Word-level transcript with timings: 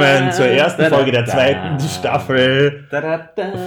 willkommen 0.00 0.32
zur 0.32 0.46
ersten 0.46 0.82
da, 0.82 0.88
da, 0.88 0.96
Folge 0.96 1.12
der 1.12 1.26
zweiten 1.26 1.78
Staffel 1.80 2.86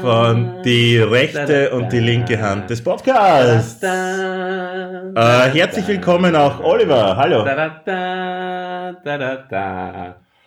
von 0.01 0.61
Die 0.63 0.97
rechte 0.97 1.69
und 1.71 1.91
die 1.91 1.99
linke 1.99 2.41
Hand 2.41 2.69
des 2.69 2.83
Podcasts. 2.83 3.83
Äh, 3.83 3.89
herzlich 5.15 5.87
willkommen 5.87 6.35
auch 6.35 6.59
Oliver. 6.63 7.15
Hallo. 7.15 7.45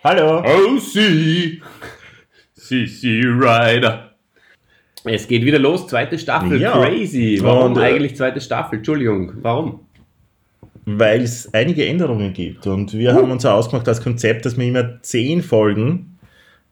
Hallo. 0.02 0.42
Oh, 0.44 0.78
sie. 0.78 1.62
Sie, 2.54 2.86
sie, 2.86 3.20
Rider. 3.20 4.10
Es 5.04 5.28
geht 5.28 5.44
wieder 5.44 5.60
los, 5.60 5.86
zweite 5.86 6.18
Staffel. 6.18 6.60
Ja. 6.60 6.72
Crazy. 6.72 7.38
Warum 7.40 7.74
Und, 7.74 7.78
äh, 7.78 7.84
eigentlich 7.84 8.16
zweite 8.16 8.40
Staffel? 8.40 8.78
Entschuldigung, 8.78 9.34
warum? 9.36 9.85
Weil 10.88 11.22
es 11.22 11.52
einige 11.52 11.84
Änderungen 11.84 12.32
gibt 12.32 12.66
und 12.68 12.92
wir 12.94 13.12
haben 13.12 13.30
uns 13.32 13.42
ja 13.42 13.52
ausgemacht 13.54 13.88
als 13.88 14.00
Konzept, 14.00 14.46
dass 14.46 14.56
wir 14.56 14.64
immer 14.66 15.02
zehn 15.02 15.42
Folgen 15.42 16.16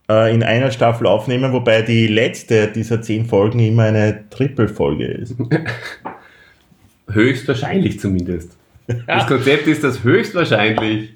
äh, 0.09 0.33
in 0.33 0.45
einer 0.45 0.71
Staffel 0.71 1.09
aufnehmen, 1.09 1.53
wobei 1.53 1.83
die 1.83 2.07
letzte 2.07 2.69
dieser 2.69 3.03
zehn 3.03 3.27
Folgen 3.27 3.59
immer 3.59 3.83
eine 3.85 4.29
Triple-Folge 4.31 5.05
ist. 5.07 5.35
Höchstwahrscheinlich 7.11 8.01
zumindest. 8.01 8.57
Das 9.07 9.27
Konzept 9.27 9.67
ist 9.67 9.83
das 9.83 10.03
höchstwahrscheinlich 10.05 11.11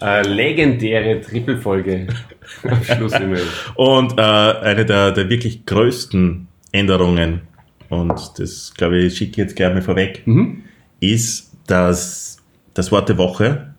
äh, 0.00 0.22
legendäre 0.26 1.20
Trippelfolge 1.20 2.06
am 2.62 2.84
Schluss 2.84 3.12
immer. 3.14 3.34
ist. 3.34 3.48
Und 3.74 4.18
äh, 4.18 4.22
eine 4.22 4.84
der, 4.86 5.10
der 5.12 5.28
wirklich 5.28 5.66
größten 5.66 6.46
Änderungen, 6.72 7.40
und 7.88 8.12
das 8.38 8.72
glaube 8.76 8.98
ich, 8.98 9.16
schicke 9.16 9.30
ich 9.32 9.36
jetzt 9.38 9.56
gerne 9.56 9.76
mal 9.76 9.82
vorweg, 9.82 10.22
Mhm. 10.26 10.62
ist, 11.00 11.47
dass 11.68 12.38
das 12.74 12.90
Wort 12.92 13.08
der 13.08 13.18
Woche 13.18 13.74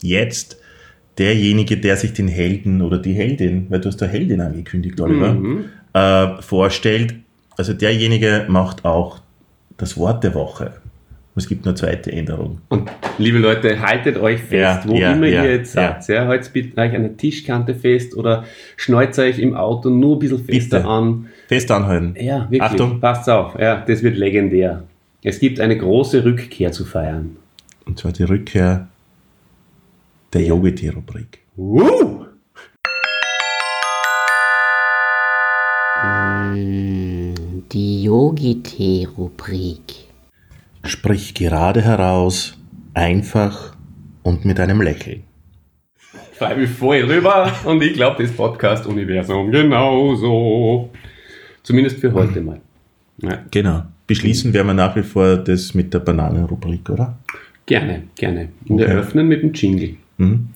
jetzt 0.00 0.58
derjenige, 1.18 1.76
der 1.76 1.96
sich 1.96 2.12
den 2.12 2.28
Helden 2.28 2.80
oder 2.80 2.98
die 2.98 3.12
Heldin, 3.12 3.66
weil 3.68 3.80
du 3.80 3.88
hast 3.88 4.00
der 4.00 4.08
Heldin 4.08 4.40
angekündigt, 4.40 5.00
Oliver, 5.00 5.34
Mhm. 5.34 5.64
äh, 5.92 6.40
vorstellt, 6.40 7.14
also 7.56 7.72
derjenige 7.72 8.44
macht 8.48 8.84
auch 8.84 9.18
das 9.76 9.96
Wort 9.96 10.22
der 10.24 10.34
Woche. 10.34 10.72
Es 11.34 11.46
gibt 11.48 11.66
eine 11.66 11.76
zweite 11.76 12.10
Änderung. 12.10 12.60
Und 12.68 12.90
liebe 13.18 13.38
Leute, 13.38 13.80
haltet 13.80 14.16
euch 14.16 14.40
fest, 14.40 14.52
Ja, 14.52 14.82
wo 14.86 14.94
ja, 14.96 15.12
immer 15.12 15.26
ja, 15.28 15.44
ihr 15.44 15.52
jetzt 15.56 15.72
seid. 15.72 16.06
Ja. 16.08 16.26
Haltet 16.26 16.52
bitte 16.52 16.80
euch 16.80 16.92
an 16.96 17.02
der 17.02 17.16
Tischkante 17.16 17.76
fest 17.76 18.16
oder 18.16 18.44
schneuzt 18.76 19.20
euch 19.20 19.38
im 19.38 19.54
Auto 19.54 19.88
nur 19.88 20.16
ein 20.16 20.18
bisschen 20.18 20.44
fester 20.44 20.78
Bitte. 20.78 20.88
an. 20.90 21.26
Fest 21.46 21.70
anhalten. 21.70 22.14
Ja, 22.20 22.42
wirklich. 22.50 22.62
Achtung. 22.62 23.00
Passt 23.00 23.28
auf. 23.30 23.56
Ja, 23.58 23.84
das 23.86 24.02
wird 24.02 24.16
legendär. 24.16 24.82
Es 25.22 25.40
gibt 25.40 25.58
eine 25.58 25.76
große 25.76 26.24
Rückkehr 26.24 26.70
zu 26.70 26.84
feiern. 26.84 27.36
Und 27.86 27.98
zwar 27.98 28.12
die 28.12 28.22
Rückkehr 28.22 28.86
der 30.32 30.42
Yogiti-Rubrik. 30.42 31.40
Uh! 31.56 32.26
Die 37.72 38.04
Yogi-Tee-Rubrik. 38.04 39.80
Sprich 40.84 41.34
gerade 41.34 41.82
heraus, 41.82 42.56
einfach 42.94 43.74
und 44.22 44.44
mit 44.44 44.60
einem 44.60 44.80
Lächeln. 44.80 45.24
Freue 46.34 46.58
mich 46.58 46.70
voll 46.70 47.00
rüber 47.02 47.52
und 47.64 47.82
ich 47.82 47.94
glaube, 47.94 48.22
das 48.22 48.30
Podcast-Universum 48.32 49.50
genauso. 49.50 50.90
Zumindest 51.64 51.98
für 51.98 52.12
heute 52.12 52.40
mal. 52.40 52.60
Ja, 53.20 53.40
Genau. 53.50 53.82
Beschließen 54.08 54.52
werden 54.52 54.66
wir 54.68 54.74
nach 54.74 54.96
wie 54.96 55.02
vor 55.04 55.36
das 55.36 55.74
mit 55.74 55.94
der 55.94 56.00
Bananenrubrik, 56.00 56.88
oder? 56.90 57.16
gerne, 57.66 58.04
gerne. 58.16 58.48
Und 58.68 58.80
Okay. 58.80 58.90
eröffnen 58.90 59.28
mit 59.28 59.42
dem 59.42 59.52
Jingle. 59.52 59.96
Mhm. 60.16 60.48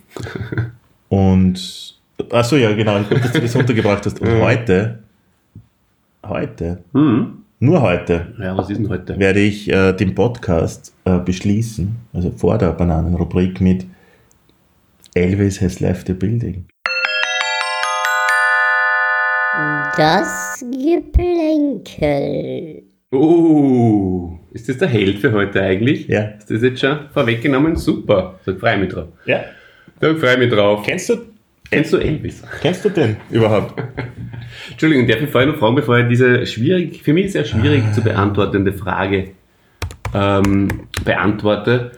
Und, 1.11 1.95
achso, 2.31 2.57
ja, 2.57 2.73
genau, 2.73 2.99
ich 3.01 3.09
gut, 3.11 3.23
dass 3.23 3.33
du 3.33 3.41
das 3.41 3.55
untergebracht 3.55 4.07
hast. 4.07 4.19
Und 4.21 4.41
heute, 4.41 5.01
heute, 6.27 6.79
Mhm. 6.95 7.43
nur 7.61 7.83
heute, 7.83 8.33
Ja, 8.41 8.57
was 8.57 8.71
ist 8.71 8.79
denn 8.79 8.89
heute? 8.89 9.19
werde 9.19 9.41
ich 9.41 9.71
äh, 9.71 9.93
den 9.93 10.15
Podcast 10.15 10.95
äh, 11.05 11.19
beschließen, 11.19 11.95
also 12.15 12.31
vor 12.31 12.57
der 12.57 12.73
Bananenrubrik 12.73 13.61
mit 13.61 13.84
Elvis 15.15 15.61
has 15.61 15.81
left 15.81 16.07
the 16.07 16.15
building. 16.15 16.65
Das 19.99 20.65
Geplänkel. 20.71 21.73
Oh, 23.12 24.39
ist 24.53 24.69
das 24.71 24.78
der 24.78 24.89
Held 24.89 25.19
für 25.19 25.33
heute 25.33 25.61
eigentlich? 25.62 26.09
Ja. 26.09 26.23
Ist 26.39 26.50
das 26.50 26.62
jetzt 26.62 26.81
schon 26.81 26.99
vorweggenommen? 27.12 27.77
Super. 27.77 28.41
Da 28.47 28.55
freue 28.55 28.75
ich 28.77 28.81
mich 28.81 28.89
drauf. 28.93 29.09
Ja. 29.27 29.41
Da 30.00 30.15
freue 30.15 30.33
ich 30.33 30.39
mich 30.39 30.50
drauf. 30.50 30.83
Kennst 30.84 31.11
du, 31.11 31.17
Kennst 31.71 31.93
du 31.93 31.99
Elvis? 31.99 32.43
kennst 32.61 32.84
du 32.84 32.89
den 32.91 33.17
überhaupt? 33.31 33.75
Entschuldigung, 34.71 35.06
darf 35.06 35.21
ich 35.22 35.31
vorher 35.31 35.51
noch 35.51 35.59
fragen, 35.59 35.75
bevor 35.77 35.99
ich 35.99 36.09
diese 36.09 36.47
schwierig, 36.47 37.03
für 37.03 37.12
mich 37.12 37.33
sehr 37.33 37.45
schwierig 37.45 37.83
Ah. 37.89 37.93
zu 37.93 38.03
beantwortende 38.03 38.72
Frage 38.72 39.28
ähm, 40.15 40.69
beantworte, 41.05 41.93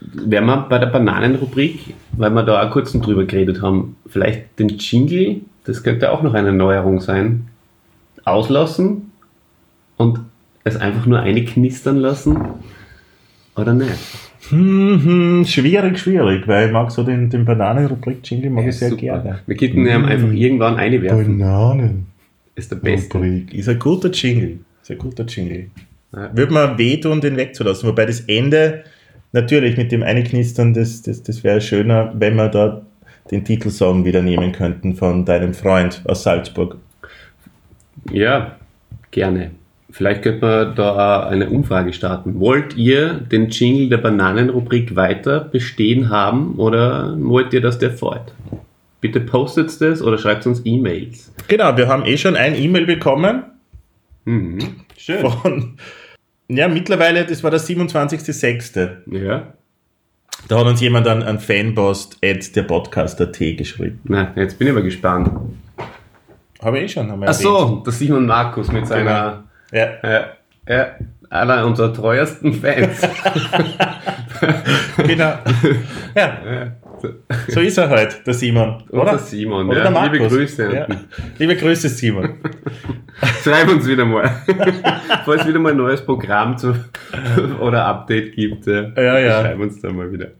werden 0.00 0.46
wir 0.46 0.66
bei 0.68 0.78
der 0.78 0.86
Bananenrubrik, 0.86 1.94
weil 2.12 2.30
wir 2.30 2.42
da 2.42 2.66
auch 2.66 2.70
kurz 2.70 2.92
drüber 2.92 3.24
geredet 3.24 3.60
haben, 3.62 3.96
vielleicht 4.06 4.58
den 4.58 4.68
Jingle, 4.68 5.40
das 5.64 5.82
könnte 5.82 6.10
auch 6.12 6.22
noch 6.22 6.34
eine 6.34 6.52
Neuerung 6.52 7.00
sein, 7.00 7.48
auslassen 8.24 9.12
und 9.96 10.20
es 10.66 10.76
einfach 10.76 11.06
nur 11.06 11.20
einknistern 11.20 11.96
lassen 11.96 12.36
oder 13.56 13.72
nicht? 13.74 13.92
Hm, 14.50 15.00
hm, 15.04 15.44
schwierig, 15.44 15.98
schwierig, 15.98 16.46
weil 16.46 16.66
ich 16.66 16.72
mag 16.72 16.90
so 16.90 17.02
den, 17.02 17.30
den 17.30 17.44
Bananenrubrik-Jingle 17.44 18.50
mag 18.50 18.64
Ja, 18.64 18.70
ich 18.70 18.76
sehr 18.76 18.90
super. 18.90 19.00
gerne. 19.00 19.38
Wir 19.46 19.56
könnten 19.56 19.80
ihn 19.80 19.88
einfach 19.88 20.32
irgendwann 20.32 20.76
einwerfen. 20.76 21.38
Bananenrubrik 21.38 22.04
Ist 22.54 22.70
der 22.70 22.76
Beste. 22.76 23.18
ist 23.52 23.68
ein 23.68 23.78
guter 23.78 24.10
Jingle. 24.10 24.58
Ist 24.82 24.90
ein 24.90 24.98
guter 24.98 25.24
Jingle. 25.24 25.66
Ja. 26.12 26.30
Würde 26.36 26.52
mir 26.52 26.78
wehtun, 26.78 27.20
den 27.20 27.36
wegzulassen. 27.36 27.88
Wobei 27.88 28.06
das 28.06 28.20
Ende, 28.20 28.84
natürlich 29.32 29.76
mit 29.76 29.90
dem 29.90 30.02
Einknistern, 30.04 30.72
das, 30.74 31.02
das, 31.02 31.22
das 31.22 31.42
wäre 31.42 31.60
schöner, 31.60 32.12
wenn 32.16 32.36
wir 32.36 32.48
da 32.48 32.82
den 33.30 33.44
Titelsong 33.44 34.04
wieder 34.04 34.22
nehmen 34.22 34.52
könnten 34.52 34.94
von 34.94 35.24
deinem 35.24 35.54
Freund 35.54 36.02
aus 36.04 36.22
Salzburg. 36.22 36.76
Ja, 38.12 38.56
gerne. 39.10 39.50
Vielleicht 39.90 40.22
könnte 40.22 40.44
man 40.44 40.74
da 40.74 41.26
eine 41.26 41.48
Umfrage 41.48 41.92
starten. 41.92 42.40
Wollt 42.40 42.76
ihr 42.76 43.14
den 43.14 43.48
Jingle 43.50 43.88
der 43.88 43.98
Bananenrubrik 43.98 44.96
weiter 44.96 45.40
bestehen 45.40 46.10
haben 46.10 46.56
oder 46.56 47.16
wollt 47.18 47.52
ihr, 47.52 47.60
dass 47.60 47.78
der 47.78 47.92
fort? 47.92 48.34
Bitte 49.00 49.20
postet 49.20 49.80
das 49.80 50.02
oder 50.02 50.18
schreibt 50.18 50.46
uns 50.46 50.62
E-Mails. 50.64 51.32
Genau, 51.48 51.76
wir 51.76 51.86
haben 51.86 52.04
eh 52.04 52.16
schon 52.16 52.34
ein 52.36 52.56
E-Mail 52.56 52.86
bekommen 52.86 53.44
Mhm. 54.26 54.58
Schön. 54.98 55.20
von, 55.30 55.76
ja, 56.48 56.68
mittlerweile, 56.68 57.24
das 57.24 57.42
war 57.42 57.50
der 57.50 57.60
27.06. 57.60 58.96
Ja. 59.12 59.54
Da 60.48 60.58
hat 60.58 60.66
uns 60.66 60.80
jemand 60.80 61.08
an, 61.08 61.22
an 61.22 61.38
fanpost 61.40 62.18
at 62.22 62.54
der 62.54 62.64
Podcast.at 62.64 63.38
geschrieben. 63.38 64.00
Na, 64.04 64.32
jetzt 64.36 64.58
bin 64.58 64.68
ich 64.68 64.74
mal 64.74 64.82
gespannt. 64.82 65.30
Habe 66.60 66.78
ich 66.78 66.84
eh 66.84 66.88
schon 66.88 67.10
einmal 67.10 67.28
Ach 67.28 67.34
so, 67.34 67.82
der 67.84 67.92
Simon 67.92 68.26
Markus 68.26 68.70
mit 68.70 68.86
seiner, 68.86 69.44
Ja. 69.72 69.88
ja, 70.02 70.26
ja, 70.68 70.86
einer 71.30 71.66
unserer 71.66 71.92
treuesten 71.92 72.52
Fans. 72.52 73.00
Genau. 74.98 75.38
ja, 76.14 76.38
ja. 76.44 76.72
so 77.48 77.60
ist 77.60 77.78
er 77.78 77.88
halt, 77.88 78.26
der 78.26 78.34
Simon. 78.34 78.82
Und 78.90 79.00
Oder? 79.00 79.12
der 79.12 79.18
Simon, 79.18 79.68
Oder 79.68 79.78
ja. 79.78 79.82
der 79.84 79.90
Markus. 79.92 80.12
Liebe 80.12 80.28
Grüße. 80.28 80.74
Ja. 80.74 80.86
Liebe 81.38 81.56
Grüße, 81.56 81.88
Simon. 81.88 82.34
Schreib 83.42 83.68
uns 83.68 83.86
wieder 83.86 84.04
mal, 84.04 84.30
falls 85.24 85.46
wieder 85.46 85.58
mal 85.58 85.72
ein 85.72 85.78
neues 85.78 86.04
Programm 86.04 86.58
zu, 86.58 86.74
oder 87.60 87.86
Update 87.86 88.34
gibt. 88.34 88.66
Ja, 88.66 88.90
Ja, 88.96 89.18
ja. 89.18 89.40
Schreib 89.40 89.58
uns 89.58 89.80
da 89.80 89.90
mal 89.90 90.12
wieder. 90.12 90.32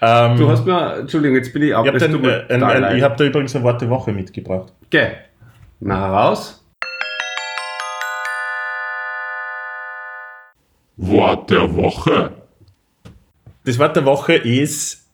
Ähm, 0.00 0.36
Du 0.36 0.48
hast 0.48 0.64
mir, 0.64 0.98
Entschuldigung, 1.00 1.36
jetzt 1.36 1.52
bin 1.52 1.62
ich 1.62 1.74
ab. 1.74 1.84
ich 1.84 2.02
habe 2.02 2.46
äh, 2.48 2.96
ich 2.96 3.02
hab 3.02 3.16
da 3.16 3.24
übrigens 3.24 3.56
ein 3.56 3.62
Wort 3.64 3.80
der 3.80 3.90
Woche 3.90 4.12
mitgebracht. 4.12 4.72
Okay. 4.86 5.08
Na 5.80 6.06
heraus. 6.06 6.57
Wort 10.98 11.50
der 11.50 11.74
Woche. 11.74 12.32
Das 13.64 13.78
Wort 13.78 13.94
der 13.94 14.04
Woche 14.04 14.34
ist 14.34 15.08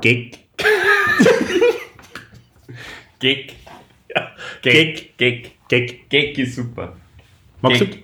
Gag. 0.00 0.38
Gag. 3.20 3.54
Gag. 4.62 5.16
Gag. 5.16 5.52
Gag. 5.68 6.10
Gag 6.10 6.38
ist 6.38 6.56
super. 6.56 6.96
Magst 7.62 7.80
du, 7.80 7.86
Gag. 7.86 8.02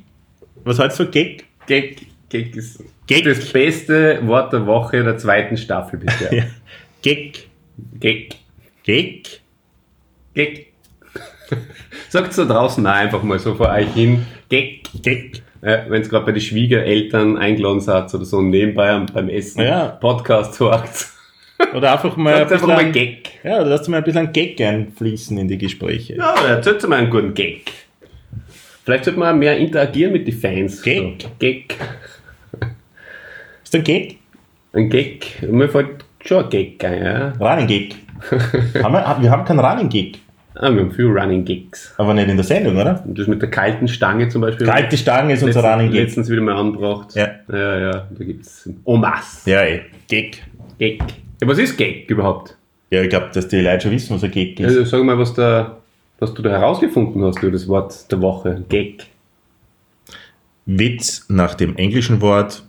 was 0.65 0.79
heißt 0.79 0.97
so 0.97 1.11
Gag? 1.11 1.45
Gag. 1.67 2.07
Gag 2.29 2.55
ist 2.55 2.83
Gag. 3.07 3.25
das 3.25 3.53
beste 3.53 4.25
Wort 4.27 4.53
der 4.53 4.65
Woche 4.65 5.03
der 5.03 5.19
zweiten 5.19 5.57
Staffel 5.57 5.99
bisher. 5.99 6.33
Ja. 6.33 6.45
Gag. 7.03 7.49
Gag. 7.99 8.37
Gag. 8.85 9.41
Gag. 10.35 10.73
Sagt 12.09 12.39
da 12.39 12.45
draußen 12.45 12.87
auch 12.87 12.93
einfach 12.93 13.25
mal 13.25 13.41
so 13.41 13.57
vor 13.57 13.71
euch 13.71 13.93
hin. 13.93 14.25
Gag. 14.49 14.83
Gag. 15.03 15.43
Ja, 15.63 15.85
Wenn 15.89 16.03
es 16.03 16.09
gerade 16.11 16.27
bei 16.27 16.33
den 16.33 16.41
Schwiegereltern 16.41 17.39
eingeladen 17.39 17.81
seid 17.81 18.13
oder 18.13 18.25
so 18.25 18.41
nebenbei 18.43 18.99
beim 19.13 19.29
Essen 19.29 19.63
Ja. 19.63 19.87
Podcast 19.89 20.59
hört. 20.61 20.89
Oder 21.77 21.93
einfach 21.93 22.17
mal 22.17 22.33
ein 22.35 22.39
Sagt 22.41 22.53
einfach 22.55 22.67
mal 22.67 22.77
bisschen, 22.79 22.93
Gag. 22.93 23.31
ja, 23.45 23.61
oder 23.61 23.67
lasst 23.67 23.89
mal 23.89 23.99
ein 23.99 24.03
bisschen 24.03 24.33
Gag 24.33 24.61
einfließen 24.61 25.39
in 25.39 25.47
die 25.47 25.59
Gespräche. 25.59 26.17
Ja, 26.17 26.33
oder 26.35 26.49
erzählt 26.57 26.89
mal 26.89 26.97
einen 26.99 27.09
guten 27.11 27.35
Gag. 27.35 27.71
Vielleicht 28.85 29.05
sollte 29.05 29.21
man 29.21 29.39
mehr 29.39 29.57
interagieren 29.57 30.13
mit 30.13 30.27
den 30.27 30.35
Fans. 30.37 30.83
Gag. 30.83 31.23
So, 31.23 31.29
Gag. 31.39 31.77
Ist 33.63 33.75
ein 33.77 33.85
Gag? 33.85 34.19
Ein 34.73 34.91
Gag. 34.91 35.41
Mir 35.49 35.69
fällt 35.69 36.05
schon 36.25 36.43
ein 36.45 36.51
Gag 36.51 36.85
ein, 36.85 37.05
ja. 37.05 37.29
Running 37.39 37.69
Gag. 37.69 37.95
haben 38.83 38.93
wir, 38.95 39.17
wir 39.21 39.31
haben 39.31 39.45
keinen 39.45 39.61
Running 39.61 39.89
Gag. 39.89 40.19
Ah, 40.55 40.71
wir 40.71 40.81
haben 40.81 40.93
viel 40.93 41.07
Running 41.07 41.45
Gigs. 41.45 41.95
Aber 41.97 42.13
nicht 42.15 42.29
in 42.29 42.37
der 42.37 42.45
Sendung, 42.45 42.77
oder? 42.77 43.03
Das 43.07 43.27
mit 43.27 43.41
der 43.41 43.51
kalten 43.51 43.89
Stange 43.89 44.29
zum 44.29 44.43
Beispiel. 44.43 44.67
Kalte 44.67 44.97
Stange 44.99 45.33
ist 45.33 45.43
unser 45.43 45.61
letztens, 45.61 45.75
Running 45.75 45.93
Gag. 45.93 46.01
letztens 46.03 46.31
wieder 46.31 46.43
mal 46.43 46.57
angebracht. 46.57 47.15
Ja. 47.15 47.29
Ja, 47.51 47.79
ja. 47.79 48.07
Da 48.11 48.25
gibt 48.25 48.45
es 48.45 48.69
Omas. 48.85 49.43
Ja, 49.47 49.61
ey. 49.61 49.83
Gag. 50.09 50.43
Gag. 50.79 51.03
Ja, 51.41 51.49
was 51.49 51.59
ist 51.59 51.77
Gag 51.77 52.11
überhaupt? 52.11 52.57
Ja, 52.91 53.03
ich 53.03 53.09
glaube, 53.09 53.31
dass 53.33 53.49
die 53.49 53.61
Leute 53.61 53.81
schon 53.83 53.93
wissen, 53.93 54.15
was 54.15 54.23
ein 54.25 54.31
Gag 54.31 54.61
ist. 54.61 54.67
Also, 54.67 54.85
sag 54.85 55.03
mal, 55.05 55.19
was, 55.19 55.33
da, 55.33 55.79
was 56.19 56.35
du 56.35 56.43
da 56.43 56.51
herausgefunden 56.51 57.25
hast 57.25 57.43
über 57.43 57.53
das 57.53 57.67
Wort 57.69 58.13
der 58.13 58.21
Woche. 58.21 58.63
Gag. 58.69 59.07
Witz 60.67 61.25
nach 61.29 61.55
dem 61.55 61.77
englischen 61.77 62.21
Wort 62.21 62.63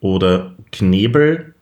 oder 0.00 0.54
Knebel, 0.72 1.54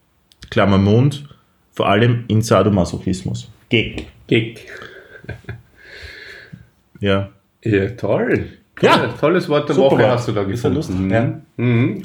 Klammer 0.50 0.78
Mund, 0.78 1.28
vor 1.72 1.88
allem 1.88 2.24
in 2.28 2.40
Sadomasochismus. 2.40 3.50
Gag. 3.68 4.06
Gag. 4.28 4.66
Ja. 7.00 7.28
Ja, 7.62 7.88
toll. 7.90 8.46
Ja. 8.80 8.96
Toll- 8.98 9.08
Tolles 9.20 9.48
Wort 9.48 9.68
der 9.68 9.76
Super 9.76 9.90
Woche 9.92 10.02
Wort. 10.02 10.10
hast 10.12 10.28
du 10.28 10.32
da 10.32 10.42
Ist 10.42 10.64
ja 10.64 10.70
gefunden. 10.70 11.10
ja. 11.10 11.40
Mhm. 11.56 12.02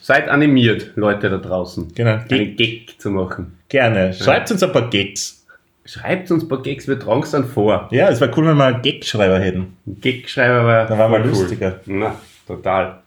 Seid 0.00 0.28
animiert, 0.28 0.92
Leute 0.94 1.28
da 1.30 1.38
draußen. 1.38 1.92
Genau. 1.94 2.18
Einen 2.30 2.56
Gag 2.56 2.94
zu 2.98 3.10
machen. 3.10 3.58
Gerne. 3.68 4.12
Schreibt 4.12 4.50
uns 4.50 4.62
ein 4.62 4.72
paar 4.72 4.88
Gags. 4.90 5.44
Schreibt 5.84 6.30
uns 6.30 6.44
ein 6.44 6.48
paar 6.48 6.62
Gags, 6.62 6.86
wir 6.86 6.98
tragen 6.98 7.22
es 7.24 7.32
dann 7.32 7.44
vor. 7.44 7.88
Ja, 7.90 8.08
es 8.08 8.20
wäre 8.20 8.30
cool, 8.36 8.46
wenn 8.46 8.56
wir 8.56 8.66
einen 8.66 8.82
Gagschreiber 8.82 9.40
hätten. 9.40 9.76
Gag-Schreiber 9.86 10.64
war, 10.64 10.86
Dann 10.86 10.98
wir 10.98 11.08
voll 11.08 11.28
lustiger. 11.28 11.80
Na, 11.86 12.14
total. 12.46 13.00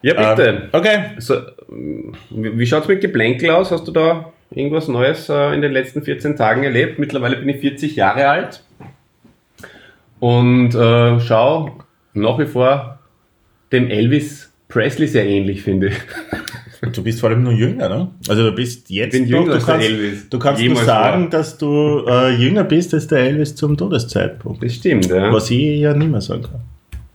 Ja, 0.00 0.34
bitte. 0.34 0.48
Ähm, 0.48 0.62
okay. 0.72 0.98
So, 1.18 1.34
ähm, 1.70 2.14
wie 2.30 2.58
wie 2.58 2.66
schaut's 2.66 2.88
mit 2.88 3.02
Geplänkel 3.02 3.50
aus? 3.50 3.70
Hast 3.72 3.86
du 3.86 3.92
da 3.92 4.32
irgendwas 4.50 4.88
Neues 4.88 5.28
äh, 5.28 5.54
in 5.54 5.62
den 5.62 5.72
letzten 5.72 6.02
14 6.02 6.36
Tagen 6.36 6.62
erlebt? 6.64 6.98
Mittlerweile 6.98 7.36
bin 7.36 7.48
ich 7.48 7.58
40 7.60 7.96
Jahre 7.96 8.28
alt 8.28 8.62
und 10.20 10.74
äh, 10.74 11.20
schau 11.20 11.76
nach 12.14 12.38
wie 12.38 12.46
vor 12.46 12.98
dem 13.72 13.88
Elvis 13.88 14.52
Presley 14.68 15.06
sehr 15.06 15.26
ähnlich, 15.26 15.62
finde 15.62 15.88
ich. 15.88 15.94
Du 16.92 17.02
bist 17.02 17.20
vor 17.20 17.30
allem 17.30 17.42
nur 17.42 17.54
jünger, 17.54 17.88
ne? 17.88 18.08
Also 18.28 18.44
du 18.50 18.52
bist 18.54 18.90
jetzt 18.90 19.14
Ich 19.14 19.20
bin 19.22 19.28
jünger 19.28 19.44
du 19.46 19.52
der 19.52 19.60
kannst, 19.60 19.86
Elvis. 19.86 20.28
Du 20.28 20.38
kannst 20.38 20.62
nur 20.62 20.76
sagen, 20.76 21.22
war. 21.24 21.30
dass 21.30 21.56
du 21.56 22.04
äh, 22.06 22.30
jünger 22.36 22.64
bist 22.64 22.92
als 22.92 23.06
der 23.08 23.20
Elvis 23.20 23.54
zum 23.56 23.76
Todeszeitpunkt. 23.78 24.62
Das 24.62 24.74
stimmt, 24.74 25.06
ja. 25.06 25.32
Was 25.32 25.50
ich 25.50 25.80
ja 25.80 25.94
nicht 25.94 26.10
mehr 26.10 26.20
sagen 26.20 26.42
kann. 26.42 26.60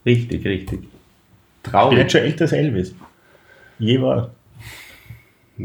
Richtig, 0.04 0.44
richtig. 0.46 0.80
Ich 0.82 1.62
bin 1.64 1.72
Traurig. 1.72 2.00
jetzt 2.00 2.12
schon 2.12 2.22
älter 2.22 2.42
als 2.46 2.52
Elvis. 2.54 2.96
Je 3.78 4.02
war. 4.02 4.32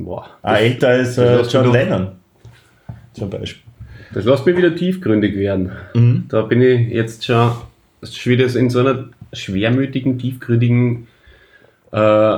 Boah. 0.05 0.27
Ah, 0.43 0.57
älter 0.57 0.89
als 0.89 1.19
äh, 1.19 1.43
John 1.43 1.73
Lennon. 1.73 2.09
Zum 3.13 3.31
Beispiel. 3.31 3.63
Das 4.13 4.25
lässt 4.25 4.47
mich 4.47 4.57
wieder 4.57 4.75
tiefgründig 4.75 5.37
werden. 5.37 5.73
Mhm. 5.95 6.25
Da 6.29 6.43
bin 6.43 6.63
ich 6.63 6.89
jetzt 6.89 7.25
schon, 7.25 7.53
wieder 8.25 8.55
in 8.55 8.71
so 8.71 8.81
einer 8.81 9.09
schwermütigen, 9.33 10.19
tiefgründigen 10.19 11.07
äh, 11.93 12.37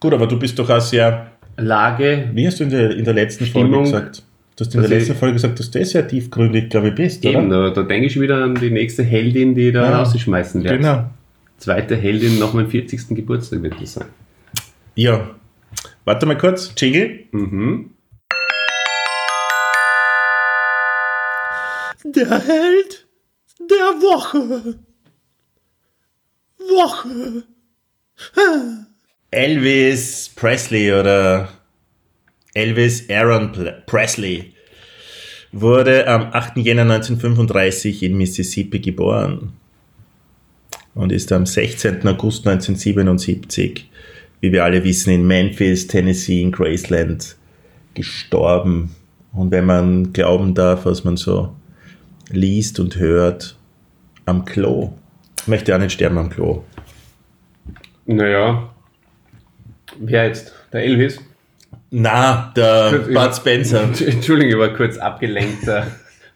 Gut, 0.00 0.14
aber 0.14 0.26
du 0.26 0.38
bist 0.38 0.58
doch 0.58 0.70
auch 0.70 0.80
sehr. 0.80 1.32
Lage. 1.56 2.28
Wie 2.34 2.46
hast 2.46 2.60
du 2.60 2.64
in 2.64 2.70
der, 2.70 2.90
in 2.96 3.04
der 3.04 3.14
letzten 3.14 3.44
Folge 3.46 3.66
Stimmung. 3.68 3.84
gesagt? 3.84 4.22
Du 4.54 4.64
hast 4.64 4.74
in 4.74 4.80
der 4.80 4.90
letzten 4.90 5.14
Folge 5.16 5.34
gesagt, 5.34 5.58
dass 5.58 5.70
du 5.70 5.84
sehr 5.84 6.06
tiefgründig, 6.06 6.68
glaube 6.70 6.88
ich, 6.88 6.94
bist, 6.94 7.24
Eben, 7.24 7.46
oder? 7.48 7.70
da, 7.70 7.82
da 7.82 7.88
denke 7.88 8.06
ich 8.06 8.20
wieder 8.20 8.44
an 8.44 8.54
die 8.54 8.70
nächste 8.70 9.02
Heldin, 9.02 9.54
die 9.56 9.72
da 9.72 9.90
Ja. 9.90 9.98
rausschmeißen 9.98 10.62
werde. 10.62 10.78
Genau. 10.78 11.10
Zweite 11.58 11.96
Heldin 11.96 12.38
nach 12.38 12.52
meinem 12.52 12.68
40. 12.68 13.08
Geburtstag 13.16 13.62
wird 13.62 13.74
das 13.80 13.94
sein. 13.94 14.06
Ja. 14.94 15.30
Warte 16.08 16.24
mal 16.24 16.38
kurz. 16.38 16.72
Jingle. 16.74 17.26
Mhm. 17.32 17.90
Der 22.02 22.30
Held 22.30 23.06
der 23.60 23.92
Woche. 24.00 24.78
Woche. 26.56 27.42
Elvis 29.30 30.30
Presley 30.34 30.94
oder 30.94 31.50
Elvis 32.54 33.10
Aaron 33.10 33.52
Presley 33.84 34.54
wurde 35.52 36.08
am 36.08 36.32
8. 36.32 36.56
Jänner 36.56 36.90
1935 36.90 38.02
in 38.02 38.16
Mississippi 38.16 38.78
geboren 38.78 39.52
und 40.94 41.12
ist 41.12 41.30
am 41.32 41.44
16. 41.44 42.08
August 42.08 42.46
1977, 42.48 43.90
wie 44.40 44.52
wir 44.52 44.64
alle 44.64 44.84
wissen, 44.84 45.10
in 45.10 45.26
Memphis, 45.26 45.86
Tennessee, 45.86 46.42
in 46.42 46.52
Graceland 46.52 47.36
gestorben. 47.94 48.94
Und 49.32 49.50
wenn 49.50 49.66
man 49.66 50.12
glauben 50.12 50.54
darf, 50.54 50.84
was 50.84 51.04
man 51.04 51.16
so 51.16 51.54
liest 52.30 52.78
und 52.80 52.96
hört, 52.96 53.56
am 54.26 54.44
Klo. 54.44 54.92
Ich 55.40 55.48
möchte 55.48 55.74
auch 55.74 55.80
nicht 55.80 55.92
sterben 55.92 56.18
am 56.18 56.28
Klo. 56.28 56.64
Naja. 58.06 58.70
Wer 59.98 60.26
jetzt? 60.26 60.54
Der 60.72 60.84
Elvis? 60.84 61.18
Na, 61.90 62.52
der 62.54 62.98
Bud 62.98 63.34
Spencer. 63.34 63.82
Entschuldigung, 64.06 64.52
ich 64.52 64.58
war 64.58 64.74
kurz 64.74 64.98
abgelenkt, 64.98 65.66
äh, 65.66 65.82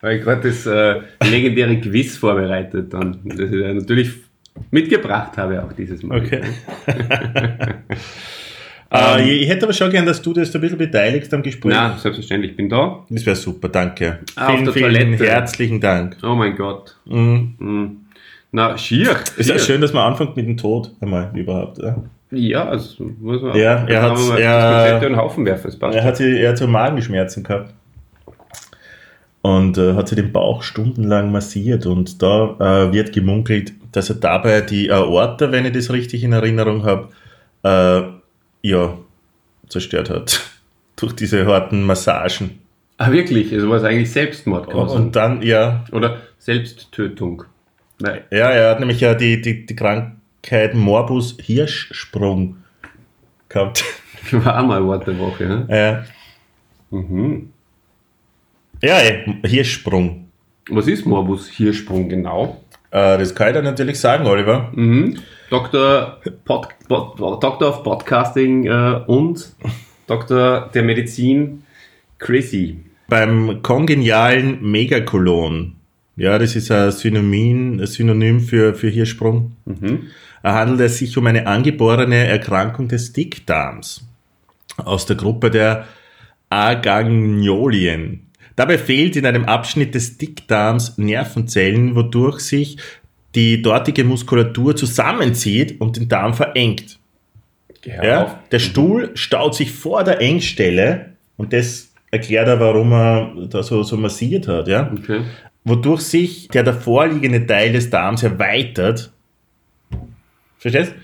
weil 0.00 0.16
ich 0.16 0.24
gerade 0.24 0.48
das 0.48 0.66
äh, 0.66 1.02
legendäre 1.28 1.78
Quiz 1.80 2.16
vorbereitet 2.16 2.94
dann, 2.94 3.20
das 3.24 3.50
ich 3.50 3.60
ja 3.60 3.74
natürlich 3.74 4.12
mitgebracht 4.70 5.36
habe 5.36 5.62
auch 5.62 5.72
dieses 5.72 6.02
Mal. 6.02 6.20
Okay. 6.20 6.40
äh, 8.92 9.30
ich 9.30 9.48
hätte 9.48 9.64
aber 9.66 9.72
schon 9.72 9.90
gern, 9.90 10.06
dass 10.06 10.20
du 10.20 10.32
das 10.32 10.54
ein 10.54 10.60
bisschen 10.60 10.78
beteiligst 10.78 11.32
am 11.34 11.42
Gespräch. 11.42 11.72
Na, 11.74 11.96
selbstverständlich, 11.98 12.52
ich 12.52 12.56
bin 12.56 12.68
da. 12.68 13.04
Das 13.08 13.24
wäre 13.26 13.36
super, 13.36 13.68
danke. 13.68 14.20
Ah, 14.36 14.46
auf 14.46 14.52
vielen, 14.52 14.64
der 14.64 14.74
vielen 14.74 14.92
Toilette. 14.94 15.26
herzlichen 15.26 15.80
Dank. 15.80 16.16
Oh 16.22 16.34
mein 16.34 16.56
Gott. 16.56 16.96
Mhm. 17.04 17.54
Mhm. 17.58 17.96
Na, 18.50 18.76
schier. 18.76 19.16
Ist 19.36 19.48
ja 19.48 19.58
schön, 19.58 19.80
dass 19.80 19.92
man 19.92 20.12
anfängt 20.12 20.36
mit 20.36 20.46
dem 20.46 20.56
Tod 20.56 20.90
einmal 21.00 21.30
überhaupt. 21.34 21.78
Ja. 21.78 21.96
Ja, 22.30 22.66
also 22.66 23.04
muss 23.20 23.42
man. 23.42 23.56
Ja, 23.56 23.84
er 23.86 24.14
mal 24.14 24.38
er- 24.38 25.00
das 25.00 25.16
Haufen 25.18 25.44
werfen. 25.44 25.64
Das 25.66 25.78
passt. 25.78 25.96
Er 25.96 26.04
hat, 26.04 26.18
er 26.20 26.48
hat 26.48 26.58
so 26.58 26.66
Magenschmerzen 26.66 27.42
gehabt. 27.42 27.74
Und 29.42 29.76
äh, 29.76 29.94
hat 29.94 30.08
sich 30.08 30.16
den 30.16 30.32
Bauch 30.32 30.62
stundenlang 30.62 31.32
massiert. 31.32 31.86
Und 31.86 32.22
da 32.22 32.56
äh, 32.60 32.92
wird 32.92 33.12
gemunkelt, 33.12 33.72
dass 33.90 34.08
er 34.08 34.16
dabei 34.16 34.60
die 34.60 34.90
Aorta, 34.90 35.50
wenn 35.50 35.66
ich 35.66 35.72
das 35.72 35.92
richtig 35.92 36.22
in 36.22 36.32
Erinnerung 36.32 36.84
habe, 36.84 37.08
äh, 37.64 38.02
ja, 38.68 38.98
zerstört 39.68 40.10
hat. 40.10 40.40
Durch 40.96 41.12
diese 41.14 41.44
harten 41.46 41.82
Massagen. 41.82 42.60
Ah, 42.98 43.10
wirklich? 43.10 43.52
Also 43.52 43.68
war 43.68 43.78
es 43.78 43.84
eigentlich 43.84 44.12
Selbstmord, 44.12 44.66
sagen. 44.66 44.78
Und 44.78 45.16
dann, 45.16 45.42
ja, 45.42 45.84
Oder 45.90 46.18
Selbsttötung. 46.38 47.44
Nein. 47.98 48.20
ja, 48.30 48.50
er 48.50 48.70
hat 48.70 48.80
nämlich 48.80 49.00
ja 49.00 49.14
die, 49.14 49.40
die, 49.40 49.66
die 49.66 49.76
Krankheit 49.76 50.74
Morbus 50.74 51.36
Hirschsprung 51.40 52.56
gehabt. 53.48 53.84
War 54.32 54.60
auch 54.60 54.66
mal 54.66 54.84
Wort 54.84 55.06
der 55.06 55.18
Woche. 55.18 55.44
Ne? 55.44 55.66
ja, 55.68 56.04
Mhm. 56.92 57.48
Ja, 58.82 58.98
ey, 58.98 59.36
Hirschsprung. 59.44 60.28
Was 60.70 60.86
ist 60.86 61.06
Morbus 61.06 61.48
Hirschsprung 61.48 62.08
genau? 62.08 62.60
Äh, 62.90 63.18
das 63.18 63.34
kann 63.34 63.48
ich 63.48 63.54
dir 63.54 63.62
natürlich 63.62 63.98
sagen, 63.98 64.26
Oliver. 64.26 64.70
Mhm. 64.74 65.18
Doktor, 65.50 66.20
Pod, 66.44 66.68
Pod, 66.88 67.18
Doktor 67.18 67.68
of 67.68 67.82
Podcasting 67.82 68.66
äh, 68.66 69.00
und 69.06 69.54
Doktor 70.06 70.70
der 70.74 70.82
Medizin 70.82 71.62
Chrissy. 72.18 72.78
Beim 73.08 73.60
kongenialen 73.62 74.62
Megakolon, 74.62 75.74
ja, 76.16 76.38
das 76.38 76.56
ist 76.56 76.70
ein 76.70 76.90
Synonym, 76.92 77.80
ein 77.80 77.86
Synonym 77.86 78.40
für, 78.40 78.74
für 78.74 78.88
Hirschsprung, 78.88 79.52
Mhm. 79.64 80.08
handelt 80.42 80.80
es 80.80 80.98
sich 80.98 81.16
um 81.18 81.26
eine 81.26 81.46
angeborene 81.46 82.26
Erkrankung 82.26 82.88
des 82.88 83.12
Dickdarms 83.12 84.04
aus 84.78 85.06
der 85.06 85.16
Gruppe 85.16 85.50
der 85.50 85.86
Aganglionien. 86.50 88.26
Dabei 88.56 88.78
fehlt 88.78 89.16
in 89.16 89.26
einem 89.26 89.44
Abschnitt 89.44 89.94
des 89.94 90.18
Dickdarms 90.18 90.98
Nervenzellen, 90.98 91.94
wodurch 91.94 92.40
sich 92.40 92.76
die 93.34 93.62
dortige 93.62 94.04
Muskulatur 94.04 94.76
zusammenzieht 94.76 95.80
und 95.80 95.96
den 95.96 96.08
Darm 96.08 96.34
verengt. 96.34 96.98
Ja, 97.84 98.24
auf. 98.24 98.36
der 98.50 98.58
Stuhl 98.60 99.10
staut 99.14 99.54
sich 99.54 99.72
vor 99.72 100.04
der 100.04 100.20
Engstelle 100.20 101.12
und 101.36 101.52
das 101.52 101.92
erklärt 102.12 102.46
er, 102.46 102.60
warum 102.60 102.92
er 102.92 103.32
da 103.48 103.62
so, 103.62 103.82
so 103.82 103.96
massiert 103.96 104.46
hat. 104.46 104.68
Ja? 104.68 104.92
Okay. 104.92 105.22
wodurch 105.64 106.02
sich 106.02 106.48
der 106.48 106.62
davorliegende 106.62 107.44
Teil 107.46 107.72
des 107.72 107.90
Darms 107.90 108.22
erweitert. 108.22 109.10
Verstehst? 110.58 110.94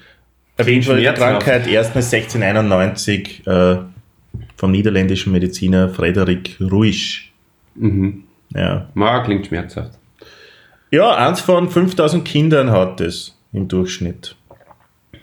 Erwähnt 0.57 0.87
wurde 0.87 1.01
die. 1.01 1.07
Krankheit 1.07 1.67
erstmals 1.67 2.13
1691 2.13 3.47
äh, 3.47 3.77
vom 4.57 4.71
niederländischen 4.71 5.33
Mediziner 5.33 5.89
Frederik 5.89 6.57
Ruisch. 6.61 7.28
Mhm. 7.79 8.25
Ja. 8.55 8.89
Ja, 8.95 9.21
klingt 9.23 9.47
schmerzhaft. 9.47 9.93
ja, 10.91 11.15
eins 11.15 11.41
von 11.41 11.69
5000 11.69 12.25
Kindern 12.25 12.71
hat 12.71 13.01
es 13.01 13.37
im 13.53 13.69
Durchschnitt. 13.69 14.37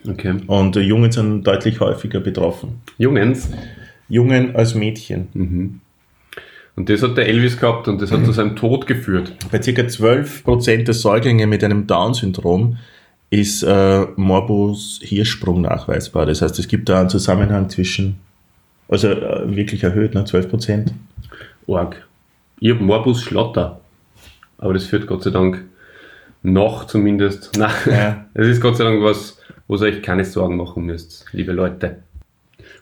Okay. 0.07 0.35
Und 0.47 0.75
Jungen 0.75 1.11
sind 1.11 1.43
deutlich 1.45 1.79
häufiger 1.79 2.19
betroffen. 2.19 2.81
Jungens. 2.97 3.49
Jungen 4.07 4.55
als 4.55 4.75
Mädchen. 4.75 5.81
Und 6.75 6.89
das 6.89 7.01
hat 7.01 7.17
der 7.17 7.27
Elvis 7.27 7.59
gehabt 7.59 7.87
und 7.87 7.99
das 8.01 8.11
hat 8.11 8.23
zu 8.25 8.31
seinem 8.31 8.55
Tod 8.55 8.85
geführt. 8.85 9.33
Bei 9.51 9.57
ca. 9.57 9.71
12% 9.71 10.83
der 10.83 10.93
Säuglinge 10.93 11.47
mit 11.47 11.63
einem 11.63 11.87
Down-Syndrom 11.87 12.77
ist 13.31 13.63
äh, 13.63 14.05
Morbus 14.15 14.99
Hirschsprung 15.01 15.61
nachweisbar. 15.61 16.27
Das 16.27 16.41
heißt, 16.43 16.59
es 16.59 16.67
gibt 16.67 16.87
da 16.89 16.99
einen 16.99 17.09
Zusammenhang 17.09 17.69
zwischen, 17.69 18.17
also 18.87 19.07
äh, 19.09 19.55
wirklich 19.55 19.83
erhöht, 19.83 20.13
ne? 20.13 20.23
12%. 20.23 20.87
Org. 21.65 22.05
Ich 22.59 22.71
habe 22.71 22.83
Morbus 22.83 23.21
Schlotter. 23.23 23.81
Aber 24.57 24.73
das 24.73 24.85
führt 24.85 25.07
Gott 25.07 25.23
sei 25.23 25.31
Dank 25.31 25.65
noch 26.43 26.85
zumindest. 26.85 27.51
Nein, 27.57 27.71
Ja. 27.85 28.25
es 28.33 28.47
ist 28.47 28.61
Gott 28.61 28.77
sei 28.77 28.83
Dank 28.85 29.03
was, 29.03 29.39
wo 29.67 29.75
ihr 29.75 29.81
euch 29.81 30.01
keine 30.01 30.23
Sorgen 30.25 30.57
machen 30.57 30.85
müsst, 30.85 31.25
liebe 31.33 31.51
Leute. 31.51 31.97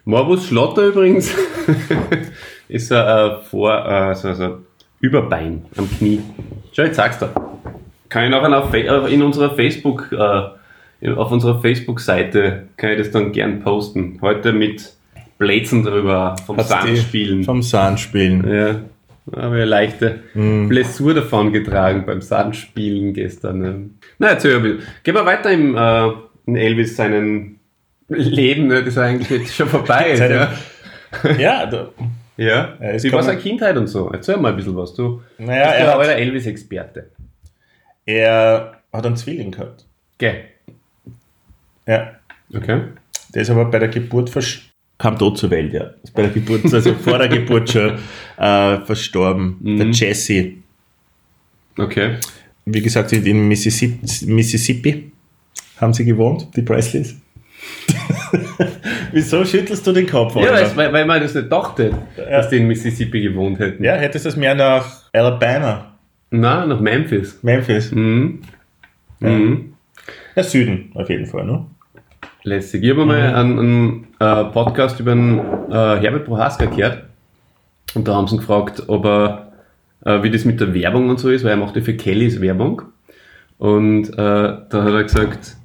Morbus 0.04 0.46
Schlotter 0.46 0.88
übrigens 0.88 1.34
ist 2.68 2.92
ein 2.92 3.30
äh, 3.30 3.36
Vor-, 3.50 3.86
äh, 3.86 4.14
so, 4.14 4.32
so 4.34 4.58
Überbein 5.00 5.64
am 5.76 5.90
Knie. 5.90 6.20
Schau, 6.72 6.82
ich 6.84 6.92
zeig's 6.92 7.18
dir. 7.18 7.30
Kann 8.08 8.24
ich 8.24 8.30
nachher 8.30 8.74
äh, 8.74 9.12
in 9.14 9.22
unserer 9.22 9.54
Facebook, 9.54 10.12
äh, 10.12 11.08
auf 11.10 11.30
unserer 11.32 11.60
Facebook-Seite 11.60 12.68
kann 12.76 12.90
ich 12.92 12.98
das 12.98 13.10
dann 13.10 13.32
gern 13.32 13.60
posten. 13.60 14.18
Heute 14.22 14.52
mit 14.52 14.92
Blätzen 15.38 15.82
drüber 15.82 16.36
vom 16.46 16.56
Hat's 16.56 16.68
Sandspielen. 16.68 17.44
Vom 17.44 17.62
Sandspielen. 17.62 18.46
Ja, 18.48 18.76
habe 19.32 19.56
ich 19.56 19.62
eine 19.62 19.64
leichte 19.64 20.20
Blessur 20.34 21.14
davon 21.14 21.52
getragen 21.52 22.04
beim 22.06 22.20
Sandspielen 22.20 23.14
gestern. 23.14 23.58
ne. 23.58 23.90
Na, 24.18 24.28
erzähl 24.28 24.56
ein 24.56 24.62
bisschen. 24.62 24.82
Gehen 25.02 25.14
wir 25.14 25.24
weiter 25.26 25.50
im, 25.50 25.76
äh, 25.76 26.10
in 26.46 26.56
Elvis 26.56 26.96
seinen 26.96 27.58
Leben, 28.08 28.66
ne, 28.66 28.80
das 28.80 28.88
ist 28.94 28.98
eigentlich 28.98 29.30
jetzt 29.30 29.54
schon 29.54 29.68
vorbei. 29.68 30.10
ist, 30.12 30.20
ja. 30.20 30.52
Ja, 31.38 31.66
da, 31.66 31.90
ja. 32.36 32.76
Ja, 32.80 33.02
Wie 33.02 33.12
war 33.12 33.22
seine 33.22 33.38
Kindheit 33.38 33.76
und 33.76 33.86
so? 33.86 34.10
Erzähl 34.10 34.36
mal 34.36 34.50
ein 34.50 34.56
bisschen 34.56 34.76
was. 34.76 34.92
Du 34.94 35.22
Naja, 35.38 35.66
bist 35.68 35.78
er 35.80 35.86
ja 35.86 36.02
der 36.02 36.16
Elvis-Experte. 36.18 37.10
er 38.04 38.80
hat 38.92 39.06
einen 39.06 39.16
Zwilling 39.16 39.52
gehabt. 39.52 39.86
Gell. 40.18 40.44
Ja. 41.86 42.12
Okay. 42.54 42.80
Der 43.34 43.42
ist 43.42 43.50
aber 43.50 43.64
bei 43.66 43.78
der 43.78 43.88
Geburt 43.88 44.30
vers 44.30 44.60
kam 44.98 45.18
tot 45.18 45.38
zur 45.38 45.50
Welt, 45.50 45.72
ja. 45.72 45.90
Ist 46.02 46.14
bei 46.14 46.22
der 46.22 46.30
Geburt, 46.30 46.72
also 46.72 46.94
vor 47.04 47.18
der 47.18 47.28
Geburt 47.28 47.70
schon 47.70 47.98
äh, 48.38 48.78
verstorben. 48.80 49.56
Der 49.60 49.86
Jesse. 49.90 50.52
Okay. 51.78 52.16
Wie 52.66 52.80
gesagt, 52.80 53.12
in, 53.12 53.26
in 53.26 53.48
Mississippi, 53.48 55.12
haben 55.80 55.92
sie 55.92 56.04
gewohnt, 56.04 56.48
die 56.56 56.62
Presleys. 56.62 57.16
Wieso 59.12 59.44
schüttelst 59.44 59.86
du 59.86 59.92
den 59.92 60.06
Kopf? 60.06 60.34
Ja, 60.36 60.76
weil, 60.76 60.92
weil, 60.92 61.06
man 61.06 61.20
das 61.20 61.34
nicht 61.34 61.50
dachte, 61.50 61.92
dass 62.16 62.48
die 62.48 62.56
in 62.56 62.66
Mississippi 62.66 63.20
gewohnt 63.20 63.58
hätten. 63.58 63.82
ja, 63.84 63.94
hättest 63.94 64.24
du 64.24 64.28
das 64.28 64.36
mehr 64.36 64.54
nach 64.54 65.02
Alabama, 65.12 65.94
Na, 66.30 66.66
nach 66.66 66.80
Memphis. 66.80 67.38
Memphis, 67.42 67.92
Mhm. 67.92 68.42
Mhm. 69.20 69.74
der 70.34 70.44
Süden 70.44 70.90
auf 70.94 71.08
jeden 71.08 71.26
Fall, 71.26 71.44
ne? 71.46 71.66
Lässig. 72.46 72.82
Ich 72.82 72.90
habe 72.90 73.06
mal 73.06 73.34
einen, 73.34 73.58
einen 73.58 74.06
äh, 74.20 74.44
Podcast 74.52 75.00
über 75.00 75.12
einen 75.12 75.38
äh, 75.70 75.98
Herbert 75.98 76.26
Prohaska 76.26 76.66
gehört. 76.66 77.04
Und 77.94 78.06
da 78.06 78.14
haben 78.14 78.28
sie 78.28 78.34
ihn 78.34 78.40
gefragt, 78.40 78.82
ob 78.86 79.06
er, 79.06 79.52
äh, 80.04 80.22
wie 80.22 80.30
das 80.30 80.44
mit 80.44 80.60
der 80.60 80.74
Werbung 80.74 81.08
und 81.08 81.18
so 81.18 81.30
ist, 81.30 81.42
weil 81.42 81.52
er 81.52 81.56
macht 81.56 81.74
ja 81.74 81.80
für 81.80 81.96
Kellys 81.96 82.42
Werbung. 82.42 82.82
Und 83.56 84.10
äh, 84.10 84.16
da 84.16 84.68
hat 84.70 84.92
er 84.92 85.04
gesagt, 85.04 85.56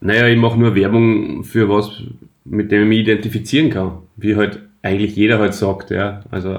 naja, 0.00 0.26
ich 0.26 0.38
mache 0.38 0.58
nur 0.58 0.74
Werbung 0.74 1.44
für 1.44 1.68
was, 1.68 2.02
mit 2.46 2.72
dem 2.72 2.84
ich 2.84 2.88
mich 2.88 2.98
identifizieren 3.00 3.68
kann. 3.68 3.98
Wie 4.16 4.36
halt 4.36 4.60
eigentlich 4.80 5.16
jeder 5.16 5.38
halt 5.38 5.52
sagt, 5.52 5.90
ja. 5.90 6.22
Also 6.30 6.58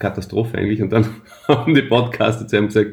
Katastrophe 0.00 0.58
eigentlich. 0.58 0.82
Und 0.82 0.90
dann 0.90 1.06
haben 1.46 1.72
die 1.72 1.82
Podcaster 1.82 2.48
zu 2.48 2.56
ihm 2.56 2.66
gesagt, 2.66 2.90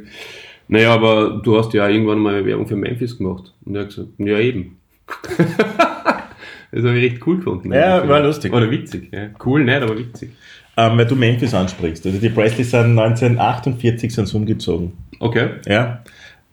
naja, 0.67 0.93
aber 0.93 1.41
du 1.43 1.57
hast 1.57 1.73
ja 1.73 1.89
irgendwann 1.89 2.19
mal 2.19 2.45
Werbung 2.45 2.67
für 2.67 2.75
Memphis 2.75 3.17
gemacht. 3.17 3.55
Und 3.65 3.75
er 3.75 3.81
hat 3.81 3.89
gesagt, 3.89 4.09
ja 4.19 4.37
eben. 4.37 4.77
das 6.71 6.83
habe 6.83 6.97
ich 6.99 7.11
recht 7.11 7.27
cool 7.27 7.37
gefunden. 7.37 7.71
Ja, 7.73 8.07
war 8.07 8.21
lustig. 8.21 8.53
Oder 8.53 8.69
witzig. 8.69 9.09
Ja. 9.13 9.29
Cool 9.43 9.63
nicht, 9.63 9.81
aber 9.81 9.97
witzig. 9.97 10.31
Ähm, 10.77 10.97
weil 10.97 11.05
du 11.05 11.15
Memphis 11.15 11.53
ansprichst. 11.53 12.05
Also 12.05 12.17
die 12.19 12.29
Presleys 12.29 12.71
sind 12.71 12.97
1948 12.99 14.13
sind 14.13 14.27
sie 14.27 14.35
umgezogen. 14.35 14.93
Okay. 15.19 15.51
Ja, 15.67 16.03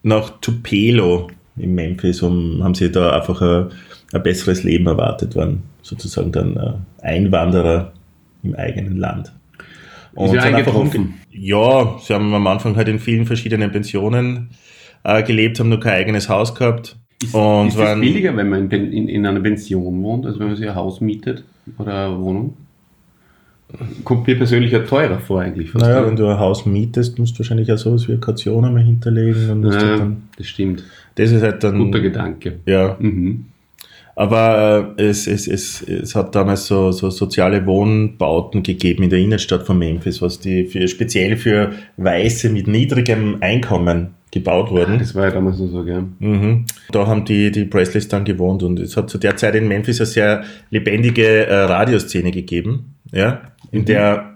nach 0.03 0.39
Tupelo 0.41 1.29
in 1.57 1.75
Memphis 1.75 2.23
um, 2.23 2.63
haben 2.63 2.75
sie 2.75 2.91
da 2.93 3.19
einfach 3.19 3.41
ein, 3.43 3.69
ein 4.13 4.23
besseres 4.23 4.63
Leben 4.63 4.87
erwartet, 4.87 5.35
waren 5.35 5.63
sozusagen 5.83 6.31
dann 6.33 6.57
äh, 6.57 7.05
Einwanderer 7.05 7.93
im 8.45 8.55
eigenen 8.55 8.97
Land. 8.99 9.33
ja 10.17 10.29
sind 10.29 10.55
einfach 10.55 10.75
umge- 10.75 11.09
Ja, 11.31 11.99
sie 12.01 12.15
haben 12.15 12.33
am 12.33 12.47
Anfang 12.47 12.77
halt 12.77 12.89
in 12.89 12.99
vielen 13.01 13.27
verschiedenen 13.27 13.73
Pensionen 13.73 14.51
äh, 15.05 15.23
gelebt, 15.25 15.59
haben 15.59 15.69
nur 15.69 15.81
kein 15.81 15.95
eigenes 15.95 16.29
Haus 16.29 16.55
gehabt. 16.55 16.97
Ist, 17.23 17.35
und 17.35 17.69
ist 17.69 17.79
das 17.79 17.87
waren, 17.87 18.01
billiger, 18.01 18.37
wenn 18.37 18.49
man 18.49 18.71
in, 18.71 18.93
in, 18.93 19.09
in 19.09 19.27
einer 19.27 19.41
Pension 19.41 20.03
wohnt, 20.03 20.27
als 20.27 20.39
wenn 20.39 20.49
man 20.49 20.57
sich 20.57 20.69
ein 20.69 20.75
Haus 20.75 21.01
mietet 21.01 21.45
oder 21.79 22.07
eine 22.07 22.19
Wohnung? 22.19 22.55
Kommt 24.05 24.27
mir 24.27 24.37
persönlich 24.37 24.73
ja 24.73 24.81
teurer 24.81 25.19
vor 25.19 25.41
eigentlich. 25.41 25.73
naja, 25.73 26.01
oder? 26.01 26.09
wenn 26.09 26.17
du 26.17 26.27
ein 26.27 26.39
Haus 26.39 26.67
mietest, 26.67 27.19
musst 27.19 27.35
du 27.35 27.39
wahrscheinlich 27.39 27.73
auch 27.73 27.79
sowas 27.79 28.07
wie 28.07 28.13
eine 28.13 28.21
Kaution 28.21 28.65
einmal 28.65 28.83
hinterlegen. 28.83 29.51
Und 29.51 29.61
musst 29.63 29.79
halt 29.79 30.01
dann, 30.01 30.23
das 30.37 30.47
stimmt. 30.47 30.85
das 31.15 31.31
ist 31.31 31.43
halt 31.43 31.65
dann. 31.65 31.79
Guter 31.79 32.01
Gedanke. 32.01 32.59
Ja, 32.67 32.97
Mhm. 32.99 33.47
Aber 34.15 34.95
äh, 34.99 35.05
es, 35.05 35.27
es, 35.27 35.49
es, 35.49 35.83
es 35.83 36.15
hat 36.15 36.35
damals 36.35 36.67
so, 36.67 36.93
so 36.93 37.09
soziale 37.11 37.65
Wohnbauten 37.65 38.63
gegeben 38.63 39.05
in 39.05 39.11
der 39.11 39.19
Innenstadt 39.19 39.63
von 39.63 39.79
Memphis, 39.79 40.21
was 40.21 40.39
die 40.39 40.67
für, 40.67 40.87
speziell 40.87 41.37
für 41.37 41.73
Weiße 41.97 42.51
mit 42.51 42.67
niedrigem 42.67 43.39
Einkommen 43.41 44.09
gebaut 44.33 44.71
wurden. 44.71 44.99
Das 44.99 45.15
war 45.15 45.27
ja 45.27 45.31
damals 45.31 45.59
nur 45.59 45.69
so, 45.69 45.85
gell? 45.85 46.05
Mhm. 46.19 46.65
Da 46.91 47.07
haben 47.07 47.25
die, 47.25 47.53
die 47.53 47.67
Presleys 47.67 48.09
dann 48.09 48.25
gewohnt 48.25 48.63
und 48.63 48.81
es 48.81 48.97
hat 48.97 49.09
zu 49.11 49.19
der 49.19 49.37
Zeit 49.37 49.55
in 49.55 49.69
Memphis 49.69 50.01
eine 50.01 50.07
sehr 50.07 50.45
lebendige 50.71 51.47
äh, 51.47 51.55
Radioszene 51.55 52.33
gegeben, 52.33 52.95
ja, 53.13 53.43
in 53.71 53.85
der 53.85 54.33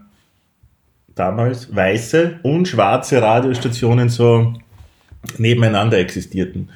damals 1.14 1.74
weiße 1.74 2.40
und 2.42 2.68
schwarze 2.68 3.20
Radiostationen 3.22 4.10
so 4.10 4.52
nebeneinander 5.38 5.98
existierten. 5.98 6.68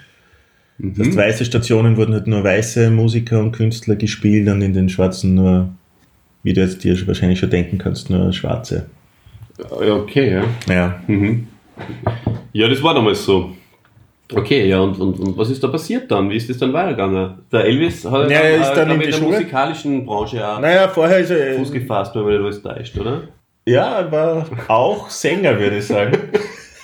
Das 0.78 1.08
heißt, 1.08 1.16
weiße 1.16 1.44
Stationen 1.44 1.98
wurden 1.98 2.14
halt 2.14 2.26
nur 2.26 2.42
weiße 2.42 2.90
Musiker 2.90 3.38
und 3.40 3.52
Künstler 3.52 3.96
gespielt 3.96 4.48
und 4.48 4.62
in 4.62 4.72
den 4.72 4.88
schwarzen 4.88 5.34
nur, 5.34 5.68
wie 6.42 6.54
du 6.54 6.62
jetzt 6.62 6.82
dir 6.84 6.96
wahrscheinlich 7.06 7.38
schon 7.38 7.50
denken 7.50 7.76
kannst, 7.76 8.08
nur 8.08 8.32
schwarze. 8.32 8.86
Ja, 9.58 9.92
Okay, 9.92 10.32
ja. 10.32 10.44
Ja. 10.66 11.00
Mhm. 11.06 11.48
Ja, 12.52 12.68
das 12.68 12.82
war 12.82 12.94
damals 12.94 13.24
so. 13.24 13.50
Okay, 14.32 14.68
ja, 14.68 14.78
und, 14.78 14.98
und, 15.00 15.18
und 15.18 15.36
was 15.36 15.50
ist 15.50 15.62
da 15.62 15.68
passiert 15.68 16.10
dann? 16.10 16.30
Wie 16.30 16.36
ist 16.36 16.48
das 16.48 16.58
dann 16.58 16.72
weitergegangen? 16.72 17.34
Der 17.50 17.64
Elvis 17.64 18.04
hat 18.04 18.30
Ja, 18.30 18.38
er 18.38 18.60
ist 18.60 18.72
dann 18.74 18.90
in 18.90 19.00
ich, 19.00 19.06
die 19.06 19.10
der 19.12 19.18
Schule. 19.18 19.30
musikalischen 19.38 20.06
Branche 20.06 20.46
auch 20.48 20.60
Naja, 20.60 20.86
vorher 20.88 21.18
ist 21.18 21.30
er. 21.30 21.54
Fuß 21.56 21.72
gefasst, 21.72 22.14
wenn 22.14 22.22
man 22.22 22.32
nicht 22.34 22.42
alles 22.44 22.62
täuscht, 22.62 22.98
oder? 22.98 23.22
Ja, 23.66 23.98
er 24.00 24.12
war 24.12 24.46
auch 24.68 25.10
Sänger, 25.10 25.58
würde 25.58 25.78
ich 25.78 25.86
sagen. 25.86 26.16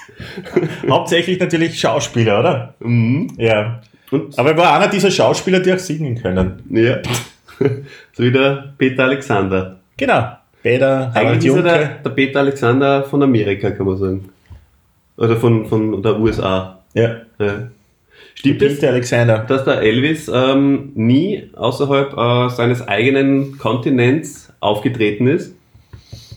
Hauptsächlich 0.90 1.38
natürlich 1.38 1.78
Schauspieler, 1.78 2.40
oder? 2.40 2.74
Mhm. 2.80 3.28
Ja. 3.36 3.80
Und, 4.10 4.38
Aber 4.38 4.50
er 4.50 4.56
war 4.56 4.74
einer 4.76 4.88
dieser 4.88 5.10
Schauspieler, 5.10 5.60
die 5.60 5.72
auch 5.72 5.78
singen 5.78 6.20
können. 6.20 6.62
ja. 6.70 6.98
so 8.12 8.22
wie 8.22 8.32
der 8.32 8.74
Peter 8.76 9.04
Alexander. 9.04 9.76
Genau. 9.96 10.32
Peter, 10.62 11.10
Eigentlich 11.14 11.46
ist 11.46 11.56
er 11.56 11.62
der, 11.62 11.88
der 12.04 12.10
Peter 12.10 12.40
Alexander 12.40 13.04
von 13.04 13.22
Amerika, 13.22 13.70
kann 13.70 13.86
man 13.86 13.96
sagen. 13.96 14.28
Oder 15.16 15.36
von, 15.36 15.66
von 15.66 16.02
der 16.02 16.18
USA. 16.20 16.82
Ja. 16.94 17.16
Ja. 17.38 17.68
Stimmt 18.34 18.62
es, 18.62 18.82
Alexander. 18.84 19.38
dass 19.48 19.64
der 19.64 19.80
Elvis 19.80 20.30
ähm, 20.32 20.92
nie 20.94 21.50
außerhalb 21.54 22.12
äh, 22.16 22.48
seines 22.54 22.86
eigenen 22.86 23.56
Kontinents 23.58 24.52
aufgetreten 24.60 25.26
ist? 25.26 25.54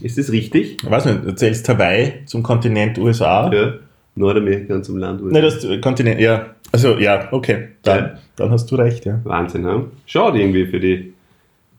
Ist 0.02 0.18
das 0.18 0.32
richtig? 0.32 0.78
Ich 0.82 0.90
weiß 0.90 1.06
nicht, 1.06 1.26
du 1.26 1.36
zählst 1.36 1.68
Hawaii 1.68 2.26
zum 2.26 2.42
Kontinent 2.42 2.98
USA? 2.98 3.52
Ja. 3.54 3.74
Nordamerika 4.16 4.76
und 4.76 4.86
zum 4.86 4.98
Land 4.98 5.22
USA. 5.22 5.34
Nein, 5.34 5.44
das 5.44 5.64
äh, 5.66 5.78
Kontinent, 5.80 6.20
ja. 6.22 6.48
Also, 6.72 6.98
ja, 6.98 7.28
okay. 7.32 7.70
Dann, 7.84 7.98
Ja. 7.98 8.12
dann 8.38 8.52
hast 8.52 8.70
du 8.72 8.76
recht, 8.76 9.06
ja. 9.06 9.20
Wahnsinn, 9.24 9.64
ja? 9.66 9.84
Schade 10.06 10.40
irgendwie 10.40 10.66
für 10.68 10.80
die, 10.80 11.14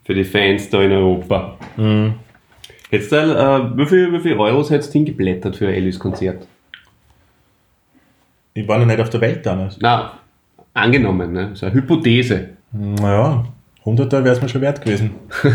für 0.04 0.14
die 0.14 0.24
Fans 0.24 0.68
da 0.68 0.82
in 0.82 0.92
Europa. 0.92 1.56
Mhm. 1.76 2.14
Hättest 2.90 3.12
du, 3.12 3.16
äh, 3.16 3.76
wie 3.78 3.86
viel, 3.86 4.12
wie 4.12 4.20
viel 4.20 4.36
Euros 4.36 4.68
hättest 4.70 4.90
du 4.92 4.98
hingeblättert 4.98 5.56
für 5.56 5.68
ein 5.68 5.74
Elvis-Konzert? 5.74 6.46
Ich 8.54 8.66
war 8.66 8.78
noch 8.78 8.86
nicht 8.86 9.00
auf 9.00 9.10
der 9.10 9.20
Welt 9.20 9.44
damals. 9.46 9.78
Na, 9.80 10.18
angenommen, 10.74 11.32
ne? 11.32 11.50
So 11.54 11.66
eine 11.66 11.74
Hypothese. 11.74 12.50
Naja, 12.72 13.44
100er 13.84 14.24
wäre 14.24 14.34
es 14.34 14.42
mir 14.42 14.48
schon 14.48 14.60
wert 14.60 14.82
gewesen. 14.82 15.10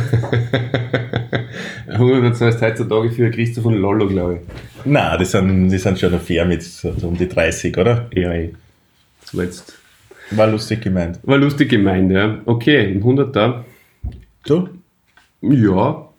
100 1.87 2.41
heißt 2.41 2.61
heutzutage 2.61 3.11
für 3.11 3.29
Christoph 3.31 3.63
von 3.63 3.75
Lollo, 3.75 4.07
glaube 4.07 4.41
Na, 4.85 5.15
die 5.17 5.25
sind, 5.25 5.69
die 5.69 5.77
sind 5.77 5.99
schon 5.99 6.19
fair 6.19 6.45
mit 6.45 6.63
so, 6.63 6.93
so 6.97 7.07
um 7.07 7.17
die 7.17 7.27
30, 7.27 7.77
oder? 7.77 8.07
ich. 8.09 8.23
Ja, 8.23 8.33
eh. 8.33 8.53
Das 9.21 9.65
war 10.31 10.47
lustig 10.47 10.81
gemeint. 10.81 11.19
War 11.23 11.37
lustig 11.37 11.69
gemeint, 11.69 12.11
ja. 12.11 12.39
Okay, 12.45 12.87
ein 12.87 13.03
100er. 13.03 13.63
Du? 14.45 14.69
Ja. 15.41 16.09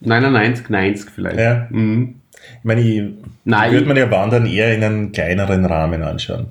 99, 0.00 0.68
90 0.68 1.10
vielleicht. 1.10 1.38
Ja. 1.38 1.66
Mhm. 1.70 2.16
Ich 2.58 2.64
meine, 2.64 2.80
ich 2.80 3.02
Nein. 3.44 3.72
würde 3.72 3.86
man 3.86 3.96
ja 3.96 4.10
Wandern 4.10 4.46
eher 4.46 4.74
in 4.74 4.82
einem 4.84 5.12
kleineren 5.12 5.64
Rahmen 5.64 6.02
anschauen. 6.02 6.48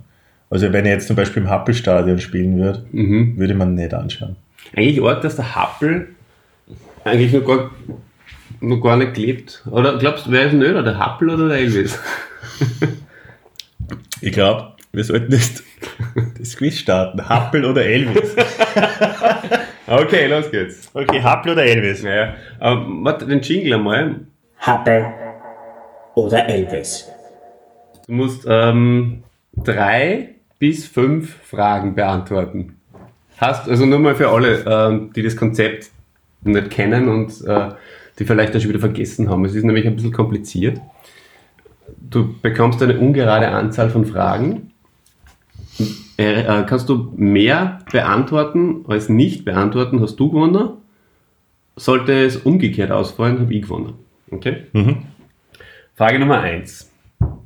Also 0.50 0.72
wenn 0.72 0.86
ich 0.86 0.92
jetzt 0.92 1.08
zum 1.08 1.16
Beispiel 1.16 1.44
im 1.44 1.50
Happelstadion 1.50 2.20
spielen 2.20 2.58
würde, 2.58 2.86
Mhm. 2.92 3.38
würde 3.38 3.54
man 3.54 3.76
nicht 3.76 3.94
anschauen. 3.94 4.36
Eigentlich 4.76 5.02
arg, 5.04 5.22
dass 5.22 5.36
der 5.36 5.56
Happel 5.56 6.10
eigentlich 7.04 7.34
noch 7.34 7.46
gar, 7.46 7.72
noch 8.62 8.82
gar 8.82 8.98
nicht 8.98 9.14
gelebt. 9.14 9.64
Oder 9.70 9.98
glaubst 9.98 10.26
du, 10.28 10.32
wer 10.32 10.48
ist 10.48 10.54
nöder, 10.54 10.84
der 10.84 10.98
Happel 10.98 11.30
oder 11.30 11.50
der 11.50 11.58
Elvis? 11.60 12.00
Ich 14.22 14.32
glaube, 14.32 14.74
wir 14.92 15.04
sollten 15.04 15.32
jetzt 15.32 15.64
das 16.40 16.58
Quiz 16.58 16.80
starten. 16.80 17.28
Happel 17.30 17.66
oder 17.66 17.86
Elvis? 17.86 18.36
Okay, 19.90 20.28
los 20.28 20.52
geht's. 20.52 20.90
Okay, 20.94 21.22
Happel 21.22 21.54
oder 21.54 21.64
Elvis? 21.64 22.04
Naja, 22.04 22.36
aber 22.60 22.86
warte, 23.06 23.26
den 23.26 23.40
Jingle 23.40 23.76
einmal. 23.76 24.16
Happel 24.60 25.06
oder 26.18 26.50
Elvis. 26.50 27.08
Du 28.08 28.14
musst 28.14 28.46
ähm, 28.50 29.24
drei 29.56 30.30
bis 30.58 30.88
fünf 30.88 31.36
Fragen 31.44 31.94
beantworten. 31.94 32.76
Hast 33.38 33.70
also 33.70 33.86
nur 33.86 34.00
mal 34.00 34.16
für 34.16 34.30
alle, 34.30 34.66
ähm, 34.68 35.12
die 35.16 35.22
das 35.22 35.36
Konzept 35.36 35.92
nicht 36.42 36.72
kennen 36.72 37.08
und 37.08 37.46
äh, 37.46 37.70
die 38.18 38.26
vielleicht 38.26 38.56
auch 38.56 38.60
schon 38.60 38.70
wieder 38.70 38.80
vergessen 38.80 39.30
haben. 39.30 39.46
Es 39.46 39.54
ist 39.54 39.64
nämlich 39.64 39.86
ein 39.86 39.96
bisschen 39.96 40.12
kompliziert. 40.12 40.82
Du 42.10 42.34
bekommst 42.42 42.82
eine 42.82 42.98
ungerade 42.98 43.50
Anzahl 43.50 43.92
von 43.92 44.06
Fragen. 44.06 44.72
Äh, 46.18 46.42
äh, 46.42 46.66
kannst 46.68 46.90
du 46.90 47.14
mehr 47.16 47.80
beantworten 47.92 48.86
als 48.88 49.08
nicht 49.08 49.46
beantworten, 49.46 50.02
hast 50.02 50.16
du 50.16 50.32
gewonnen. 50.32 50.70
Sollte 51.76 52.26
es 52.26 52.38
umgekehrt 52.38 52.90
ausfallen, 52.90 53.40
habe 53.40 53.54
ich 53.54 53.62
gewonnen. 53.62 53.94
Okay? 54.32 54.64
Frage 55.98 56.20
Nummer 56.20 56.40
eins. 56.40 56.90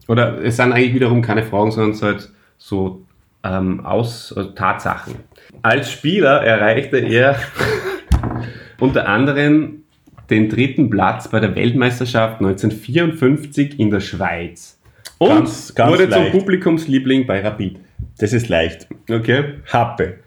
Oder 0.07 0.43
es 0.43 0.57
sind 0.57 0.73
eigentlich 0.73 0.93
wiederum 0.93 1.21
keine 1.21 1.43
Fragen, 1.43 1.71
sondern 1.71 1.91
es 1.91 1.99
sind 1.99 2.07
halt 2.09 2.29
so 2.57 3.05
ähm, 3.43 3.85
Aus 3.85 4.33
also 4.35 4.51
Tatsachen. 4.51 5.15
Als 5.61 5.89
Spieler 5.89 6.41
erreichte 6.43 6.97
er 6.97 7.37
unter 8.79 9.07
anderem 9.07 9.83
den 10.29 10.49
dritten 10.49 10.89
Platz 10.89 11.29
bei 11.29 11.39
der 11.39 11.55
Weltmeisterschaft 11.55 12.39
1954 12.41 13.79
in 13.79 13.89
der 13.89 13.99
Schweiz. 14.01 14.79
Und 15.17 15.29
Ganz- 15.29 15.73
ganz 15.75 15.91
wurde 15.91 16.05
leicht. 16.05 16.31
zum 16.31 16.39
Publikumsliebling 16.39 17.25
bei 17.25 17.41
Rapid. 17.41 17.79
Das 18.17 18.33
ist 18.33 18.49
leicht. 18.49 18.87
Okay? 19.09 19.59
Happe. 19.71 20.19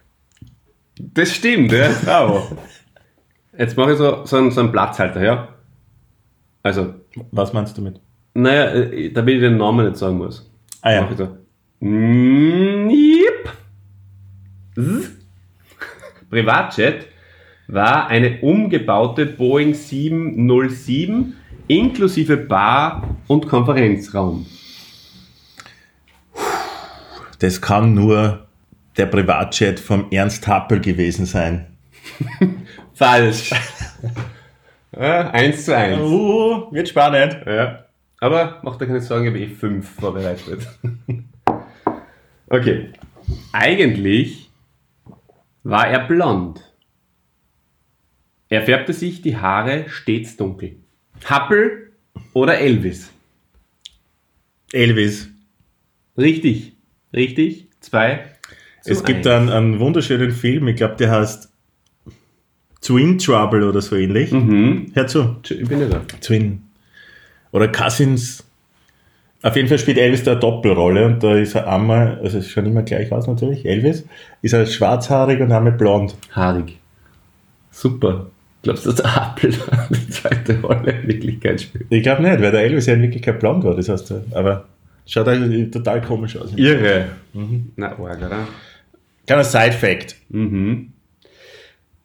Das 0.98 1.34
stimmt, 1.34 1.72
ja. 1.72 1.88
Bravo. 2.04 2.56
Jetzt 3.58 3.76
mache 3.76 3.92
ich 3.92 3.98
so, 3.98 4.24
so, 4.24 4.36
einen, 4.36 4.50
so 4.50 4.60
einen 4.60 4.72
Platzhalter, 4.72 5.22
ja? 5.22 5.48
Also, 6.62 6.94
Was 7.30 7.52
meinst 7.52 7.76
du 7.76 7.82
mit? 7.82 8.00
Naja, 8.34 8.74
äh, 8.74 9.10
damit 9.10 9.36
ich 9.36 9.40
den 9.40 9.56
Namen 9.56 9.86
nicht 9.86 9.96
sagen 9.96 10.18
muss. 10.18 10.50
Ah 10.82 10.92
ja. 10.92 11.02
Mach 11.02 11.10
ich 11.10 11.16
so. 11.16 11.28
Privatjet 16.30 17.06
war 17.68 18.08
eine 18.08 18.40
umgebaute 18.40 19.26
Boeing 19.26 19.74
707 19.74 21.34
inklusive 21.68 22.36
Bar 22.36 23.16
und 23.28 23.48
Konferenzraum. 23.48 24.46
Das 27.38 27.60
kann 27.60 27.94
nur 27.94 28.46
der 28.96 29.06
Privatjet 29.06 29.80
vom 29.80 30.06
Ernst 30.10 30.46
Happel 30.46 30.80
gewesen 30.80 31.26
sein. 31.26 31.66
Falsch. 32.94 33.50
ja, 34.92 35.30
eins 35.30 35.64
zu 35.64 35.76
eins. 35.76 36.00
Uh, 36.00 36.72
wird 36.72 36.88
spannend. 36.88 37.38
Ja. 37.46 37.83
Aber 38.20 38.60
macht 38.62 38.80
dir 38.80 38.86
keine 38.86 39.00
Sorgen, 39.00 39.24
ich 39.24 39.30
habe 39.30 39.40
eh 39.40 39.48
fünf 39.48 39.88
vorbereitet. 39.88 40.66
okay. 42.48 42.90
Eigentlich 43.52 44.50
war 45.62 45.88
er 45.88 46.06
blond. 46.06 46.60
Er 48.48 48.62
färbte 48.62 48.92
sich 48.92 49.22
die 49.22 49.36
Haare 49.36 49.86
stets 49.88 50.36
dunkel. 50.36 50.76
Happel 51.24 51.92
oder 52.32 52.58
Elvis? 52.58 53.10
Elvis. 54.72 55.28
Richtig. 56.16 56.72
Richtig. 57.12 57.68
Zwei. 57.80 58.24
Es 58.84 59.02
gibt 59.02 59.26
einen, 59.26 59.48
einen 59.48 59.80
wunderschönen 59.80 60.30
Film, 60.30 60.68
ich 60.68 60.76
glaube, 60.76 60.96
der 60.96 61.10
heißt 61.10 61.50
Twin 62.82 63.18
Trouble 63.18 63.66
oder 63.66 63.80
so 63.80 63.96
ähnlich. 63.96 64.30
Mhm. 64.30 64.92
Hör 64.92 65.06
zu. 65.06 65.36
Ich 65.48 65.66
bin 65.66 65.80
ja 65.80 65.88
da. 65.88 66.00
Twin. 66.20 66.62
Oder 67.54 67.68
Cousins. 67.68 68.44
Auf 69.42 69.54
jeden 69.54 69.68
Fall 69.68 69.78
spielt 69.78 69.96
Elvis 69.96 70.24
da 70.24 70.32
eine 70.32 70.40
Doppelrolle 70.40 71.06
und 71.06 71.22
da 71.22 71.36
ist 71.36 71.54
er 71.54 71.70
einmal, 71.70 72.18
also 72.20 72.38
es 72.38 72.50
schaut 72.50 72.64
immer 72.66 72.82
gleich 72.82 73.12
aus 73.12 73.28
natürlich, 73.28 73.64
Elvis, 73.64 74.04
ist 74.42 74.54
er 74.54 74.66
schwarzhaarig 74.66 75.40
und 75.40 75.52
einmal 75.52 75.72
blond. 75.72 76.16
Haarig. 76.32 76.78
Super. 77.70 78.26
Glaubst 78.62 78.86
du, 78.86 78.90
dass 78.90 79.02
der 79.02 79.14
Happel 79.14 79.54
die 79.90 80.08
zweite 80.08 80.60
Rolle 80.62 80.92
in 80.92 81.08
Wirklichkeit 81.08 81.60
spielt? 81.60 81.86
Ich 81.90 82.02
glaube 82.02 82.22
nicht, 82.22 82.40
weil 82.40 82.50
der 82.50 82.62
Elvis 82.62 82.86
ja 82.86 82.94
in 82.94 83.02
Wirklichkeit 83.02 83.38
blond 83.38 83.62
war, 83.62 83.76
das 83.76 83.88
heißt, 83.88 84.12
aber 84.32 84.64
schaut 85.06 85.28
eigentlich 85.28 85.70
total 85.70 86.00
komisch 86.00 86.36
aus. 86.36 86.52
Irre. 86.56 87.10
Na, 87.76 87.90
arg, 87.90 88.18
oder? 88.18 88.48
Kleiner 89.26 89.44
Side-Fact. 89.44 90.16
Mhm. 90.30 90.92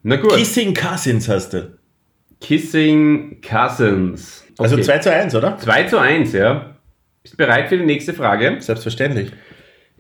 Na 0.04 0.18
gut. 0.18 0.36
Kissing 0.36 0.76
Cousins 0.76 1.28
heißt 1.28 1.54
der. 1.54 1.70
Kissing 2.40 3.42
Cousins. 3.42 4.44
Also 4.60 4.76
Okay. 4.76 4.84
2 4.84 4.98
zu 5.00 5.13
1, 5.13 5.36
oder? 5.36 5.58
2 5.58 5.84
zu 5.84 5.98
1, 5.98 6.34
ja. 6.34 6.76
Bist 7.24 7.38
bereit 7.38 7.69
für 7.69 7.78
die 7.78 7.86
nächste 7.86 8.13
Frage? 8.13 8.58
Selbstverständlich. 8.60 9.32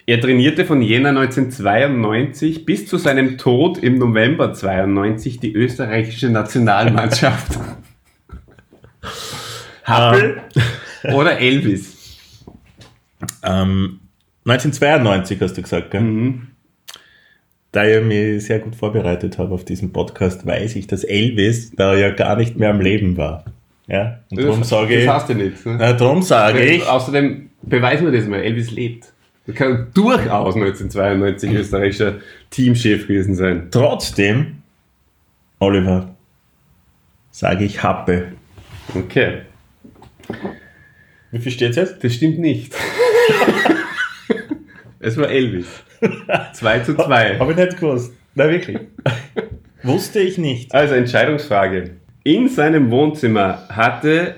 Er 0.05 0.19
trainierte 0.19 0.65
von 0.65 0.81
Jänner 0.81 1.09
1992 1.09 2.65
bis 2.65 2.87
zu 2.87 2.97
seinem 2.97 3.37
Tod 3.37 3.77
im 3.77 3.99
November 3.99 4.53
92 4.53 5.39
die 5.39 5.53
österreichische 5.53 6.29
Nationalmannschaft. 6.29 7.53
Happel 9.83 10.41
oder 11.13 11.39
Elvis? 11.39 12.17
Ähm, 13.43 13.99
1992 14.45 15.41
hast 15.41 15.57
du 15.57 15.61
gesagt, 15.61 15.91
gell? 15.91 16.01
Mhm. 16.01 16.47
Da 17.71 17.85
ich 17.85 18.03
mich 18.03 18.45
sehr 18.45 18.59
gut 18.59 18.75
vorbereitet 18.75 19.37
habe 19.37 19.53
auf 19.53 19.63
diesen 19.63 19.93
Podcast, 19.93 20.45
weiß 20.45 20.75
ich, 20.75 20.87
dass 20.87 21.03
Elvis 21.03 21.71
da 21.75 21.95
ja 21.95 22.09
gar 22.09 22.35
nicht 22.35 22.57
mehr 22.57 22.71
am 22.71 22.81
Leben 22.81 23.15
war. 23.15 23.45
Ja, 23.89 24.19
und 24.29 24.39
darum 24.39 24.63
sage 24.63 24.93
das 24.93 25.03
ich, 25.03 25.09
hast 25.09 25.29
du 25.29 25.33
nichts. 25.33 25.65
Ne? 25.65 25.75
na, 25.79 25.93
darum 25.93 26.21
sage 26.21 26.63
ich, 26.63 26.85
Außerdem 26.85 27.49
beweisen 27.63 28.05
wir 28.05 28.17
das 28.17 28.27
mal, 28.27 28.39
Elvis 28.39 28.69
lebt. 28.69 29.11
Er 29.47 29.53
kann 29.53 29.87
durchaus 29.95 30.53
1992 30.53 31.51
österreichischer 31.53 32.15
Teamchef 32.51 33.07
gewesen 33.07 33.33
sein. 33.33 33.69
trotzdem, 33.71 34.61
Oliver, 35.57 36.15
sage 37.31 37.65
ich 37.65 37.81
Happe. 37.81 38.33
Okay. 38.93 39.41
Wie 41.31 41.39
viel 41.39 41.51
steht's 41.51 41.77
jetzt? 41.77 42.03
Das 42.03 42.13
stimmt 42.13 42.37
nicht. 42.37 42.75
es 44.99 45.17
war 45.17 45.29
Elvis. 45.29 45.67
2 46.53 46.79
zu 46.79 46.95
2. 46.95 47.39
Habe 47.39 47.51
ich 47.51 47.57
nicht 47.57 47.79
gewusst. 47.79 48.13
Na 48.35 48.47
wirklich. 48.49 48.77
Wusste 49.81 50.19
ich 50.19 50.37
nicht. 50.37 50.73
Also 50.73 50.93
Entscheidungsfrage. 50.93 51.95
In 52.23 52.47
seinem 52.49 52.91
Wohnzimmer 52.91 53.59
hatte 53.69 54.35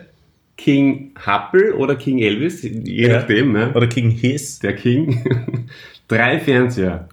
King 0.58 1.12
Happel 1.20 1.74
oder 1.74 1.96
King 1.96 2.20
Elvis, 2.20 2.62
je 2.64 3.08
Ja. 3.08 3.18
nachdem, 3.20 3.52
ne? 3.54 3.72
Oder 3.74 3.88
King 3.88 4.12
Hiss. 4.12 4.60
der 4.60 4.76
King, 4.76 5.66
drei 6.08 6.40
Fernseher, 6.40 7.10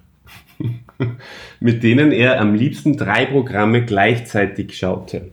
mit 1.61 1.83
denen 1.83 2.13
er 2.13 2.41
am 2.41 2.55
liebsten 2.55 2.97
drei 2.97 3.27
Programme 3.27 3.85
gleichzeitig 3.85 4.77
schaute. 4.77 5.31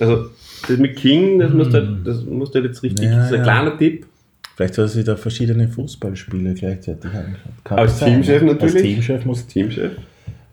Also 0.00 0.26
das 0.68 0.78
mit 0.78 0.96
King, 0.96 1.38
das 1.40 1.52
musst 1.52 1.74
du, 1.74 1.80
das 2.04 2.24
musst 2.24 2.54
du 2.54 2.60
jetzt 2.60 2.82
richtig, 2.82 3.04
Ja, 3.06 3.16
das 3.18 3.26
ist 3.26 3.32
ein 3.32 3.38
ja. 3.38 3.42
kleiner 3.44 3.78
Tipp. 3.78 4.06
Vielleicht 4.56 4.74
hat 4.74 4.84
er 4.84 4.88
sich 4.88 5.04
da 5.04 5.16
verschiedene 5.16 5.66
Fußballspiele 5.68 6.54
gleichzeitig 6.54 7.10
angeschaut. 7.10 7.52
Kann 7.64 7.78
Als 7.78 7.98
sein, 7.98 8.22
Teamchef 8.22 8.42
natürlich. 8.42 8.74
Als 8.74 8.82
Teamchef 8.82 9.24
muss. 9.24 9.46
Teamchef. 9.48 9.92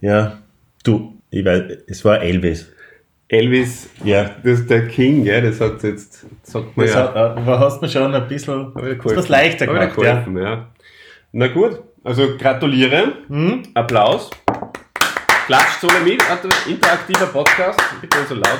Ja, 0.01 0.39
du, 0.83 1.13
ich 1.29 1.45
weiß, 1.45 1.63
es 1.87 2.03
war 2.03 2.19
Elvis. 2.21 2.67
Elvis, 3.31 3.87
Ja. 4.03 4.29
das 4.43 4.59
ist 4.59 4.69
der 4.69 4.87
King, 4.87 5.23
gell? 5.23 5.41
das 5.41 5.61
hat 5.61 5.81
jetzt, 5.83 6.25
sagt 6.43 6.75
man 6.75 6.85
Das 6.85 6.95
ja. 6.95 7.13
hat, 7.15 7.37
äh, 7.37 7.41
hast 7.45 7.81
mir 7.81 7.87
schon 7.87 8.13
ein 8.13 8.27
bisschen 8.27 8.73
was 8.75 9.29
leichter 9.29 9.67
gemacht. 9.67 9.93
Ja. 9.97 10.11
geholfen, 10.15 10.37
ja. 10.37 10.67
Na 11.31 11.47
gut, 11.47 11.79
also 12.03 12.35
gratuliere. 12.37 13.13
Mhm. 13.29 13.63
Applaus. 13.73 14.29
Klatscht 15.47 15.79
so 15.79 15.87
mit, 16.03 16.21
interaktiver 16.69 17.27
Podcast. 17.27 17.79
Bitte 18.01 18.17
nicht 18.17 18.27
so 18.27 18.35
laut. 18.35 18.59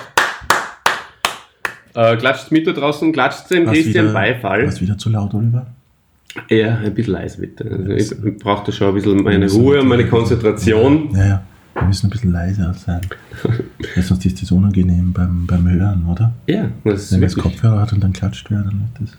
Äh, 1.94 2.16
klatscht 2.16 2.50
mit 2.52 2.66
da 2.66 2.72
draußen, 2.72 3.12
klatscht 3.12 3.52
dem 3.52 3.66
Christian 3.68 4.06
wieder- 4.06 4.14
Beifall. 4.14 4.68
Was 4.68 4.80
wieder 4.80 4.98
zu 4.98 5.10
laut, 5.10 5.34
Oliver? 5.34 5.68
Ja, 6.50 6.78
ein 6.78 6.94
bisschen 6.94 7.12
leise 7.14 7.42
bitte. 7.42 7.66
Also 7.70 7.92
ich, 7.92 8.26
ich 8.26 8.38
brauche 8.42 8.66
da 8.68 8.72
schon 8.72 8.88
ein 8.88 8.94
bisschen 8.94 9.22
meine 9.22 9.52
Ruhe 9.52 9.82
und 9.82 9.90
meine 9.90 10.08
Konzentration. 10.08 11.14
Ja, 11.14 11.26
ja. 11.26 11.44
Wir 11.74 11.84
müssen 11.84 12.08
ein 12.08 12.10
bisschen 12.10 12.32
leiser 12.32 12.74
sein. 12.74 13.02
Weil 13.96 14.04
sonst 14.04 14.26
ist 14.26 14.42
das 14.42 14.52
unangenehm 14.52 15.14
beim, 15.14 15.46
beim 15.48 15.70
Hören, 15.70 16.06
oder? 16.10 16.34
Ja, 16.48 16.70
das 16.84 17.04
ist 17.04 17.12
Wenn 17.14 17.22
man 17.22 17.30
wirklich. 17.30 17.44
Kopfhörer 17.44 17.82
hat 17.82 17.94
und 17.94 18.04
dann 18.04 18.14
klatscht 18.14 18.50
wer, 18.50 18.60
dann 18.60 18.82
wird 18.82 19.10
das. 19.10 19.18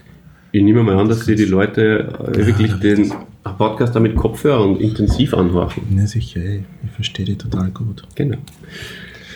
Ich 0.54 0.62
nehme 0.62 0.82
mal 0.82 0.98
an, 0.98 1.08
dass 1.08 1.24
sie 1.24 1.34
die 1.34 1.46
Leute 1.46 2.12
äh, 2.34 2.46
wirklich 2.46 2.72
da 2.72 2.76
den 2.76 3.12
Podcast 3.42 3.96
da 3.96 4.00
mit 4.00 4.16
Kopfhörern 4.16 4.76
intensiv 4.76 5.32
anhorchen. 5.32 5.82
Ja, 5.96 6.06
sicher, 6.06 6.40
ey. 6.40 6.64
Ich 6.84 6.90
verstehe 6.90 7.24
die 7.24 7.36
total 7.36 7.70
gut. 7.70 8.02
Genau. 8.14 8.36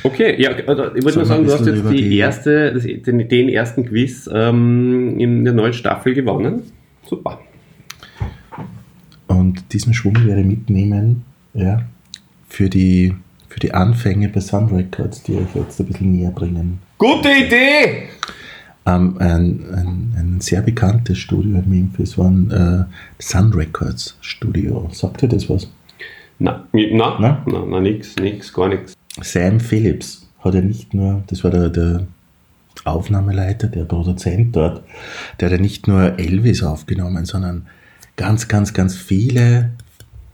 Okay, 0.03 0.41
ja, 0.41 0.51
ich 0.57 0.67
wollte 0.67 1.19
nur 1.19 1.25
sagen, 1.25 1.47
du 1.47 1.53
hast 1.53 1.67
jetzt 1.67 1.91
die 1.91 2.17
erste, 2.17 2.75
das, 2.75 2.85
den, 2.85 3.29
den 3.29 3.49
ersten 3.49 3.87
Quiz 3.87 4.29
ähm, 4.33 5.19
in 5.19 5.45
der 5.45 5.55
neuen 5.55 5.73
Staffel 5.73 6.15
gewonnen. 6.15 6.63
Super. 7.09 7.41
Und 9.27 9.73
diesen 9.73 9.95
Schwung 9.95 10.15
werde 10.25 10.43
ich 10.43 10.47
mitnehmen, 10.47 11.25
ja, 11.55 11.83
für 12.49 12.69
die, 12.69 13.15
für 13.49 13.61
die 13.61 13.73
Anfänge 13.73 14.29
bei 14.29 14.41
Sun 14.41 14.67
Records, 14.67 15.23
die 15.23 15.37
euch 15.37 15.55
jetzt 15.55 15.81
ein 15.81 15.87
bisschen 15.87 16.13
näher 16.13 16.31
bringen. 16.31 16.79
Gute 16.99 17.29
Idee! 17.29 18.09
Ähm, 18.87 19.17
ein, 19.19 19.65
ein, 19.75 20.15
ein 20.17 20.41
sehr 20.41 20.63
bekanntes 20.63 21.19
Studio 21.19 21.59
in 21.59 21.69
Memphis 21.69 22.17
war 22.17 22.31
ein 22.31 22.51
äh, 22.51 22.85
Sun 23.19 23.53
Records 23.53 24.17
Studio. 24.21 24.89
Sagt 24.93 25.23
ihr 25.23 25.29
das 25.29 25.51
was? 25.51 25.69
Na, 26.39 26.65
na, 26.73 27.19
Na? 27.19 27.45
na, 27.47 27.65
na, 27.67 27.81
nix, 27.81 28.15
nix, 28.17 28.53
gar 28.53 28.69
nix. 28.69 28.95
Sam 29.23 29.59
Phillips 29.59 30.29
hat 30.41 30.55
ja 30.55 30.61
nicht 30.61 30.95
nur, 30.95 31.23
das 31.27 31.43
war 31.43 31.51
der, 31.51 31.71
der 31.71 32.07
Aufnahmeleiter, 32.85 33.69
der 33.69 33.85
Produzent 33.85 34.55
dort, 34.55 34.83
der 35.41 35.47
hat 35.47 35.57
ja 35.57 35.61
nicht 35.61 35.89
nur 35.89 36.19
Elvis 36.19 36.63
aufgenommen, 36.63 37.25
sondern 37.25 37.67
ganz, 38.17 38.49
ganz, 38.49 38.75
ganz 38.75 38.95
viele, 38.95 39.71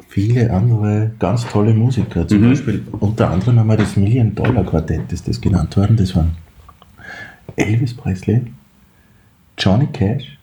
viele 0.08 0.50
andere 0.50 1.10
ganz 1.18 1.46
tolle 1.46 1.74
Musiker. 1.74 2.26
Zum 2.26 2.42
Beispiel 2.42 2.82
unter 2.92 3.30
anderem 3.30 3.58
einmal 3.58 3.76
das 3.76 3.96
Million 3.96 4.34
Dollar 4.34 4.64
Quartett, 4.64 5.12
ist 5.12 5.26
das 5.28 5.40
genannt 5.40 5.76
worden. 5.76 5.96
Das 5.96 6.14
waren 6.14 6.32
Elvis 7.56 7.94
Presley, 7.94 8.42
Johnny 9.58 9.86
Cash, 9.92 10.38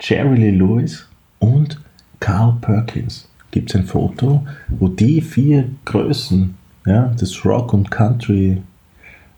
Jerry 0.00 0.36
Lee 0.36 0.50
Lewis 0.50 1.08
und 1.38 1.80
Carl 2.20 2.56
Perkins. 2.60 3.28
Gibt 3.50 3.70
es 3.70 3.76
ein 3.76 3.86
Foto, 3.86 4.46
wo 4.68 4.88
die 4.88 5.20
vier 5.20 5.68
Größen 5.84 6.54
ja, 6.86 7.06
des 7.08 7.44
Rock 7.44 7.72
und 7.72 7.90
Country 7.90 8.62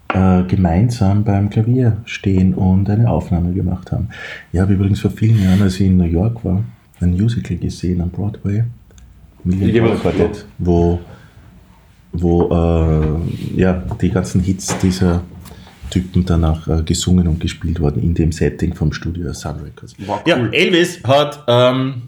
äh, 0.09 0.43
gemeinsam 0.45 1.25
beim 1.25 1.51
Klavier 1.51 1.99
stehen 2.05 2.55
und 2.55 2.89
eine 2.89 3.11
Aufnahme 3.11 3.53
gemacht 3.53 3.93
haben. 3.93 4.09
Ich 4.53 4.61
habe 4.61 4.75
übrigens 4.75 5.01
vor 5.01 5.11
vielen 5.11 5.43
Jahren, 5.43 5.63
als 5.63 5.79
ich 5.81 5.87
in 5.87 5.97
New 5.97 6.05
York 6.05 6.45
war, 6.45 6.65
ein 7.01 7.11
Musical 7.13 7.57
gesehen 7.57 8.01
am 8.01 8.11
Broadway, 8.11 8.65
Million 9.45 9.69
Ich 9.69 9.81
habe 9.81 9.89
Dollar 9.89 9.95
das 9.95 10.03
Quartett, 10.03 10.47
wo, 10.59 11.01
wo 12.13 12.49
äh, 12.51 13.61
ja, 13.61 13.85
die 14.01 14.11
ganzen 14.11 14.41
Hits 14.43 14.77
dieser 14.79 15.23
Typen 15.91 16.25
danach 16.25 16.69
äh, 16.69 16.83
gesungen 16.83 17.29
und 17.29 17.41
gespielt 17.41 17.81
wurden 17.81 18.03
in 18.03 18.15
dem 18.15 18.33
Setting 18.33 18.75
vom 18.75 18.93
Studio 18.93 19.33
Sun 19.33 19.57
Records. 19.61 19.95
Ja, 20.27 20.39
cool. 20.39 20.51
Elvis 20.53 21.03
hat, 21.05 21.45
ähm, 21.49 22.03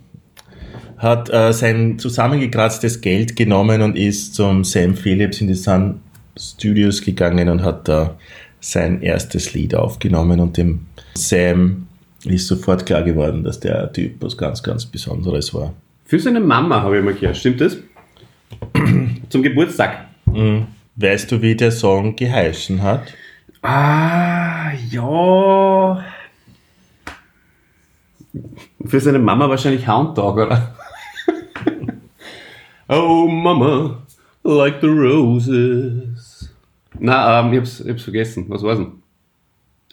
hat 0.98 1.30
äh, 1.30 1.52
sein 1.52 1.98
zusammengekratztes 1.98 3.00
Geld 3.00 3.36
genommen 3.36 3.82
und 3.82 3.96
ist 3.96 4.34
zum 4.34 4.64
Sam 4.64 4.94
Phillips 4.96 5.40
in 5.40 5.48
die 5.48 5.54
Sun 5.54 6.00
Studios 6.36 7.02
gegangen 7.02 7.48
und 7.48 7.62
hat 7.62 7.88
da 7.88 8.16
sein 8.60 9.02
erstes 9.02 9.54
Lied 9.54 9.74
aufgenommen 9.74 10.40
und 10.40 10.56
dem 10.56 10.86
Sam 11.14 11.86
ist 12.24 12.46
sofort 12.46 12.84
klar 12.84 13.02
geworden, 13.02 13.42
dass 13.44 13.60
der 13.60 13.90
Typ 13.92 14.16
was 14.20 14.36
ganz, 14.36 14.62
ganz 14.62 14.84
Besonderes 14.84 15.54
war. 15.54 15.72
Für 16.10 16.18
seine 16.18 16.40
Mama 16.40 16.82
habe 16.82 16.98
ich 16.98 17.04
mal 17.04 17.14
gehört, 17.14 17.36
stimmt 17.36 17.60
das? 17.60 17.76
Zum 19.28 19.44
Geburtstag. 19.44 20.08
Weißt 20.96 21.30
du, 21.30 21.40
wie 21.40 21.54
der 21.54 21.70
Song 21.70 22.16
geheißen 22.16 22.82
hat? 22.82 23.14
Ah, 23.62 24.72
ja. 24.90 26.04
Für 28.84 29.00
seine 29.00 29.20
Mama 29.20 29.48
wahrscheinlich 29.48 29.86
Hound 29.86 30.18
Dog, 30.18 30.38
oder? 30.38 30.74
oh, 32.88 33.28
Mama, 33.28 34.02
like 34.42 34.80
the 34.80 34.88
roses. 34.88 36.52
Na, 36.98 37.38
ähm, 37.38 37.52
ich, 37.52 37.60
hab's, 37.60 37.80
ich 37.82 37.88
hab's 37.88 38.02
vergessen. 38.02 38.46
Was 38.48 38.64
war's 38.64 38.78
denn? 38.78 38.94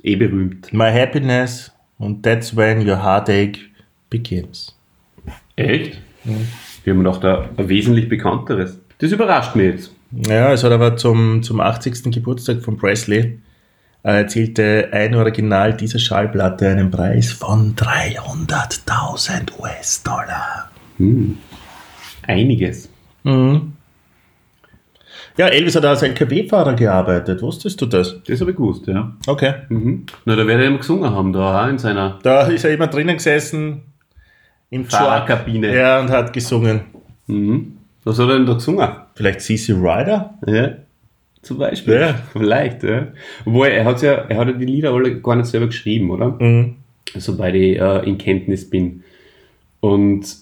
Eh 0.02 0.16
berühmt. 0.16 0.74
My 0.74 0.92
Happiness 0.92 1.72
und 2.00 2.24
That's 2.24 2.56
When 2.58 2.80
Your 2.90 3.04
Heartache 3.04 3.60
Begins. 4.10 4.76
Echt? 5.56 6.07
Wir 6.84 6.94
haben 6.94 7.04
doch 7.04 7.20
da 7.20 7.50
ein 7.58 7.70
wesentlich 7.70 8.10
bekannteres. 8.10 8.80
Das 9.00 9.12
überrascht 9.12 9.56
mich 9.56 9.66
jetzt. 9.66 9.92
Ja, 10.12 10.54
es 10.54 10.64
hat 10.64 10.72
aber 10.72 10.96
zum, 10.96 11.44
zum 11.44 11.60
80. 11.60 12.12
Geburtstag 12.12 12.62
von 12.62 12.78
Presley 12.78 13.40
äh, 14.04 14.22
erzielte 14.22 14.90
ein 14.92 15.16
Original 15.16 15.76
dieser 15.76 16.00
Schallplatte 16.00 16.70
einen 16.70 16.90
Preis 16.90 17.32
von 17.32 17.76
300.000 17.76 19.60
US-Dollar. 19.60 20.72
Einiges. 22.26 22.90
Ja, 25.38 25.48
Elvis 25.48 25.76
hat 25.76 25.86
als 25.86 26.02
LKW-Fahrer 26.02 26.74
gearbeitet. 26.74 27.42
Wusstest 27.42 27.80
du 27.82 27.86
das? 27.86 28.16
Das 28.26 28.42
habe 28.42 28.52
ich 28.52 28.58
gewusst, 28.58 28.88
ja. 28.88 29.14
Okay. 29.28 29.54
Mhm. 29.70 30.06
Na, 30.26 30.36
da 30.36 30.48
werde 30.48 30.64
er 30.64 30.70
immer 30.70 30.80
gesungen 30.80 31.12
haben, 31.12 31.34
da 31.34 31.64
auch 31.64 31.70
in 31.70 31.78
seiner 31.78 32.18
Da 32.24 32.48
ist 32.48 32.64
er 32.64 32.74
immer 32.74 32.88
drinnen 32.88 33.18
gesessen 33.18 33.84
im. 34.70 34.86
Fahrerkabine. 34.86 35.76
Ja, 35.76 36.00
und 36.00 36.10
hat 36.10 36.34
gesungen. 36.34 36.82
Mhm. 37.28 37.78
Was 38.04 38.20
hat 38.20 38.30
er 38.30 38.38
denn 38.38 38.46
da 38.46 38.54
gesungen? 38.54 38.90
Vielleicht 39.16 39.42
CC 39.42 39.74
Ryder? 39.74 40.38
Ja. 40.46 40.70
Zum 41.42 41.58
Beispiel. 41.58 41.94
Ja. 41.94 42.16
Vielleicht, 42.32 42.84
ja. 42.84 43.08
Obwohl, 43.46 43.68
er 43.68 43.86
hat 43.86 44.02
ja, 44.02 44.14
er 44.14 44.38
hat 44.38 44.48
ja 44.48 44.54
die 44.54 44.66
Lieder 44.66 44.92
alle 44.92 45.22
gar 45.22 45.36
nicht 45.36 45.48
selber 45.48 45.68
geschrieben, 45.68 46.10
oder? 46.12 46.32
Mhm. 46.40 46.76
Soweit 47.16 47.56
ich 47.56 47.80
äh, 47.80 48.08
in 48.08 48.18
Kenntnis 48.18 48.70
bin. 48.70 49.04
Und 49.80 50.36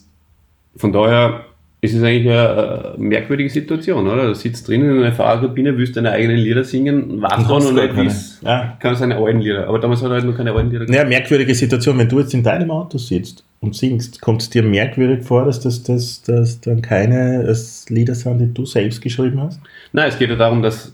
von 0.75 0.91
daher 0.91 1.45
ist 1.85 1.93
es 1.93 2.03
eigentlich 2.03 2.29
eine, 2.31 2.93
äh, 2.95 2.99
merkwürdige 2.99 3.49
Situation, 3.49 4.07
oder? 4.07 4.27
Du 4.27 4.35
sitzt 4.35 4.67
drinnen 4.67 4.97
in 4.97 5.03
einer 5.03 5.13
Fahrerkabine, 5.13 5.77
willst 5.77 5.95
deine 5.95 6.11
eigenen 6.11 6.37
Lieder 6.37 6.63
singen, 6.63 7.21
warst 7.21 7.47
hast 7.47 7.65
und 7.67 7.75
nicht 7.75 7.95
wiss, 7.95 8.39
Ja. 8.43 8.77
kann 8.79 8.95
seine 8.95 9.15
alten 9.15 9.39
Lieder. 9.39 9.67
Aber 9.67 9.79
damals 9.79 10.01
hat 10.01 10.09
er 10.09 10.15
halt 10.15 10.25
noch 10.25 10.35
keine 10.35 10.51
alten 10.51 10.71
Lieder 10.71 10.93
Ja, 10.93 11.03
merkwürdige 11.05 11.55
Situation. 11.55 11.97
Wenn 11.97 12.09
du 12.09 12.19
jetzt 12.19 12.33
in 12.33 12.43
deinem 12.43 12.69
Auto 12.71 12.97
sitzt 12.97 13.43
und 13.61 13.75
singst, 13.75 14.19
kommt 14.21 14.41
es 14.41 14.49
dir 14.49 14.63
merkwürdig 14.63 15.23
vor, 15.23 15.45
dass 15.45 15.59
das, 15.61 15.81
das, 15.83 16.21
das 16.23 16.59
dann 16.61 16.81
keine 16.81 17.51
Lieder 17.89 18.15
sind, 18.15 18.39
die 18.39 18.53
du 18.53 18.65
selbst 18.65 19.01
geschrieben 19.01 19.41
hast? 19.41 19.59
Nein, 19.93 20.09
es 20.09 20.19
geht 20.19 20.29
ja 20.29 20.35
darum, 20.35 20.61
dass 20.61 20.93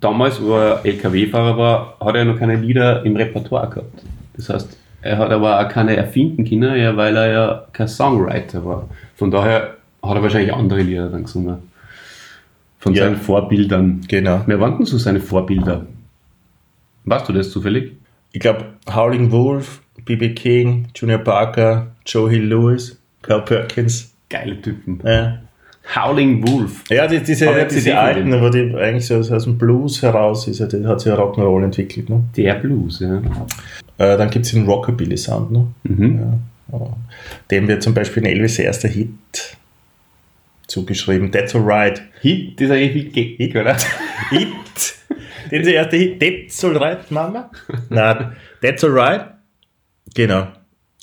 damals, 0.00 0.42
wo 0.42 0.54
er 0.56 0.80
LKW-Fahrer 0.84 1.56
war, 1.58 1.96
hat 2.00 2.16
er 2.16 2.24
noch 2.24 2.38
keine 2.38 2.56
Lieder 2.56 3.04
im 3.04 3.16
Repertoire 3.16 3.68
gehabt. 3.68 4.02
Das 4.36 4.48
heißt, 4.48 4.76
er 5.02 5.18
hat 5.18 5.30
aber 5.30 5.58
auch 5.60 5.68
keine 5.68 5.96
erfinden 5.96 6.44
können, 6.44 6.78
ja, 6.78 6.96
weil 6.96 7.16
er 7.16 7.32
ja 7.32 7.64
kein 7.72 7.88
Songwriter 7.88 8.64
war. 8.64 8.88
Von 9.16 9.30
daher 9.30 9.76
hat 10.02 10.16
er 10.16 10.22
wahrscheinlich 10.22 10.52
andere 10.52 10.82
Lieder 10.82 11.08
dann 11.08 11.24
gesungen. 11.24 11.56
Von 12.78 12.94
Ja. 12.94 13.04
seinen 13.04 13.16
Vorbildern. 13.16 14.00
Genau. 14.08 14.42
Wer 14.46 14.58
waren 14.60 14.78
denn 14.78 14.86
so 14.86 14.96
seine 14.98 15.20
Vorbilder? 15.20 15.86
Weißt 17.04 17.28
du 17.28 17.32
das 17.32 17.50
zufällig? 17.50 17.92
Ich 18.32 18.40
glaube, 18.40 18.64
Howling 18.94 19.30
Wolf, 19.32 19.82
B.B. 20.04 20.30
King, 20.34 20.88
Junior 20.94 21.18
Parker, 21.18 21.88
Joe 22.06 22.30
Hill 22.30 22.44
Lewis, 22.46 22.98
Carl 23.22 23.42
Perkins. 23.44 24.14
Geile 24.28 24.60
Typen. 24.62 25.00
Ja, 25.04 25.40
Howling 25.96 26.46
Wolf. 26.46 26.84
ja 26.88 27.06
die, 27.08 27.18
diese, 27.20 27.48
diese 27.70 27.98
alten, 27.98 28.40
wo 28.40 28.48
die 28.48 28.74
eigentlich 28.76 29.06
so 29.06 29.16
aus 29.16 29.44
dem 29.44 29.58
Blues 29.58 30.00
heraus 30.02 30.46
ist, 30.46 30.60
die 30.72 30.86
hat 30.86 31.00
sich 31.00 31.10
ja 31.12 31.18
Rock'n'Roll 31.18 31.64
entwickelt. 31.64 32.08
Ne? 32.08 32.22
Der 32.36 32.54
Blues, 32.54 33.00
ja. 33.00 33.16
Äh, 33.98 34.16
dann 34.16 34.30
gibt 34.30 34.46
es 34.46 34.52
den 34.52 34.66
Rockabilly-Sound. 34.66 35.50
Ne? 35.50 35.66
Mhm. 35.82 36.20
Ja. 36.72 36.78
Dem 37.50 37.66
wird 37.66 37.82
zum 37.82 37.92
Beispiel 37.92 38.22
in 38.22 38.28
Elvis 38.30 38.58
erster 38.60 38.88
Hit 38.88 39.08
zugeschrieben. 40.70 41.30
That's 41.32 41.54
alright. 41.54 42.02
Hit 42.20 42.60
ist 42.60 42.70
eigentlich 42.70 43.14
wie 43.14 43.36
Gig, 43.36 43.56
oder? 43.56 43.76
Hit. 44.30 44.48
Den 45.50 45.64
sie 45.64 45.72
erste 45.72 45.96
Hit. 45.96 46.20
That's 46.20 46.64
alright, 46.64 47.10
Mama? 47.10 47.50
Nein, 47.88 48.36
That's 48.62 48.84
alright. 48.84 49.26
Genau. 50.14 50.48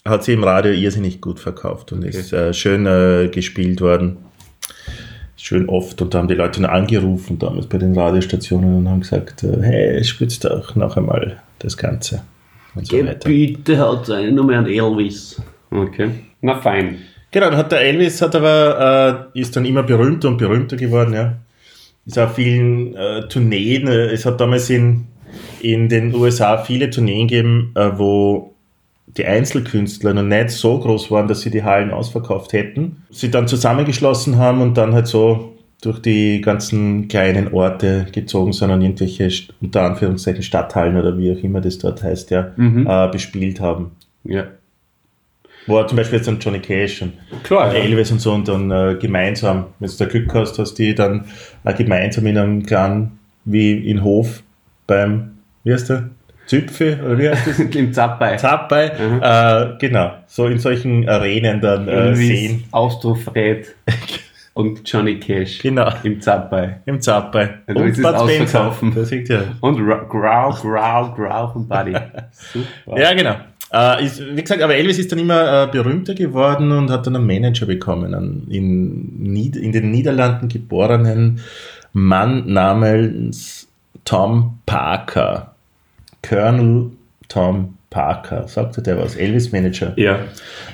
Hat 0.06 0.24
sie 0.24 0.34
im 0.34 0.44
Radio 0.44 0.72
irrsinnig 0.72 1.20
gut 1.22 1.40
verkauft 1.40 1.92
und 1.92 2.04
ist 2.04 2.32
äh, 2.32 2.54
schön 2.54 2.86
äh, 2.86 3.30
gespielt 3.30 3.82
worden. 3.82 4.18
Schön 5.36 5.68
oft. 5.70 6.02
Und 6.02 6.14
da 6.14 6.20
haben 6.20 6.28
die 6.28 6.34
Leute 6.34 6.62
noch 6.62 6.70
angerufen 6.70 7.38
damals 7.40 7.68
bei 7.68 7.78
den 7.78 7.98
Radiostationen 7.98 8.76
und 8.76 8.90
haben 8.90 9.02
gesagt, 9.02 9.44
äh, 9.44 9.62
hey, 9.62 10.04
spielst 10.04 10.46
doch 10.46 10.76
noch 10.76 10.98
einmal 10.98 11.42
das 11.60 11.76
Ganze. 11.78 12.24
Und 12.74 12.88
so 12.88 12.98
weiter. 12.98 13.28
Bitte 13.28 13.78
hat 13.78 14.06
seine 14.06 14.32
Nummer 14.32 14.58
an 14.58 14.68
Elvis. 14.68 15.42
Okay. 15.72 16.12
Na 16.42 16.60
fein. 16.60 17.00
Genau, 17.38 17.52
dann 17.52 17.60
hat 17.60 17.72
der 17.72 17.82
Elvis 17.82 18.20
hat 18.24 18.36
aber, 18.36 19.30
äh, 19.36 19.40
ist 19.40 19.56
dann 19.56 19.64
immer 19.64 19.84
berühmter 19.84 20.28
und 20.28 20.38
berühmter 20.40 20.76
geworden, 20.76 21.14
ja. 21.14 21.36
Ist 22.08 22.18
auf 22.18 22.34
vielen 22.34 22.96
äh, 22.96 23.28
Tourneen, 23.28 23.88
äh, 23.88 24.06
es 24.08 24.26
hat 24.26 24.42
damals 24.42 24.72
in, 24.72 25.06
in 25.62 25.88
den 25.88 26.16
USA 26.16 26.58
viele 26.58 26.90
Tourneen 26.90 27.28
gegeben, 27.28 27.74
äh, 27.76 27.92
wo 27.96 28.56
die 29.06 29.24
Einzelkünstler 29.24 30.16
noch 30.16 30.24
nicht 30.24 30.50
so 30.50 30.80
groß 30.80 31.12
waren, 31.12 31.28
dass 31.28 31.42
sie 31.42 31.52
die 31.52 31.62
Hallen 31.62 31.92
ausverkauft 31.92 32.54
hätten. 32.54 33.04
Sie 33.12 33.30
dann 33.30 33.48
zusammengeschlossen 33.48 34.38
haben 34.38 34.60
und 34.62 34.76
dann 34.76 34.96
halt 34.96 35.06
so 35.06 35.54
durch 35.84 36.00
die 36.00 36.42
ganzen 36.42 37.08
kleinen 37.08 37.54
Orte 37.54 38.08
gezogen 38.12 38.52
sind 38.52 38.72
und 38.72 38.82
irgendwelche, 38.82 39.30
unter 39.62 39.84
Anführungszeichen, 39.84 40.42
Stadthallen 40.42 40.98
oder 40.98 41.16
wie 41.20 41.32
auch 41.34 41.44
immer 41.44 41.62
das 41.62 41.78
dort 41.78 42.02
heißt, 42.02 42.32
ja, 42.32 42.54
Mhm. 42.56 42.88
äh, 42.90 43.08
bespielt 43.12 43.60
haben. 43.60 43.92
Ja. 44.24 44.46
Wo 45.68 45.84
zum 45.84 45.98
Beispiel 45.98 46.18
jetzt 46.18 46.28
dann 46.28 46.40
Johnny 46.40 46.60
Cash 46.60 47.02
und 47.02 47.14
Klar, 47.44 47.74
ja. 47.74 47.80
Elvis 47.84 48.12
und 48.12 48.20
so 48.20 48.34
und 48.34 48.48
dann 48.48 48.72
äh, 48.72 48.96
gemeinsam, 49.00 49.66
wenn 49.80 49.90
du 49.90 49.96
da 49.98 50.06
Glück 50.06 50.34
hast, 50.34 50.58
dass 50.58 50.74
die 50.74 50.96
dann 50.96 51.26
äh, 51.66 51.74
gemeinsam 51.74 52.26
in 52.26 52.38
einem 52.38 52.66
kleinen, 52.66 53.20
wie 53.46 53.90
in 53.90 54.04
Hof 54.04 54.44
beim, 54.88 55.32
wie 55.64 55.74
heißt 55.74 55.90
der? 55.90 56.10
Züpfe 56.46 56.98
oder 57.06 57.18
wie 57.18 57.30
heißt 57.30 57.46
das? 57.48 57.60
Im 57.76 57.92
Zappei. 57.92 58.38
Zappei, 58.38 58.92
Mhm. 58.98 59.20
äh, 59.22 59.78
genau, 59.80 60.12
so 60.28 60.46
in 60.48 60.60
solchen 60.60 61.08
Arenen 61.10 61.60
dann 61.60 61.88
äh, 61.90 62.16
sehen. 62.16 62.64
Austrofred 62.72 63.76
und 64.54 64.90
Johnny 64.90 65.20
Cash. 65.20 65.60
Genau, 65.60 65.90
Im 66.04 66.22
Zappei. 66.22 66.80
im 66.86 67.02
Zappei. 67.02 67.50
Willst 67.68 68.00
es 68.00 68.04
Bud 68.06 68.30
Spencer. 68.30 68.74
Das 68.96 69.12
ja. 69.12 69.42
Und 69.60 69.82
Ra- 69.86 70.06
Growl, 70.08 70.54
Growl, 70.54 71.14
Growl 71.14 71.52
von 71.52 71.68
Buddy. 71.68 71.92
Super. 72.32 72.98
Ja, 73.02 73.14
genau. 73.14 73.36
Äh, 73.74 74.06
ist, 74.06 74.22
wie 74.36 74.42
gesagt, 74.42 74.62
aber 74.62 74.76
Elvis 74.76 74.98
ist 74.98 75.12
dann 75.12 75.20
immer 75.20 75.64
äh, 75.64 75.68
berühmter 75.72 76.14
geworden 76.14 76.72
und 76.72 76.90
hat 76.90 77.06
dann 77.06 77.16
einen 77.18 77.28
Manager 77.28 77.66
bekommen. 77.66 78.14
Einen 78.14 78.48
in, 78.50 79.36
in 79.36 79.72
den 79.72 79.92
Niederlanden 79.92 80.48
geborenen 80.48 81.40
Mann 81.94 82.52
namens 82.52 83.68
Tom 84.06 84.60
Parker. 84.66 85.54
Colonel 86.28 86.92
Tom 87.28 87.76
Parker. 87.90 88.48
Sagte 88.48 88.82
der 88.82 88.98
was? 88.98 89.16
Elvis 89.16 89.52
Manager. 89.52 89.94
Ja. 89.98 90.20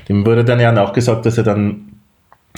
Dem 0.07 0.25
wurde 0.25 0.43
dann 0.45 0.59
ja 0.59 0.71
nachgesagt, 0.71 1.25
dass 1.25 1.37
er 1.37 1.43
dann 1.43 1.93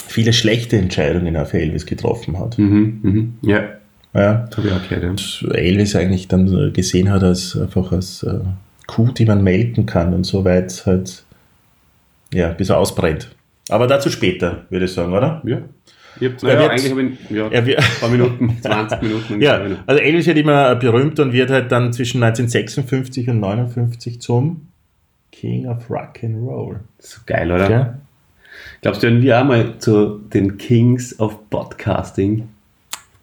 viele 0.08 0.34
schlechte 0.34 0.78
Entscheidungen 0.78 1.38
auf 1.38 1.54
Elvis 1.54 1.86
getroffen 1.86 2.38
hat. 2.40 2.58
Mhm, 2.58 3.00
mhm. 3.02 3.34
Ja, 3.42 3.64
Ja. 4.14 4.48
habe 4.56 4.68
ich 4.68 4.74
auch 4.74 4.84
gehört. 4.90 5.04
Ja. 5.04 5.10
Und 5.10 5.48
Elvis 5.54 5.96
eigentlich 5.96 6.28
dann 6.28 6.48
äh, 6.52 6.72
gesehen 6.72 7.10
hat 7.12 7.24
als 7.24 7.58
einfach 7.58 7.92
als 7.94 8.24
äh, 8.24 8.40
Kuh, 8.88 9.12
die 9.12 9.26
man 9.26 9.44
melken 9.44 9.86
kann 9.86 10.14
und 10.14 10.26
so 10.26 10.46
weit 10.46 10.84
halt, 10.86 11.24
ja, 12.34 12.50
bis 12.50 12.70
er 12.70 12.78
ausbrennt. 12.78 13.36
Aber 13.70 13.88
dazu 13.88 14.10
später, 14.10 14.66
würde 14.70 14.86
ich 14.86 14.94
sagen, 14.94 15.14
oder? 15.14 15.42
Ja. 15.46 15.62
Ich 16.20 16.28
hab, 16.32 16.44
Er 16.44 16.48
naja, 16.48 16.60
wird- 16.60 16.72
eigentlich 16.72 16.92
habe 16.92 17.02
ich 17.04 17.30
ja, 17.32 17.48
Er 17.50 17.66
wird, 17.66 17.80
ein 17.80 17.86
paar 18.00 18.10
Minuten, 18.10 18.58
20 18.62 19.02
Minuten. 19.02 19.42
ja, 19.42 19.58
ungefähr. 19.58 19.84
also 19.88 20.02
Elvis 20.02 20.28
wird 20.28 20.38
immer 20.38 20.76
berühmt 20.76 21.20
und 21.20 21.34
wird 21.34 21.50
halt 21.50 21.72
dann 21.72 21.92
zwischen 21.92 22.24
1956 22.24 23.30
und 23.30 23.40
59 23.42 24.22
zum 24.22 24.68
King 25.32 25.68
of 25.68 25.90
Rock 25.90 26.24
and 26.24 26.38
Roll. 26.48 26.80
So 27.00 27.20
geil, 27.26 27.52
oder? 27.52 27.70
Ja? 27.70 27.98
Glaubst 28.82 29.04
du, 29.04 29.08
werden 29.08 29.22
wir 29.24 29.42
auch 29.42 29.46
mal 29.46 29.78
zu 29.80 30.20
den 30.34 30.58
Kings 30.58 31.20
of 31.20 31.50
Podcasting? 31.50 32.48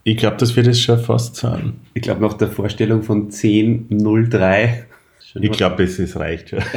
Ich 0.04 0.16
glaube, 0.18 0.36
das 0.36 0.54
wird 0.56 0.66
es 0.66 0.80
schon 0.80 0.98
fast 0.98 1.36
sein. 1.36 1.74
Ich 1.94 2.02
glaube, 2.02 2.20
nach 2.20 2.34
der 2.34 2.48
Vorstellung 2.48 3.02
von 3.02 3.30
10.03 3.30 4.68
schon 5.32 5.42
Ich 5.42 5.52
glaube, 5.52 5.82
es 5.84 5.98
ist 5.98 6.16
reicht 6.16 6.50
schon. 6.50 6.60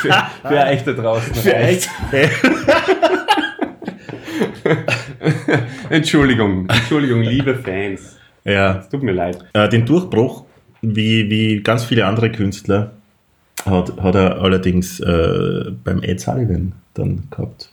für, 0.00 0.12
für 0.42 0.66
euch 0.66 0.82
da 0.84 0.92
draußen. 0.92 1.34
Für 1.34 1.52
reicht. 1.52 1.88
Entschuldigung, 5.90 6.68
Entschuldigung, 6.68 7.22
liebe 7.22 7.54
Fans. 7.54 8.16
ja, 8.44 8.78
Es 8.78 8.88
tut 8.88 9.02
mir 9.02 9.12
leid. 9.12 9.38
Äh, 9.52 9.68
den 9.68 9.86
Durchbruch, 9.86 10.44
wie, 10.82 11.28
wie 11.30 11.62
ganz 11.62 11.84
viele 11.84 12.06
andere 12.06 12.30
Künstler, 12.30 12.92
hat, 13.64 14.00
hat 14.00 14.14
er 14.14 14.40
allerdings 14.40 15.00
äh, 15.00 15.70
beim 15.84 16.02
Ed 16.02 16.20
Sullivan 16.20 16.72
dann 16.94 17.24
gehabt. 17.30 17.70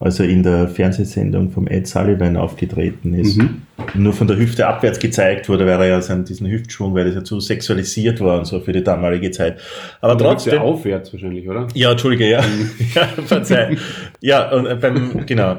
Als 0.00 0.18
er 0.18 0.28
in 0.28 0.42
der 0.42 0.68
Fernsehsendung 0.68 1.50
vom 1.50 1.66
Ed 1.68 1.86
Sullivan 1.86 2.36
aufgetreten 2.36 3.14
ist. 3.14 3.38
Mhm. 3.38 3.62
Nur 3.94 4.12
von 4.12 4.26
der 4.26 4.36
Hüfte 4.36 4.66
abwärts 4.66 4.98
gezeigt 4.98 5.48
wurde, 5.48 5.66
weil 5.66 5.80
er 5.80 5.86
ja 5.86 6.00
seinen, 6.02 6.24
diesen 6.24 6.46
Hüftschwung, 6.50 6.94
weil 6.94 7.04
das 7.06 7.14
ja 7.14 7.24
zu 7.24 7.40
sexualisiert 7.40 8.20
war 8.20 8.38
und 8.38 8.44
so 8.46 8.60
für 8.60 8.72
die 8.72 8.82
damalige 8.82 9.30
Zeit. 9.30 9.58
Aber 10.00 10.16
Trotzdem 10.16 10.52
trotzdem. 10.54 10.58
aufwärts 10.60 11.12
wahrscheinlich, 11.12 11.48
oder? 11.48 11.68
Ja, 11.74 11.90
Entschuldige, 11.92 12.28
ja. 12.28 12.40
ja 12.94 13.02
verzeih. 13.26 13.76
Ja, 14.20 14.50
und 14.52 14.66
äh, 14.66 14.74
beim, 14.76 15.24
genau. 15.26 15.56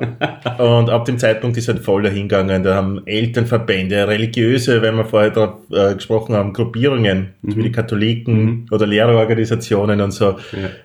Und 0.58 0.90
ab 0.90 1.06
dem 1.06 1.18
Zeitpunkt 1.18 1.58
ist 1.58 1.68
halt 1.68 1.80
voll 1.80 2.04
dahingegangen. 2.04 2.64
Da 2.64 2.76
haben 2.76 3.02
Elternverbände, 3.06 4.08
religiöse, 4.08 4.82
wenn 4.82 4.96
wir 4.96 5.06
vorher 5.06 5.32
drauf 5.32 5.54
äh, 5.72 5.96
gesprochen 5.96 6.36
haben, 6.36 6.54
Gruppierungen, 6.54 7.30
wie 7.42 7.64
die 7.64 7.72
Katholiken 7.72 8.68
oder 8.72 8.86
Lehrerorganisationen 8.88 10.02
und 10.02 10.12
so, 10.12 10.36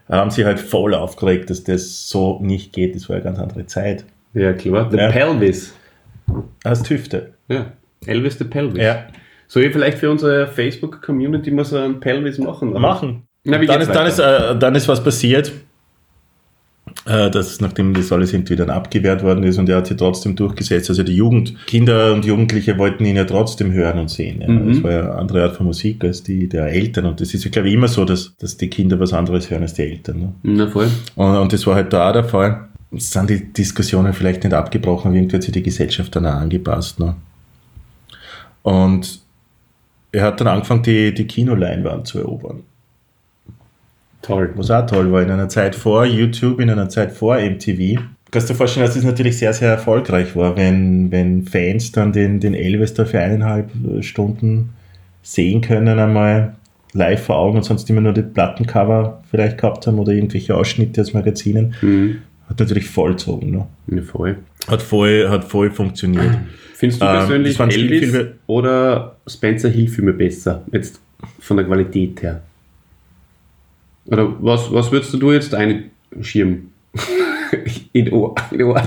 Ja. 0.08 0.16
haben 0.18 0.30
sich 0.30 0.44
halt 0.44 0.60
voll 0.60 0.94
aufgeregt, 0.94 1.50
dass 1.50 1.64
das 1.64 2.08
so 2.08 2.38
nicht 2.42 2.72
geht. 2.72 2.94
Das 2.94 3.08
war 3.08 3.16
eine 3.16 3.24
ganz 3.24 3.38
andere 3.38 3.66
Zeit. 3.66 4.04
Ja, 4.34 4.52
klar. 4.52 4.88
The 4.90 4.96
Ja. 4.98 5.10
Pelvis. 5.10 5.74
Als 6.64 6.88
Hüfte. 6.88 7.34
Ja. 7.48 7.72
Elvis 8.06 8.38
the 8.38 8.44
Pelvis. 8.44 8.82
Ja. 8.82 9.06
Soll 9.46 9.64
ich 9.64 9.72
vielleicht 9.72 9.98
für 9.98 10.10
unsere 10.10 10.46
Facebook-Community 10.46 11.50
mal 11.50 11.64
so 11.64 11.78
einen 11.78 12.00
Pelvis 12.00 12.38
machen? 12.38 12.70
oder? 12.70 12.80
Machen. 12.80 13.22
Na, 13.44 13.60
wie 13.60 13.66
dann, 13.66 13.80
ist, 13.80 13.94
dann, 13.94 14.06
ist, 14.06 14.18
äh, 14.18 14.58
dann 14.58 14.74
ist 14.74 14.88
was 14.88 15.02
passiert, 15.02 15.52
äh, 17.06 17.30
dass 17.30 17.60
nachdem 17.60 17.94
das 17.94 18.12
alles 18.12 18.32
irgendwie 18.32 18.56
dann 18.56 18.68
abgewehrt 18.68 19.22
worden 19.22 19.44
ist 19.44 19.58
und 19.58 19.68
er 19.68 19.78
hat 19.78 19.86
sich 19.86 19.96
trotzdem 19.96 20.36
durchgesetzt. 20.36 20.90
Also 20.90 21.02
die 21.02 21.14
Jugend, 21.14 21.54
Kinder 21.66 22.12
und 22.12 22.24
Jugendliche 22.26 22.76
wollten 22.76 23.04
ihn 23.06 23.16
ja 23.16 23.24
trotzdem 23.24 23.72
hören 23.72 23.98
und 23.98 24.10
sehen. 24.10 24.42
Ja. 24.42 24.48
Mhm. 24.48 24.68
Das 24.68 24.82
war 24.82 24.92
ja 24.92 25.00
eine 25.00 25.14
andere 25.14 25.44
Art 25.44 25.56
von 25.56 25.66
Musik 25.66 26.04
als 26.04 26.22
die 26.22 26.48
der 26.48 26.66
Eltern. 26.66 27.06
Und 27.06 27.20
das 27.20 27.32
ist 27.32 27.44
ja, 27.44 27.50
glaube 27.50 27.68
ich, 27.68 27.74
immer 27.74 27.88
so, 27.88 28.04
dass, 28.04 28.34
dass 28.36 28.56
die 28.56 28.68
Kinder 28.68 29.00
was 29.00 29.12
anderes 29.12 29.50
hören 29.50 29.62
als 29.62 29.74
die 29.74 29.82
Eltern. 29.82 30.20
Ne? 30.20 30.34
Na 30.42 30.66
voll. 30.68 30.88
Und, 31.14 31.36
und 31.36 31.52
das 31.52 31.66
war 31.66 31.74
halt 31.74 31.92
da 31.92 32.10
auch 32.10 32.12
der 32.12 32.24
Fall. 32.24 32.68
Sind 32.92 33.28
die 33.28 33.52
Diskussionen 33.52 34.12
vielleicht 34.14 34.44
nicht 34.44 34.54
abgebrochen, 34.54 35.14
irgendwie 35.14 35.36
hat 35.36 35.42
sich 35.42 35.52
die 35.52 35.62
Gesellschaft 35.62 36.16
dann 36.16 36.26
auch 36.26 36.34
angepasst. 36.34 36.98
Ne? 36.98 37.14
Und 38.62 39.20
er 40.12 40.24
hat 40.24 40.40
dann 40.40 40.48
angefangen, 40.48 40.82
die, 40.82 41.12
die 41.12 41.26
Kinoleinwand 41.26 42.06
zu 42.06 42.18
erobern. 42.18 42.62
Toll. 44.22 44.52
Was 44.56 44.70
auch 44.70 44.86
toll 44.86 45.12
war, 45.12 45.22
in 45.22 45.30
einer 45.30 45.48
Zeit 45.48 45.74
vor 45.74 46.04
YouTube, 46.04 46.60
in 46.60 46.70
einer 46.70 46.88
Zeit 46.88 47.12
vor 47.12 47.38
MTV. 47.38 48.00
Kannst 48.30 48.48
du 48.48 48.52
dir 48.52 48.58
vorstellen, 48.58 48.86
dass 48.86 48.94
das 48.94 49.04
natürlich 49.04 49.38
sehr, 49.38 49.52
sehr 49.52 49.70
erfolgreich 49.70 50.34
war, 50.36 50.56
wenn, 50.56 51.10
wenn 51.10 51.44
Fans 51.44 51.92
dann 51.92 52.12
den, 52.12 52.40
den 52.40 52.54
Elvis 52.54 52.94
da 52.94 53.04
für 53.04 53.20
eineinhalb 53.20 53.70
Stunden 54.00 54.70
sehen 55.22 55.60
können, 55.60 55.98
einmal 55.98 56.54
live 56.92 57.22
vor 57.22 57.36
Augen 57.36 57.58
und 57.58 57.64
sonst 57.64 57.88
immer 57.88 58.00
nur 58.00 58.12
die 58.12 58.22
Plattencover 58.22 59.22
vielleicht 59.30 59.58
gehabt 59.58 59.86
haben 59.86 59.98
oder 59.98 60.12
irgendwelche 60.12 60.54
Ausschnitte 60.56 61.00
aus 61.00 61.14
Magazinen. 61.14 61.74
Mhm. 61.80 62.22
Hat 62.48 62.58
natürlich 62.58 62.88
vollzogen. 62.88 63.50
Ne? 63.50 63.66
Ja, 63.88 64.02
voll. 64.02 64.38
Hat 64.66 64.82
voll, 64.82 65.28
hat 65.28 65.44
voll 65.44 65.70
funktioniert. 65.70 66.38
Findest 66.74 67.02
du 67.02 67.06
Ähm, 67.06 67.12
persönlich 67.18 67.58
waren 67.58 67.70
Elvis 67.70 68.10
Spielfilme- 68.10 68.32
oder 68.46 69.16
Spencer 69.26 69.68
Hill 69.68 69.88
Filme 69.88 70.12
besser? 70.12 70.64
Jetzt 70.72 71.00
von 71.40 71.56
der 71.56 71.66
Qualität 71.66 72.22
her. 72.22 72.42
Oder 74.06 74.34
was, 74.42 74.72
was 74.72 74.90
würdest 74.90 75.12
du 75.14 75.32
jetzt 75.32 75.54
einschieben? 75.54 76.72
in 77.92 78.12
Ohr. 78.12 78.34
In, 78.50 78.62
Ohr. 78.62 78.82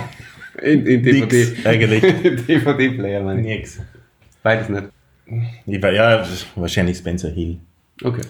in, 0.62 0.86
in 0.86 1.04
DVD. 1.04 1.46
Nix, 1.46 1.66
eigentlich. 1.66 2.02
DVD-Player, 2.48 3.22
meine 3.22 3.42
ich. 3.42 3.48
Nix. 3.48 3.80
Beides 4.42 4.70
nicht. 4.70 4.84
Ich 5.68 5.82
war, 5.82 5.92
ja, 5.92 6.26
wahrscheinlich 6.56 6.98
Spencer 6.98 7.30
Hill. 7.30 7.58
Okay. 8.04 8.22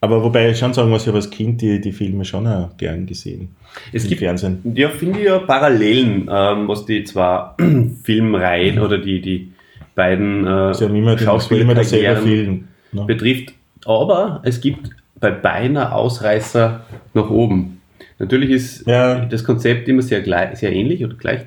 Aber 0.00 0.22
wobei 0.22 0.50
ich 0.50 0.58
schon 0.58 0.74
sagen 0.74 0.90
muss, 0.90 1.02
ich 1.02 1.08
habe 1.08 1.16
als 1.18 1.30
Kind 1.30 1.62
die, 1.62 1.80
die 1.80 1.92
Filme 1.92 2.24
schon 2.26 2.46
auch 2.46 2.76
gern 2.76 3.06
gesehen. 3.06 3.54
Es 3.92 4.04
Im 4.04 4.10
gibt 4.10 4.20
Fernsehen. 4.20 4.60
Ja, 4.74 4.90
finde 4.90 5.18
ich 5.20 5.24
ja 5.24 5.38
Parallelen, 5.38 6.28
ähm, 6.30 6.68
was 6.68 6.84
die 6.84 7.04
zwei 7.04 7.50
Filmreihen 8.02 8.78
oder 8.80 8.98
die, 8.98 9.20
die 9.22 9.52
beiden 9.94 10.46
äh, 10.46 10.74
Sie 10.74 10.84
haben 10.84 10.94
immer, 10.94 11.16
Schauspielerkarrieren 11.18 12.22
Film. 12.22 12.64
Ne? 12.92 13.04
betrifft. 13.06 13.54
Aber 13.86 14.40
es 14.44 14.60
gibt 14.60 14.90
bei 15.20 15.30
beiden 15.30 15.76
Ausreißer 15.78 16.84
nach 17.14 17.30
oben. 17.30 17.80
Natürlich 18.18 18.50
ist 18.50 18.86
Ja. 18.86 19.24
das 19.24 19.42
Konzept 19.42 19.88
immer 19.88 20.02
sehr, 20.02 20.20
gleich, 20.20 20.58
sehr 20.58 20.72
ähnlich 20.72 21.04
oder 21.04 21.14
gleich, 21.14 21.40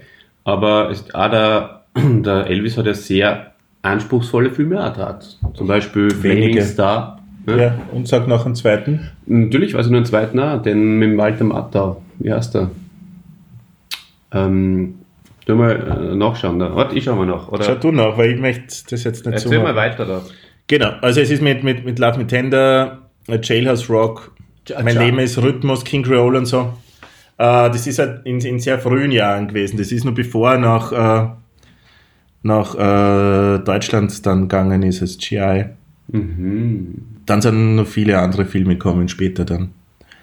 aber 0.43 0.89
es, 0.89 1.13
auch 1.13 1.29
der, 1.29 1.83
der 1.95 2.47
Elvis 2.47 2.75
hat 2.77 2.87
ja 2.87 2.93
sehr 2.93 3.51
anspruchsvolle 3.83 4.49
Filme 4.51 4.83
auch 4.83 4.93
draht. 4.93 5.37
Zum 5.53 5.67
Beispiel 5.67 6.09
Wenige. 6.23 6.47
Flaming 6.47 6.61
Star. 6.63 7.16
Ne? 7.47 7.61
Ja, 7.61 7.75
und 7.91 8.07
sag 8.07 8.27
noch 8.27 8.45
einen 8.45 8.55
zweiten. 8.55 9.09
Natürlich 9.25 9.73
weiß 9.73 9.87
ich 9.87 9.91
nur 9.91 9.99
einen 9.99 10.05
zweiten 10.05 10.39
auch, 10.39 10.61
den 10.61 10.99
mit 10.99 11.09
dem 11.09 11.17
Walter 11.17 11.45
Matthau. 11.45 12.01
Wie 12.19 12.31
heißt 12.31 12.53
der? 12.55 12.69
Ähm, 14.31 14.95
tu 15.45 15.55
mal 15.55 16.11
äh, 16.11 16.15
nachschauen. 16.15 16.59
Da. 16.59 16.75
Warte, 16.75 16.95
ich 16.95 17.05
schau 17.05 17.15
mal 17.15 17.25
nach. 17.25 17.47
Oder 17.47 17.63
Schau 17.63 17.75
du 17.75 17.91
noch, 17.91 18.17
weil 18.17 18.31
ich 18.33 18.39
möchte 18.39 18.65
das 18.89 19.03
jetzt 19.03 19.25
nicht 19.25 19.39
so 19.39 19.49
erzähl 19.49 19.63
mal 19.63 19.75
weiter 19.75 20.05
da. 20.05 20.21
Genau, 20.67 20.91
also 21.01 21.21
es 21.21 21.31
ist 21.31 21.41
mit, 21.41 21.63
mit, 21.63 21.85
mit 21.85 21.97
Love 21.97 22.17
Me 22.17 22.27
Tender, 22.27 22.99
äh, 23.27 23.39
Jailhouse 23.41 23.89
Rock, 23.89 24.33
Ja, 24.67 24.83
Mein 24.83 24.95
ja. 24.95 25.03
Leben 25.03 25.19
ist 25.19 25.41
Rhythmus, 25.41 25.85
King 25.85 26.03
Creole 26.03 26.37
und 26.37 26.45
so. 26.45 26.73
Äh, 27.37 27.69
das 27.69 27.87
ist 27.87 27.99
halt 27.99 28.25
in, 28.25 28.41
in 28.41 28.59
sehr 28.59 28.79
frühen 28.79 29.11
Jahren 29.11 29.47
gewesen. 29.47 29.77
Das 29.77 29.91
ist 29.91 30.03
nur 30.03 30.13
bevor 30.13 30.51
er 30.51 30.57
nach, 30.57 30.91
äh, 30.91 31.29
nach 32.43 32.75
äh, 32.75 33.59
Deutschland 33.63 34.25
dann 34.25 34.41
gegangen 34.41 34.83
ist 34.83 35.01
als 35.01 35.17
GI. 35.17 35.65
Dann 37.27 37.41
sind 37.41 37.75
noch 37.75 37.85
viele 37.85 38.17
andere 38.17 38.45
Filme 38.45 38.73
gekommen 38.73 39.07
später 39.07 39.45
dann. 39.45 39.69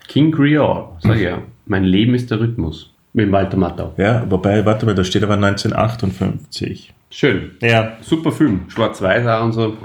King 0.09 0.33
Creole, 0.33 0.87
sag 1.01 1.17
ich 1.17 1.23
ja. 1.23 1.43
Mein 1.67 1.85
Leben 1.85 2.14
ist 2.14 2.31
der 2.31 2.40
Rhythmus. 2.40 2.90
Mit 3.12 3.31
Walter 3.31 3.57
Matthau. 3.57 3.95
Ja, 3.97 4.27
wobei, 4.29 4.67
warte 4.67 4.87
mal, 4.87 4.95
da 4.95 5.05
steht 5.05 5.23
aber 5.23 5.35
1958. 5.35 6.93
Schön. 7.11 7.53
Ja, 7.62 7.93
Super 8.01 8.33
Film. 8.33 8.62
Schwarz-Weiß 8.69 9.25
auch 9.29 9.45
und 9.45 9.53
so. 9.53 9.77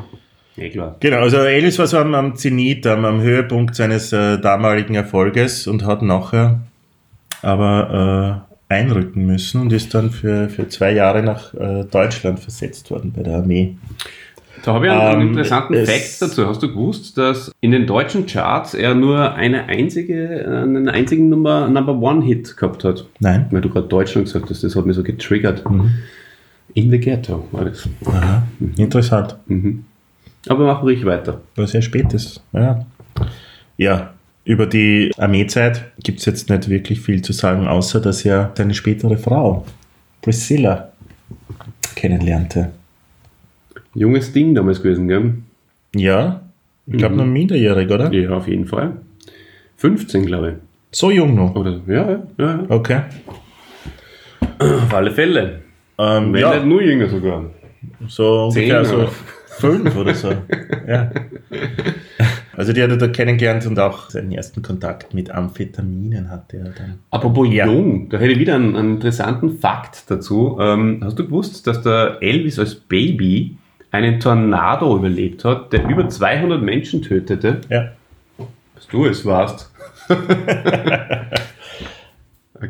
Ja, 0.55 0.69
klar. 0.69 0.95
genau. 0.99 1.17
Also 1.17 1.38
Elvis 1.38 1.77
war 1.77 1.86
so 1.86 1.99
am, 1.99 2.15
am 2.15 2.36
Zenit, 2.36 2.88
am, 2.88 3.05
am 3.05 3.21
Höhepunkt 3.21 3.75
seines 3.75 4.12
äh, 4.12 4.39
damaligen 4.39 4.95
Erfolges 4.95 5.67
und 5.67 5.86
hat 5.86 6.01
nachher 6.01 6.60
aber 7.41 8.45
äh, 8.69 8.73
einrücken 8.73 9.25
müssen 9.25 9.62
und 9.62 9.73
ist 9.73 9.93
dann 9.93 10.12
für, 10.12 10.49
für 10.49 10.67
zwei 10.67 10.91
Jahre 10.91 11.23
nach 11.23 11.53
äh, 11.53 11.86
Deutschland 11.86 12.39
versetzt 12.39 12.91
worden 12.91 13.13
bei 13.15 13.23
der 13.23 13.38
Armee. 13.38 13.77
Da 14.63 14.74
habe 14.74 14.88
ich 14.88 14.91
einen 14.91 15.22
Ähm, 15.22 15.28
interessanten 15.30 15.74
es- 15.74 15.89
Fact 15.89 16.22
dazu. 16.22 16.48
Hast 16.48 16.62
du 16.62 16.67
gewusst, 16.69 17.17
dass 17.17 17.52
in 17.62 17.72
den 17.72 17.88
deutschen 17.88 18.26
Charts 18.26 18.74
er 18.74 18.93
nur 18.95 19.34
eine 19.36 19.65
einzige, 19.65 20.45
einen 20.63 20.89
einzigen 20.89 21.30
Number, 21.30 21.67
Number 21.69 21.98
One 21.98 22.24
Hit 22.26 22.58
gehabt 22.58 22.84
hat? 22.84 23.06
Nein? 23.19 23.48
Weil 23.52 23.62
du 23.62 23.69
gerade 23.69 23.88
Deutschland 23.88 24.28
gesagt 24.28 24.50
hast, 24.50 24.63
das 24.63 24.76
hat 24.76 24.86
mich 24.86 24.95
so 24.95 25.04
getriggert. 25.04 25.63
In 26.74 26.91
the 26.91 27.00
Ghetto 27.00 27.48
war 27.52 27.65
das. 27.65 27.88
Aha, 28.06 28.43
interessant. 28.78 29.36
Aber 30.48 30.65
mach 30.65 30.84
ruhig 30.84 31.06
weiter. 31.06 31.41
War 31.56 31.67
sehr 31.67 31.82
spätes. 31.82 32.41
Ja. 32.54 32.86
ja, 33.78 34.13
über 34.45 34.65
die 34.67 35.12
Armeezeit 35.17 35.86
gibt 36.04 36.19
es 36.19 36.26
jetzt 36.26 36.50
nicht 36.50 36.69
wirklich 36.69 37.02
viel 37.02 37.22
zu 37.22 37.34
sagen, 37.34 37.67
außer 37.67 38.00
dass 38.00 38.24
er 38.26 38.52
seine 38.56 38.74
spätere 38.74 39.17
Frau, 39.17 39.65
Priscilla, 40.22 40.89
kennenlernte. 41.95 42.72
Junges 43.95 44.32
Ding 44.34 44.54
damals 44.56 44.82
gewesen, 44.82 45.08
gell? 45.08 45.34
Ja, 45.95 46.41
ich 46.86 46.97
glaube 46.97 47.15
noch 47.15 47.25
minderjährig, 47.25 47.89
oder? 47.91 48.12
Ja, 48.13 48.32
auf 48.32 48.47
jeden 48.47 48.65
Fall. 48.65 48.93
15, 49.78 50.25
glaube 50.25 50.49
ich. 50.49 50.56
So 50.97 51.12
jung 51.12 51.36
noch. 51.36 51.56
Oder, 51.56 51.80
ja, 51.88 52.12
ja, 52.12 52.23
ja. 52.38 52.63
Okay. 52.69 53.02
Auf 54.60 54.93
alle 54.93 55.12
Fälle. 55.12 55.62
Ähm, 55.97 56.34
Wenn 56.34 56.41
ja, 56.41 56.54
nicht 56.56 56.65
nur 56.65 56.82
jünger 56.82 57.08
sogar. 57.08 57.45
so 58.08 58.49
zehn 58.49 58.63
ungefähr 58.63 58.86
so 58.86 58.95
oder? 58.97 59.10
fünf 59.47 59.95
oder 59.95 60.13
so. 60.13 60.30
ja. 60.88 61.12
Also 62.56 62.73
die 62.73 62.82
hat 62.82 62.89
er 62.89 62.97
da 62.97 63.08
kennengelernt 63.08 63.65
und 63.67 63.80
auch 63.80 64.10
seinen 64.10 64.32
ersten 64.32 64.62
Kontakt 64.62 65.13
mit 65.13 65.32
Amphetaminen 65.32 66.30
hatte 66.30 66.58
er 66.58 66.63
dann. 66.65 66.99
Apropos 67.10 67.47
Ja. 67.52 67.65
jung, 67.67 68.10
da 68.10 68.17
hätte 68.17 68.34
ich 68.34 68.39
wieder 68.39 68.56
einen, 68.56 68.75
einen 68.75 68.95
interessanten 68.95 69.60
Fakt 69.60 70.10
dazu. 70.12 70.58
Ähm, 70.60 70.99
hast 71.04 71.17
du 71.19 71.25
gewusst, 71.25 71.65
dass 71.67 71.82
der 71.82 72.17
Elvis 72.21 72.60
als 72.60 72.75
Baby 72.75 73.58
einen 73.91 74.19
Tornado 74.19 74.95
überlebt 74.95 75.43
hat, 75.45 75.73
der 75.73 75.88
über 75.88 76.08
200 76.08 76.62
Menschen 76.62 77.02
tötete? 77.02 77.62
Ja. 77.69 77.91
Dass 78.75 78.88
du 78.88 79.06
es 79.06 79.25
warst. 79.25 79.71
okay. 80.10 80.21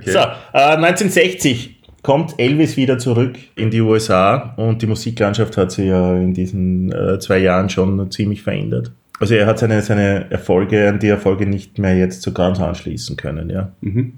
So, 0.06 0.20
äh, 0.20 0.76
1960 0.76 1.80
kommt 2.02 2.40
Elvis 2.40 2.78
wieder 2.78 2.98
zurück 2.98 3.36
in 3.56 3.72
die 3.72 3.82
USA 3.82 4.54
und 4.56 4.82
die 4.82 4.88
Musiklandschaft 4.88 5.58
hat 5.58 5.72
sich 5.72 5.88
ja 5.88 6.16
in 6.16 6.34
diesen 6.34 6.92
äh, 6.92 7.20
zwei 7.20 7.40
Jahren 7.40 7.70
schon 7.70 8.10
ziemlich 8.12 8.42
verändert. 8.42 8.92
Also 9.20 9.36
er 9.36 9.48
hat 9.48 9.60
seine, 9.60 9.82
seine 9.82 10.32
Erfolge 10.32 10.88
an 10.88 11.00
die 11.00 11.10
Erfolge 11.10 11.46
nicht 11.46 11.78
mehr 11.78 11.98
jetzt 11.98 12.22
so 12.22 12.32
ganz 12.32 12.60
anschließen 12.60 13.18
können, 13.18 13.50
ja. 13.50 13.72
Mhm. 13.82 14.14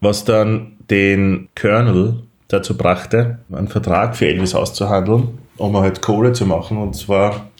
Was 0.00 0.24
dann 0.24 0.72
den 0.90 1.48
Colonel 1.56 2.22
dazu 2.48 2.76
brachte, 2.76 3.38
einen 3.50 3.68
Vertrag 3.68 4.14
für 4.16 4.28
Elvis 4.28 4.54
auszuhandeln, 4.54 5.38
um 5.56 5.76
halt 5.76 6.02
Kohle 6.02 6.32
zu 6.32 6.46
machen 6.46 6.78
und 6.78 6.94
zwar 6.94 7.50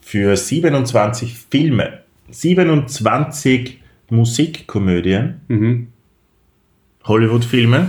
für 0.00 0.36
27 0.36 1.34
Filme, 1.50 2.00
27 2.30 3.80
Musikkomödien 4.10 5.40
Mhm. 5.48 5.88
Hollywood-Filme 7.04 7.88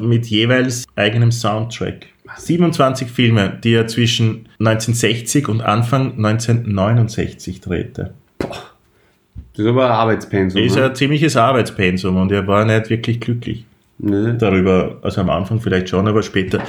mit 0.00 0.26
jeweils 0.26 0.84
eigenem 0.96 1.32
Soundtrack. 1.32 2.06
27 2.36 3.10
Filme, 3.10 3.58
die 3.62 3.74
er 3.74 3.86
zwischen 3.86 4.48
1960 4.58 5.48
und 5.48 5.60
Anfang 5.60 6.16
1969 6.16 7.60
drehte. 7.60 8.14
Das 8.38 8.48
ist 9.64 9.66
aber 9.66 9.86
ein 9.86 9.92
Arbeitspensum. 9.92 10.60
Das 10.60 10.72
ist 10.72 10.76
ne? 10.76 10.86
ein 10.86 10.94
ziemliches 10.94 11.36
Arbeitspensum 11.36 12.16
und 12.16 12.32
er 12.32 12.46
war 12.46 12.64
nicht 12.64 12.90
wirklich 12.90 13.20
glücklich 13.20 13.64
ne? 13.98 14.34
darüber. 14.38 14.98
Also 15.02 15.20
am 15.20 15.30
Anfang 15.30 15.60
vielleicht 15.60 15.88
schon, 15.90 16.08
aber 16.08 16.22
später 16.22 16.60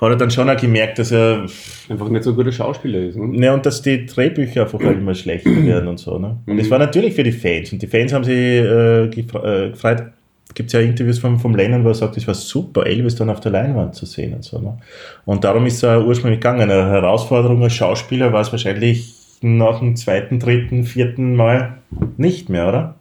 hat 0.00 0.10
er 0.10 0.16
dann 0.16 0.30
schon 0.30 0.48
auch 0.48 0.56
gemerkt, 0.56 0.98
dass 0.98 1.12
er, 1.12 1.46
Einfach 1.88 2.08
nicht 2.08 2.24
so 2.24 2.30
ein 2.30 2.36
guter 2.36 2.52
Schauspieler 2.52 3.00
ist. 3.00 3.16
Ne? 3.16 3.26
ne, 3.26 3.52
und 3.52 3.66
dass 3.66 3.82
die 3.82 4.06
Drehbücher 4.06 4.62
einfach 4.62 4.80
halt 4.80 4.98
immer 4.98 5.14
schlechter 5.14 5.50
werden 5.64 5.88
und 5.88 5.98
so. 5.98 6.18
Ne? 6.18 6.38
Und 6.46 6.56
das 6.58 6.70
war 6.70 6.78
natürlich 6.78 7.14
für 7.14 7.22
die 7.22 7.32
Fans 7.32 7.72
und 7.72 7.82
die 7.82 7.86
Fans 7.86 8.12
haben 8.12 8.24
sich 8.24 8.34
äh, 8.36 9.08
gefre 9.08 9.66
äh, 9.66 9.70
gefreut. 9.70 10.04
Gibt 10.52 10.68
es 10.68 10.72
ja 10.72 10.80
Interviews 10.80 11.20
vom, 11.20 11.38
vom 11.38 11.54
Lennon, 11.54 11.84
wo 11.84 11.88
er 11.88 11.94
sagt, 11.94 12.16
es 12.16 12.26
war 12.26 12.34
super, 12.34 12.84
Elvis 12.84 13.14
dann 13.14 13.30
auf 13.30 13.38
der 13.38 13.52
Leinwand 13.52 13.94
zu 13.94 14.04
sehen 14.04 14.34
und 14.34 14.42
so. 14.42 14.58
Ne? 14.58 14.78
Und 15.24 15.44
darum 15.44 15.64
ist 15.66 15.82
er 15.84 16.04
ursprünglich 16.04 16.40
gegangen. 16.40 16.62
Eine 16.62 16.90
Herausforderung 16.90 17.62
als 17.62 17.74
Schauspieler 17.74 18.32
war 18.32 18.40
es 18.40 18.50
wahrscheinlich 18.50 19.14
nach 19.42 19.78
dem 19.78 19.94
zweiten, 19.96 20.40
dritten, 20.40 20.84
vierten 20.84 21.36
Mal 21.36 21.78
nicht 22.16 22.48
mehr, 22.48 22.68
oder? 22.68 22.94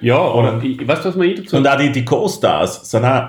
Ja, 0.00 0.18
oder 0.32 0.60
ich, 0.62 0.86
weißt 0.86 1.04
du, 1.04 1.08
was 1.10 1.16
man 1.16 1.34
dazu 1.36 1.56
Und 1.56 1.68
auch 1.68 1.76
die, 1.76 1.92
die 1.92 2.04
Co-Stars 2.04 2.90
sind 2.90 3.04
auch 3.04 3.28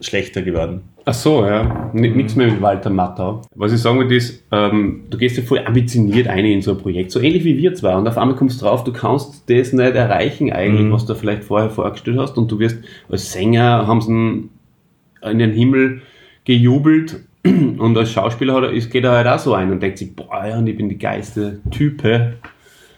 schlechter 0.00 0.42
geworden. 0.42 0.82
Ach 1.08 1.14
so, 1.14 1.46
ja. 1.46 1.90
Nichts 1.94 2.36
mehr 2.36 2.48
mit 2.48 2.60
Walter 2.60 2.90
Matthau. 2.90 3.40
Was 3.54 3.72
ich 3.72 3.80
sagen 3.80 3.98
will, 3.98 4.14
ist, 4.14 4.44
ähm, 4.52 5.04
du 5.08 5.16
gehst 5.16 5.38
ja 5.38 5.42
voll 5.42 5.60
ambitioniert 5.64 6.28
ein 6.28 6.44
in 6.44 6.60
so 6.60 6.72
ein 6.72 6.76
Projekt, 6.76 7.12
so 7.12 7.18
ähnlich 7.18 7.44
wie 7.44 7.56
wir 7.56 7.72
zwar. 7.72 7.96
Und 7.96 8.06
auf 8.06 8.18
einmal 8.18 8.36
kommst 8.36 8.60
du 8.60 8.66
drauf, 8.66 8.84
du 8.84 8.92
kannst 8.92 9.48
das 9.48 9.72
nicht 9.72 9.94
erreichen 9.94 10.52
eigentlich, 10.52 10.92
was 10.92 11.06
du 11.06 11.14
vielleicht 11.14 11.44
vorher 11.44 11.70
vorgestellt 11.70 12.18
hast. 12.18 12.36
Und 12.36 12.52
du 12.52 12.58
wirst 12.58 12.76
als 13.08 13.32
Sänger, 13.32 13.86
haben 13.86 14.02
sie 14.02 15.30
in 15.30 15.38
den 15.38 15.52
Himmel 15.52 16.02
gejubelt. 16.44 17.20
Und 17.42 17.96
als 17.96 18.12
Schauspieler 18.12 18.56
hat 18.56 18.64
er, 18.64 18.72
geht 18.72 19.04
er 19.04 19.12
halt 19.12 19.28
auch 19.28 19.38
so 19.38 19.54
ein 19.54 19.72
und 19.72 19.82
denkt 19.82 19.96
sich, 19.96 20.14
boah, 20.14 20.44
ja, 20.46 20.58
und 20.58 20.66
ich 20.66 20.76
bin 20.76 20.88
die 20.88 20.98
geilste 20.98 21.60
Type 21.70 22.34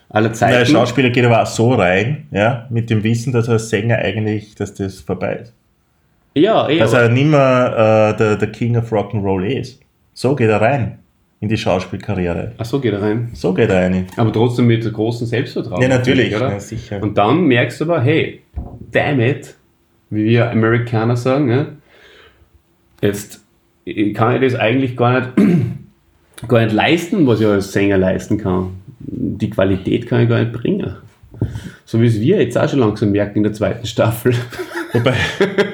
aller 0.09 0.31
Der 0.31 0.35
Zeiten. 0.35 0.73
Schauspieler 0.73 1.11
geht 1.11 1.27
aber 1.27 1.43
auch 1.43 1.47
so 1.47 1.75
rein, 1.75 2.27
ja, 2.33 2.67
mit 2.71 2.91
dem 2.91 3.05
Wissen, 3.05 3.33
dass 3.33 3.47
er 3.47 3.53
als 3.53 3.69
Sänger 3.69 3.99
eigentlich, 3.99 4.57
dass 4.57 4.75
das 4.75 5.01
vorbei 5.01 5.41
ist. 5.43 5.55
Ja, 6.35 6.69
eh, 6.69 6.79
Dass 6.79 6.93
er 6.93 7.09
nicht 7.09 7.27
mehr 7.27 8.13
äh, 8.15 8.17
der, 8.17 8.37
der 8.37 8.53
King 8.53 8.77
of 8.77 8.93
Rock'n'Roll 8.93 9.47
ist. 9.47 9.81
So 10.15 10.35
geht 10.35 10.49
er 10.49 10.61
rein 10.61 10.99
in 11.41 11.49
die 11.49 11.57
Schauspielkarriere. 11.57 12.53
Ach 12.59 12.65
so 12.65 12.81
geht 12.81 12.93
er 12.93 13.03
rein. 13.03 13.31
So 13.33 13.55
geht 13.55 13.71
er 13.71 13.83
rein. 13.83 14.07
Aber 14.17 14.33
trotzdem 14.33 14.67
mit 14.67 14.91
großem 14.93 15.27
Selbstvertrauen. 15.27 15.81
Ja, 15.81 15.89
natürlich, 15.89 16.37
oder? 16.37 16.51
ja, 16.51 16.61
sicher. 16.61 17.03
Und 17.03 17.17
dann 17.17 17.45
merkst 17.45 17.81
du 17.81 17.85
aber, 17.85 18.03
hey, 18.03 18.43
damn 18.93 19.21
it, 19.21 19.55
wie 20.11 20.25
wir 20.27 20.51
Amerikaner 20.51 21.17
sagen, 21.17 21.51
ja, 21.51 21.67
jetzt 23.01 23.43
kann 24.15 24.35
ich 24.37 24.53
das 24.53 24.61
eigentlich 24.61 24.97
gar 24.97 25.21
nicht, 25.21 25.33
gar 26.49 26.63
nicht 26.63 26.75
leisten, 26.75 27.27
was 27.27 27.41
ich 27.41 27.47
als 27.47 27.73
Sänger 27.73 27.97
leisten 27.97 28.37
kann. 28.37 28.73
Die 28.99 29.49
Qualität 29.49 30.07
kann 30.07 30.21
ich 30.21 30.29
gar 30.29 30.41
nicht 30.41 30.53
bringen. 30.53 30.97
So 31.87 32.03
wie 32.03 32.07
es 32.07 32.21
wir 32.21 32.43
jetzt 32.43 32.59
auch 32.59 32.69
schon 32.69 32.81
langsam 32.81 33.13
merken 33.13 33.39
in 33.39 33.45
der 33.45 33.55
zweiten 33.55 33.87
Staffel. 33.87 34.35
Wobei, 34.93 35.15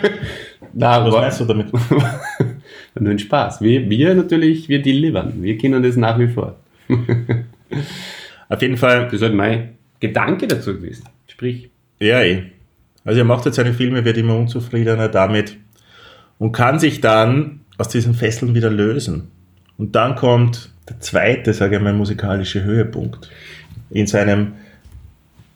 Na, 0.78 1.02
was 1.02 1.14
meinst 1.14 1.40
du 1.40 1.44
damit? 1.46 1.72
nur 3.00 3.10
ein 3.10 3.18
Spaß. 3.18 3.62
Wir, 3.62 3.88
wir 3.88 4.14
natürlich, 4.14 4.68
wir 4.68 4.82
delivern. 4.82 5.42
Wir 5.42 5.56
kennen 5.56 5.82
das 5.82 5.96
nach 5.96 6.18
wie 6.18 6.28
vor. 6.28 6.56
Auf 8.48 8.60
jeden 8.60 8.76
Fall, 8.76 9.04
Das 9.04 9.14
ist 9.14 9.22
halt 9.22 9.34
mein 9.34 9.70
Gedanke 10.00 10.46
dazu 10.46 10.74
gewesen. 10.74 11.04
Sprich, 11.28 11.70
ja, 11.98 12.20
eh. 12.20 12.42
Also 13.04 13.20
er 13.20 13.24
macht 13.24 13.46
jetzt 13.46 13.54
seine 13.54 13.72
Filme, 13.72 14.04
wird 14.04 14.18
immer 14.18 14.36
unzufriedener 14.36 15.08
damit 15.08 15.56
und 16.38 16.52
kann 16.52 16.78
sich 16.78 17.00
dann 17.00 17.60
aus 17.78 17.88
diesen 17.88 18.12
Fesseln 18.12 18.54
wieder 18.54 18.70
lösen. 18.70 19.30
Und 19.78 19.96
dann 19.96 20.14
kommt 20.14 20.70
der 20.88 21.00
zweite, 21.00 21.54
sage 21.54 21.76
ich 21.76 21.82
mal, 21.82 21.94
musikalische 21.94 22.64
Höhepunkt 22.64 23.30
in 23.88 24.06
seinem, 24.06 24.52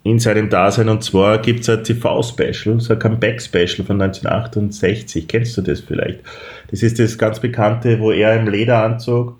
in 0.02 0.18
seinem 0.18 0.48
Dasein. 0.48 0.88
Und 0.88 1.04
zwar 1.04 1.38
gibt 1.38 1.60
es 1.60 1.68
ein 1.68 1.84
TV-Special, 1.84 2.80
so 2.80 2.92
ein 2.92 2.98
Comeback-Special 2.98 3.86
von 3.86 4.00
1968. 4.00 5.28
Kennst 5.28 5.56
du 5.56 5.62
das 5.62 5.80
vielleicht? 5.80 6.20
Das 6.70 6.82
ist 6.82 6.98
das 6.98 7.18
ganz 7.18 7.40
bekannte, 7.40 8.00
wo 8.00 8.10
er 8.10 8.38
im 8.38 8.48
Lederanzug, 8.48 9.36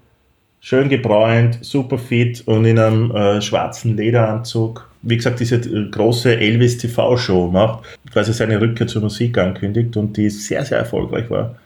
schön 0.61 0.89
gebräunt, 0.89 1.59
super 1.63 1.99
fit 1.99 2.43
und 2.47 2.65
in 2.67 2.79
einem 2.79 3.11
äh, 3.13 3.41
schwarzen 3.41 3.97
Lederanzug, 3.97 4.89
wie 5.03 5.17
gesagt, 5.17 5.41
diese 5.41 5.57
äh, 5.57 5.89
große 5.91 6.37
Elvis 6.37 6.77
TV-Show 6.77 7.49
macht, 7.51 7.85
quasi 8.13 8.35
seine 8.35 8.61
Rückkehr 8.61 8.87
zur 8.87 9.03
Musik 9.03 9.39
ankündigt 9.39 9.97
und 9.97 10.17
die 10.17 10.29
sehr, 10.29 10.65
sehr 10.65 10.79
erfolgreich 10.79 11.31
war. 11.31 11.57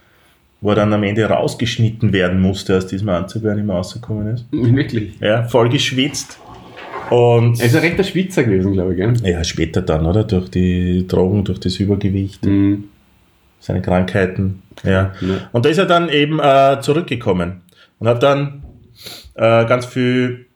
Wo 0.60 0.70
er 0.70 0.76
dann 0.76 0.92
am 0.92 1.02
Ende 1.02 1.24
rausgeschnitten 1.26 2.12
werden 2.12 2.40
musste 2.40 2.76
aus 2.76 2.86
diesem 2.86 3.08
Anzug, 3.10 3.42
weil 3.42 3.50
er 3.50 3.56
nicht 3.56 3.66
mehr 3.66 3.76
rausgekommen 3.76 4.28
ist. 4.28 4.46
wirklich. 4.50 5.12
Ja, 5.20 5.42
voll 5.42 5.68
geschwitzt. 5.68 6.38
Und 7.10 7.60
Er 7.60 7.66
ist 7.66 7.74
ein 7.76 7.80
rechter 7.82 8.04
Schwitzer 8.04 8.44
gewesen, 8.44 8.72
glaube 8.72 8.92
ich, 8.92 8.98
gell? 8.98 9.12
ja, 9.24 9.42
später 9.44 9.82
dann, 9.82 10.06
oder? 10.06 10.24
Durch 10.24 10.48
die 10.50 11.06
Drogen, 11.06 11.44
durch 11.44 11.60
das 11.60 11.76
Übergewicht, 11.76 12.44
Mhm. 12.44 12.84
seine 13.60 13.82
Krankheiten. 13.82 14.62
Ja. 14.82 15.12
Ja. 15.20 15.48
Und 15.52 15.64
da 15.64 15.68
ist 15.70 15.78
er 15.78 15.86
dann 15.86 16.08
eben 16.08 16.38
äh, 16.40 16.78
zurückgekommen 16.80 17.62
und 17.98 18.08
hat 18.08 18.22
dann 18.22 18.62
äh, 19.34 19.64
ganz 19.66 19.86
viel 19.86 20.46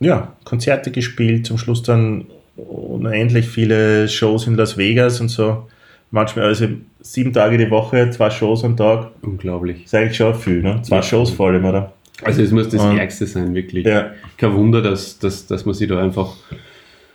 ja, 0.00 0.32
Konzerte 0.44 0.90
gespielt, 0.90 1.46
zum 1.46 1.58
Schluss 1.58 1.82
dann 1.82 2.24
unendlich 2.56 3.46
viele 3.48 4.08
Shows 4.08 4.46
in 4.46 4.56
Las 4.56 4.76
Vegas 4.76 5.20
und 5.20 5.28
so. 5.28 5.68
Manchmal, 6.10 6.46
also 6.46 6.66
sieben 7.00 7.32
Tage 7.32 7.56
die 7.56 7.70
Woche, 7.70 8.10
zwei 8.10 8.28
Shows 8.30 8.64
am 8.64 8.76
Tag. 8.76 9.10
Unglaublich. 9.22 9.84
Ist 9.84 9.94
eigentlich 9.94 10.16
schon 10.16 10.34
viel, 10.34 10.60
ne? 10.62 10.80
Zwei 10.82 10.96
Ja. 10.96 11.02
Shows 11.02 11.30
vor 11.30 11.48
allem, 11.48 11.64
oder? 11.64 11.92
Also 12.24 12.42
es 12.42 12.50
muss 12.52 12.68
das 12.68 12.80
Und- 12.82 12.98
Ärgste 12.98 13.26
sein, 13.26 13.54
wirklich. 13.54 13.86
Ja. 13.86 14.12
Kein 14.36 14.54
Wunder, 14.54 14.82
dass, 14.82 15.18
dass, 15.18 15.46
dass 15.46 15.64
man 15.64 15.74
sich 15.74 15.88
da 15.88 16.00
einfach 16.00 16.34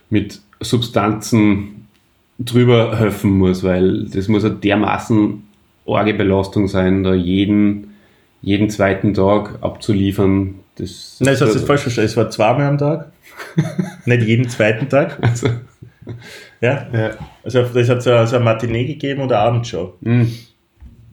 mit 0.10 0.40
Substanzen 0.60 1.88
drüber 2.40 2.98
helfen 2.98 3.32
muss, 3.32 3.64
weil 3.64 4.06
das 4.06 4.28
muss 4.28 4.46
eine 4.46 4.56
dermaßen 4.56 5.44
arge 5.88 6.14
Belastung 6.14 6.68
sein, 6.68 7.04
da 7.04 7.14
jeden, 7.14 7.94
jeden 8.42 8.70
zweiten 8.70 9.14
Tag 9.14 9.58
abzuliefern. 9.62 10.56
Das, 10.76 11.18
Nein, 11.20 11.34
das 11.34 11.42
hast 11.42 11.56
du 11.56 11.60
falsch 11.66 11.82
verstanden. 11.82 12.06
Es 12.10 12.18
war 12.18 12.30
zweimal 12.30 12.68
am 12.68 12.78
Tag. 12.78 13.12
Nicht 14.06 14.24
jeden 14.24 14.48
zweiten 14.50 14.88
Tag. 14.90 15.18
Also, 15.22 15.48
Ja. 16.62 16.88
ja. 16.94 17.12
Also 17.44 17.64
das 17.64 17.90
hat 17.90 18.02
so, 18.04 18.26
so 18.26 18.36
eine 18.36 18.46
Matinee 18.46 18.86
gegeben 18.86 19.22
und 19.22 19.32
eine 19.32 19.42
Abendshow. 19.42 19.94
Hm. 20.04 20.32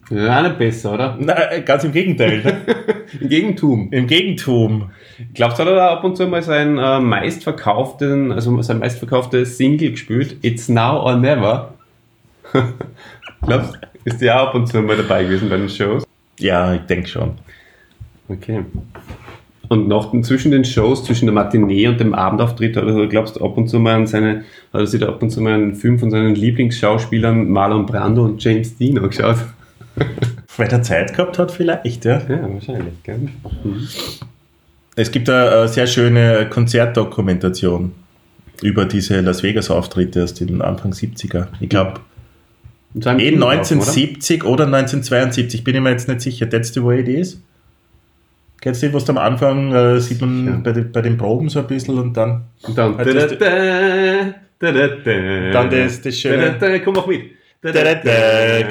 Ja, 0.09 0.41
nicht 0.43 0.59
besser, 0.59 0.93
oder? 0.93 1.17
Nein, 1.19 1.65
ganz 1.65 1.83
im 1.83 1.91
Gegenteil. 1.91 2.41
Ne? 2.43 2.75
Im 3.21 3.29
Gegentum. 3.29 3.87
Im 3.91 4.07
Gegentum. 4.07 4.91
Glaubst 5.33 5.57
du, 5.57 5.63
hat 5.63 5.69
er 5.69 5.75
da 5.75 5.89
ab 5.93 6.03
und 6.03 6.15
zu 6.15 6.27
mal 6.27 6.43
sein 6.43 6.77
äh, 6.77 6.99
meistverkauften, 6.99 8.31
also 8.31 8.61
sein 8.61 8.79
meistverkauftes 8.79 9.57
Single 9.57 9.91
gespielt? 9.91 10.37
It's 10.41 10.69
now 10.69 11.01
or 11.01 11.15
never. 11.15 11.73
Glaubst 13.41 13.73
du, 13.73 13.79
ist 14.03 14.21
der 14.21 14.41
auch 14.41 14.49
ab 14.49 14.55
und 14.55 14.67
zu 14.67 14.81
mal 14.81 14.97
dabei 14.97 15.23
gewesen 15.23 15.49
bei 15.49 15.57
den 15.57 15.69
Shows? 15.69 16.05
Ja, 16.39 16.73
ich 16.73 16.81
denke 16.81 17.07
schon. 17.07 17.31
Okay. 18.27 18.63
Und 19.69 19.87
noch 19.87 20.19
zwischen 20.21 20.51
den 20.51 20.65
Shows, 20.65 21.03
zwischen 21.03 21.25
der 21.25 21.33
Matinee 21.33 21.87
und 21.87 21.99
dem 21.99 22.13
Abendauftritt, 22.13 22.77
oder 22.77 23.07
glaubst 23.07 23.37
du 23.37 23.45
ab 23.45 23.57
und 23.57 23.67
zu 23.67 23.79
mal 23.79 23.95
an 23.95 24.07
seine, 24.07 24.43
hat 24.71 24.81
er 24.81 24.87
sich 24.87 24.99
da 24.99 25.07
ab 25.07 25.23
und 25.23 25.31
zu 25.31 25.41
mal 25.41 25.53
einen 25.53 25.73
Film 25.73 25.97
von 25.97 26.11
seinen 26.11 26.35
Lieblingsschauspielern 26.35 27.49
Marlon 27.49 27.87
Brando 27.87 28.23
und 28.23 28.43
James 28.43 28.77
Dean 28.77 28.99
angeschaut? 28.99 29.37
Weil 30.57 30.67
er 30.69 30.81
Zeit 30.83 31.13
gehabt 31.15 31.37
hat, 31.39 31.51
vielleicht, 31.51 32.05
ja. 32.05 32.21
Ja, 32.29 32.53
wahrscheinlich, 32.53 32.93
gell? 33.03 33.29
Es 34.95 35.11
gibt 35.11 35.29
eine, 35.29 35.49
eine 35.51 35.67
sehr 35.67 35.87
schöne 35.87 36.47
Konzertdokumentation 36.49 37.91
über 38.61 38.85
diese 38.85 39.19
Las 39.21 39.43
Vegas-Auftritte 39.43 40.23
aus 40.23 40.33
den 40.33 40.61
Anfang 40.61 40.91
70er. 40.93 41.47
Ich 41.59 41.67
glaube, 41.69 41.99
so 42.97 43.09
ein 43.09 43.19
eh 43.19 43.29
Film 43.29 43.41
drauf, 43.41 43.51
1970 43.51 44.45
oder? 44.45 44.65
1972, 44.65 45.63
bin 45.65 45.75
ich 45.75 45.81
mir 45.81 45.89
jetzt 45.91 46.07
nicht 46.07 46.21
sicher. 46.21 46.49
That's 46.49 46.73
the 46.73 46.81
way 46.83 47.01
it 47.01 47.09
is. 47.09 47.41
Kennst 48.61 48.81
du, 48.83 48.93
was 48.93 49.09
am 49.09 49.17
Anfang 49.17 49.73
äh, 49.73 49.99
sieht 49.99 50.21
man 50.21 50.47
Ja. 50.47 50.53
bei, 50.63 50.71
den, 50.71 50.91
bei 50.93 51.01
den 51.01 51.17
Proben 51.17 51.49
so 51.49 51.59
ein 51.59 51.67
bisschen 51.67 51.99
und 51.99 52.13
dann 52.15 52.45
oder? 52.63 52.87
Und 52.87 52.97
dann, 52.99 53.13
das- 53.13 53.37
da, 53.37 53.45
da, 54.59 54.71
da, 54.71 54.87
da, 54.87 55.51
Dann 55.51 55.69
das- 55.69 56.01
das 56.01 56.17
schöne- 56.17 56.81
komm 56.83 56.97
auch 56.97 57.07
mit. 57.07 57.31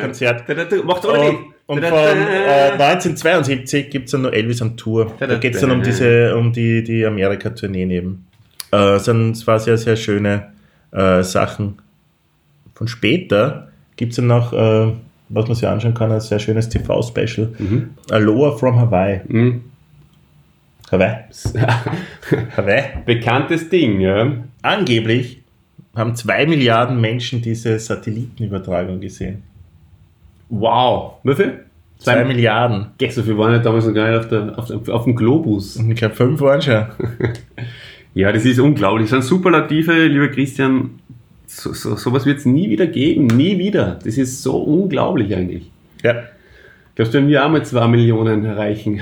Konzert. 0.01 0.84
Macht's 0.84 1.07
alle 1.07 1.32
mit. 1.32 1.40
Und, 1.66 1.82
von 1.82 1.90
da, 1.90 2.12
äh, 2.12 2.76
da. 2.76 2.88
1972 2.88 3.88
gibt 3.88 4.07
es 4.07 4.12
dann 4.12 4.22
noch 4.22 4.32
Elvis 4.32 4.61
on 4.61 4.76
Tour. 4.76 5.14
Da, 5.18 5.36
geht 5.36 5.55
es 5.55 5.62
dann 5.62 5.70
um 5.70 5.82
diese, 5.82 6.36
um 6.36 6.53
die, 6.53 6.84
die 6.84 7.07
Amerika-Tourneen 7.07 7.90
eben. 7.90 8.26
Äh, 8.70 8.99
sind, 8.99 9.30
es 9.30 9.47
war 9.47 9.59
sehr, 9.59 9.78
sehr 9.78 9.97
schöne 9.97 10.53
äh, 10.90 11.22
Sachen. 11.22 11.78
Von 12.74 12.88
später 12.88 13.68
gibt 13.97 14.12
es 14.12 14.16
dann 14.16 14.26
noch, 14.26 14.53
äh, 14.53 14.92
was 15.30 15.47
man 15.47 15.55
sich 15.55 15.66
anschauen 15.66 15.95
kann, 15.95 16.12
ein 16.12 16.20
sehr 16.20 16.38
schönes 16.38 16.68
TV-Special. 16.68 17.55
Mhm. 17.59 17.90
Aloha 18.11 18.57
from 18.57 18.78
Hawaii. 18.78 19.20
Hm. 19.26 19.62
Hawaii. 20.92 21.16
Hawaii. 22.57 22.82
Bekanntes 23.07 23.70
Ding, 23.70 24.01
ja. 24.01 24.32
Angeblich 24.61 25.43
haben 25.95 26.14
zwei 26.16 26.47
Milliarden 26.47 27.01
Menschen 27.01 27.40
diese 27.42 27.78
Satellitenübertragung 27.78 29.01
gesehen. 29.01 29.42
Wow. 30.49 31.14
Wie 31.22 31.34
viel? 31.34 31.61
Zwei 31.99 32.24
Milliarden. 32.24 32.88
Geh, 32.99 33.09
so 33.09 33.22
viel 33.22 33.38
waren 33.38 33.53
ja 33.53 33.59
damals 33.61 33.86
noch 33.86 33.95
gar 33.95 34.11
nicht 34.11 34.18
auf, 34.18 34.28
der, 34.28 34.59
auf, 34.59 34.88
auf 34.88 35.05
dem 35.05 35.14
Globus. 35.16 35.76
Ich 35.76 35.95
glaube, 35.97 36.14
fünf 36.14 36.40
waren 36.40 36.61
schon. 36.62 36.86
Ja, 38.16 38.30
das 38.30 38.45
ist 38.45 38.61
unglaublich. 38.61 39.11
Das 39.11 39.24
sind 39.24 39.24
Superlative, 39.24 40.07
lieber 40.07 40.28
Christian. 40.28 40.90
So, 41.47 41.72
so, 41.72 41.97
sowas 41.97 42.24
wird 42.24 42.38
es 42.38 42.45
nie 42.45 42.70
wieder 42.70 42.86
geben. 42.86 43.26
Nie 43.26 43.59
wieder. 43.59 43.99
Das 44.05 44.16
ist 44.16 44.40
so 44.40 44.57
unglaublich 44.59 45.34
eigentlich. 45.34 45.68
Ja. 46.05 46.22
Glaubst 46.95 47.12
du, 47.12 47.18
wenn 47.18 47.26
wir 47.26 47.45
auch 47.45 47.51
mal 47.51 47.64
zwei 47.64 47.88
Millionen 47.88 48.45
erreichen? 48.45 49.01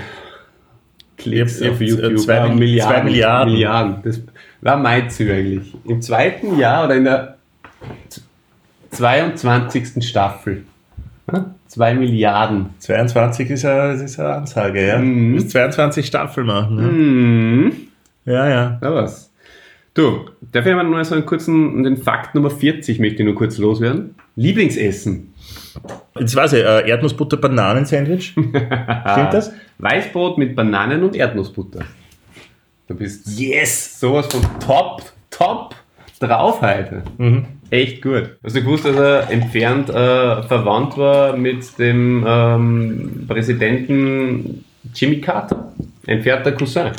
Klicks 1.18 1.60
auf 1.60 1.72
hab, 1.72 1.80
YouTube. 1.82 2.12
äh, 2.12 2.16
zwei 2.16 2.38
Ah, 2.40 2.54
Mil- 2.54 2.80
zwei 2.80 3.02
Milliarden. 3.02 3.52
Milliarden. 3.52 3.96
Das 4.02 4.20
war 4.62 4.76
mein 4.78 5.10
Ziel 5.10 5.30
eigentlich. 5.30 5.74
Im 5.84 6.00
zweiten 6.00 6.56
Jahr 6.58 6.86
oder 6.86 6.94
in 6.94 7.04
der 7.04 7.36
22. 8.90 10.06
Staffel. 10.08 10.64
Ja? 11.30 11.54
Zwei 11.66 11.94
Milliarden. 11.94 12.70
22 12.78 13.50
ist 13.50 13.64
eine, 13.64 13.94
ist 13.94 14.18
eine 14.18 14.34
Ansage, 14.34 14.86
ja. 14.86 14.98
Mhm. 14.98 15.30
Du 15.30 15.34
musst 15.36 15.50
22 15.50 16.06
Staffeln 16.06 16.46
machen. 16.46 16.76
Ne? 16.76 16.82
Hm. 16.82 17.72
Ja, 18.24 18.48
ja. 18.48 18.78
Na 18.80 18.94
was. 18.94 19.32
Du, 19.94 20.26
darf 20.52 20.64
ich 20.64 20.74
mal 20.74 20.84
nur 20.84 21.04
so 21.04 21.14
einen 21.14 21.26
kurzen, 21.26 21.82
den 21.82 21.96
Fakt 21.98 22.34
Nummer 22.34 22.50
40 22.50 22.98
möchte 22.98 23.22
ich 23.22 23.26
nur 23.26 23.34
kurz 23.34 23.58
loswerden. 23.58 24.14
Lieblingsessen. 24.36 25.34
Jetzt 26.18 26.36
weiß 26.36 26.54
ich, 26.54 26.64
äh, 26.64 26.88
Erdnussbutter 26.88 27.36
Bananen-Sandwich. 27.36 28.28
Stimmt 28.32 29.34
das? 29.34 29.52
Weißbrot 29.78 30.38
mit 30.38 30.54
Bananen 30.54 31.02
und 31.02 31.16
Erdnussbutter. 31.16 31.80
Du 32.88 32.94
bist 32.94 33.26
yes! 33.38 34.00
sowas 34.00 34.26
von 34.26 34.42
top, 34.60 35.02
top 35.30 35.74
drauf 36.18 36.60
heute. 36.60 37.02
Mhm. 37.18 37.44
Echt 37.70 38.02
gut. 38.02 38.36
Hast 38.44 38.56
du 38.56 38.62
gewusst, 38.62 38.84
dass 38.84 38.96
er 38.96 39.30
entfernt 39.30 39.88
äh, 39.88 40.42
verwandt 40.42 40.98
war 40.98 41.36
mit 41.36 41.78
dem 41.78 42.24
ähm, 42.26 43.24
Präsidenten 43.26 44.64
Jimmy 44.94 45.20
Carter? 45.20 45.72
Entfernter 46.06 46.52
Cousin. 46.52 46.90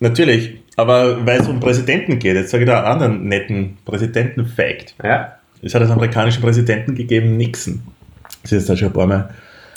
Natürlich. 0.00 0.54
Aber 0.76 1.26
weil 1.26 1.40
es 1.40 1.48
um 1.48 1.58
Präsidenten 1.58 2.18
geht, 2.18 2.36
jetzt 2.36 2.50
sage 2.50 2.64
ich 2.64 2.70
da 2.70 2.78
einen 2.78 2.86
anderen 2.86 3.28
netten 3.28 3.78
Präsidenten-Fact. 3.84 4.94
Ja. 5.02 5.36
Es 5.62 5.74
hat 5.74 5.82
einen 5.82 5.92
amerikanischen 5.92 6.42
Präsidenten 6.42 6.94
gegeben, 6.94 7.36
Nixon. 7.36 7.82
Das 8.42 8.52
ist 8.52 8.68
da 8.68 8.76
schon 8.76 8.88
ein 8.88 8.94
paar 8.94 9.06
Mal 9.06 9.34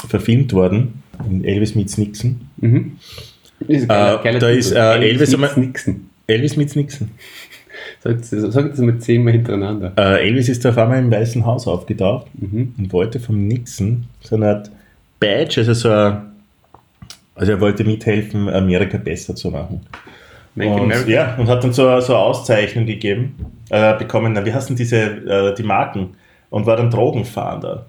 verfilmt 0.07 0.53
worden. 0.53 1.03
In 1.29 1.43
Elvis 1.43 1.75
meets 1.75 1.97
Nixon. 1.97 2.49
Mhm. 2.57 2.97
Ist 3.67 3.83
Äh, 3.83 3.87
da 4.39 4.49
ist, 4.49 4.71
äh, 4.71 4.95
Elvis 4.99 5.35
Nixon. 5.57 6.09
Elvis 6.27 6.55
meets 6.57 6.75
Nixon. 6.75 7.11
Sag 8.01 8.17
das, 8.19 8.29
sag 8.29 8.69
das 8.69 8.79
mal 8.79 8.97
zehnmal 8.99 9.33
hintereinander. 9.33 9.93
Äh, 9.97 10.27
Elvis 10.27 10.47
ist 10.49 10.65
auf 10.65 10.77
einmal 10.77 10.99
im 10.99 11.11
Weißen 11.11 11.45
Haus 11.45 11.67
aufgetaucht 11.67 12.27
Mhm. 12.39 12.73
und 12.77 12.93
wollte 12.93 13.19
vom 13.19 13.47
Nixon 13.47 14.05
so 14.21 14.35
eine 14.35 14.47
Art 14.49 14.71
Badge, 15.19 15.61
also 15.61 15.73
so 15.73 15.89
ein, 15.89 16.21
also 17.35 17.51
er 17.51 17.59
wollte 17.61 17.83
mithelfen, 17.83 18.47
Amerika 18.49 18.97
besser 18.97 19.35
zu 19.35 19.49
machen. 19.51 19.81
Und, 20.55 21.07
ja, 21.07 21.35
und 21.37 21.47
hat 21.47 21.63
dann 21.63 21.71
so, 21.73 21.83
so 22.01 22.13
eine 22.13 22.23
Auszeichnung 22.23 22.85
gegeben, 22.85 23.35
äh, 23.69 23.97
bekommen, 23.97 24.33
na, 24.33 24.45
wie 24.45 24.53
heißen 24.53 24.75
diese, 24.75 24.97
äh, 24.97 25.55
die 25.55 25.63
Marken? 25.63 26.11
Und 26.49 26.65
war 26.65 26.75
dann 26.77 26.89
Drogenfahnder. 26.89 27.85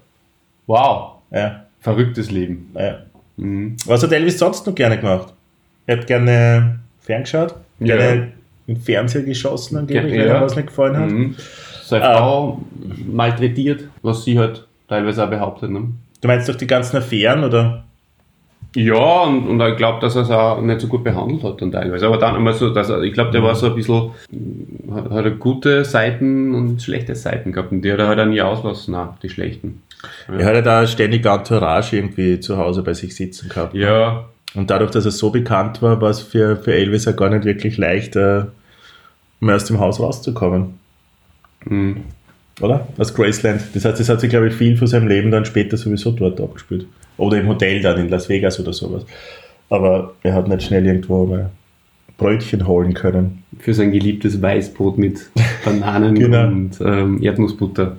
Wow. 0.67 1.13
Ja, 1.31 1.65
Verrücktes 1.79 2.29
Leben. 2.31 2.69
ja. 2.77 2.99
Mhm. 3.37 3.75
Was 3.85 4.03
hat 4.03 4.11
Elvis 4.11 4.37
sonst 4.37 4.67
noch 4.67 4.75
gerne 4.75 4.99
gemacht? 4.99 5.33
Er 5.87 5.97
hat 5.97 6.07
gerne 6.07 6.79
ferngeschaut, 7.01 7.55
Ja. 7.79 7.97
gerne 7.97 8.31
im 8.67 8.77
Fernseher 8.77 9.23
geschossen, 9.23 9.77
angeblich, 9.77 10.13
wenn 10.13 10.27
Ja. 10.27 10.37
ihm 10.37 10.43
was 10.43 10.55
nicht 10.55 10.67
gefallen 10.67 10.97
hat. 10.97 11.09
Mhm. 11.09 11.35
Seine 11.83 12.07
Ah. 12.07 12.17
Frau 12.17 12.61
malträtiert, 13.11 13.85
was 14.01 14.23
sie 14.23 14.39
halt 14.39 14.65
teilweise 14.87 15.23
auch 15.25 15.29
behauptet. 15.29 15.71
Ne? 15.71 15.89
Du 16.21 16.27
meinst 16.27 16.47
doch 16.47 16.55
die 16.55 16.67
ganzen 16.67 16.97
Affären, 16.97 17.43
oder? 17.43 17.83
Ja, 18.73 19.23
und, 19.23 19.47
und 19.49 19.59
ich 19.59 19.75
glaube, 19.75 19.99
dass 19.99 20.15
er 20.15 20.21
es 20.21 20.29
auch 20.31 20.61
nicht 20.61 20.79
so 20.79 20.87
gut 20.87 21.03
behandelt 21.03 21.43
hat 21.43 21.61
dann 21.61 21.73
teilweise. 21.73 22.07
Aber 22.07 22.17
dann 22.17 22.35
immer 22.37 22.53
so, 22.53 22.69
dass 22.69 22.89
er, 22.89 23.01
ich 23.01 23.11
glaube, 23.13 23.31
der 23.31 23.43
war 23.43 23.53
so 23.55 23.65
ein 23.65 23.75
bisschen, 23.75 24.11
hat, 24.93 25.09
hat 25.09 25.25
er 25.25 25.31
gute 25.31 25.83
Seiten 25.83 26.55
und 26.55 26.81
schlechte 26.81 27.13
Seiten 27.15 27.51
gehabt. 27.51 27.73
Und 27.73 27.81
die 27.81 27.91
hat 27.91 27.99
er 27.99 28.07
halt 28.07 28.19
auch 28.19 28.25
nie 28.25 28.41
auslassen, 28.41 28.93
nein, 28.93 29.09
die 29.21 29.29
schlechten. 29.29 29.81
Er 30.29 30.45
hat 30.45 30.55
ja 30.55 30.61
da 30.61 30.87
ständig 30.87 31.25
Entourage 31.25 31.97
irgendwie 31.97 32.39
zu 32.39 32.57
Hause 32.57 32.81
bei 32.81 32.93
sich 32.93 33.13
sitzen 33.13 33.49
gehabt. 33.49 33.73
Ja, 33.73 34.29
Und 34.53 34.69
dadurch, 34.69 34.91
dass 34.91 35.05
er 35.05 35.11
so 35.11 35.29
bekannt 35.29 35.81
war, 35.81 36.01
war 36.01 36.09
es 36.09 36.19
für, 36.21 36.57
für 36.57 36.73
Elvis 36.73 37.05
ja 37.05 37.13
gar 37.13 37.29
nicht 37.29 37.45
wirklich 37.45 37.77
leicht, 37.77 38.15
äh, 38.15 38.43
um 39.39 39.49
aus 39.49 39.65
dem 39.65 39.79
Haus 39.79 39.99
rauszukommen. 39.99 40.75
mhm. 41.65 41.97
Oder? 42.59 42.87
Aus 42.97 43.13
Graceland. 43.15 43.61
Das 43.73 43.85
heißt, 43.85 43.99
das 43.99 44.09
hat 44.09 44.19
sich, 44.19 44.29
glaube 44.29 44.49
ich, 44.49 44.53
viel 44.53 44.77
von 44.77 44.85
seinem 44.85 45.07
Leben 45.07 45.31
dann 45.31 45.45
später 45.45 45.77
sowieso 45.77 46.11
dort 46.11 46.39
abgespielt. 46.39 46.85
Oder 47.17 47.39
im 47.39 47.47
Hotel 47.47 47.81
dann 47.81 47.97
in 47.97 48.09
Las 48.09 48.29
Vegas 48.29 48.59
oder 48.59 48.71
sowas. 48.73 49.03
Aber 49.69 50.13
er 50.21 50.33
hat 50.35 50.47
nicht 50.47 50.63
schnell 50.63 50.85
irgendwo 50.85 51.25
mal 51.25 51.49
Brötchen 52.17 52.67
holen 52.67 52.93
können. 52.93 53.43
Für 53.57 53.73
sein 53.73 53.91
geliebtes 53.91 54.39
Weißbrot 54.39 54.97
mit 54.99 55.31
Bananen 55.65 56.13
Genau. 56.13 56.45
und 56.47 56.77
ähm, 56.85 57.23
Erdnussbutter. 57.23 57.95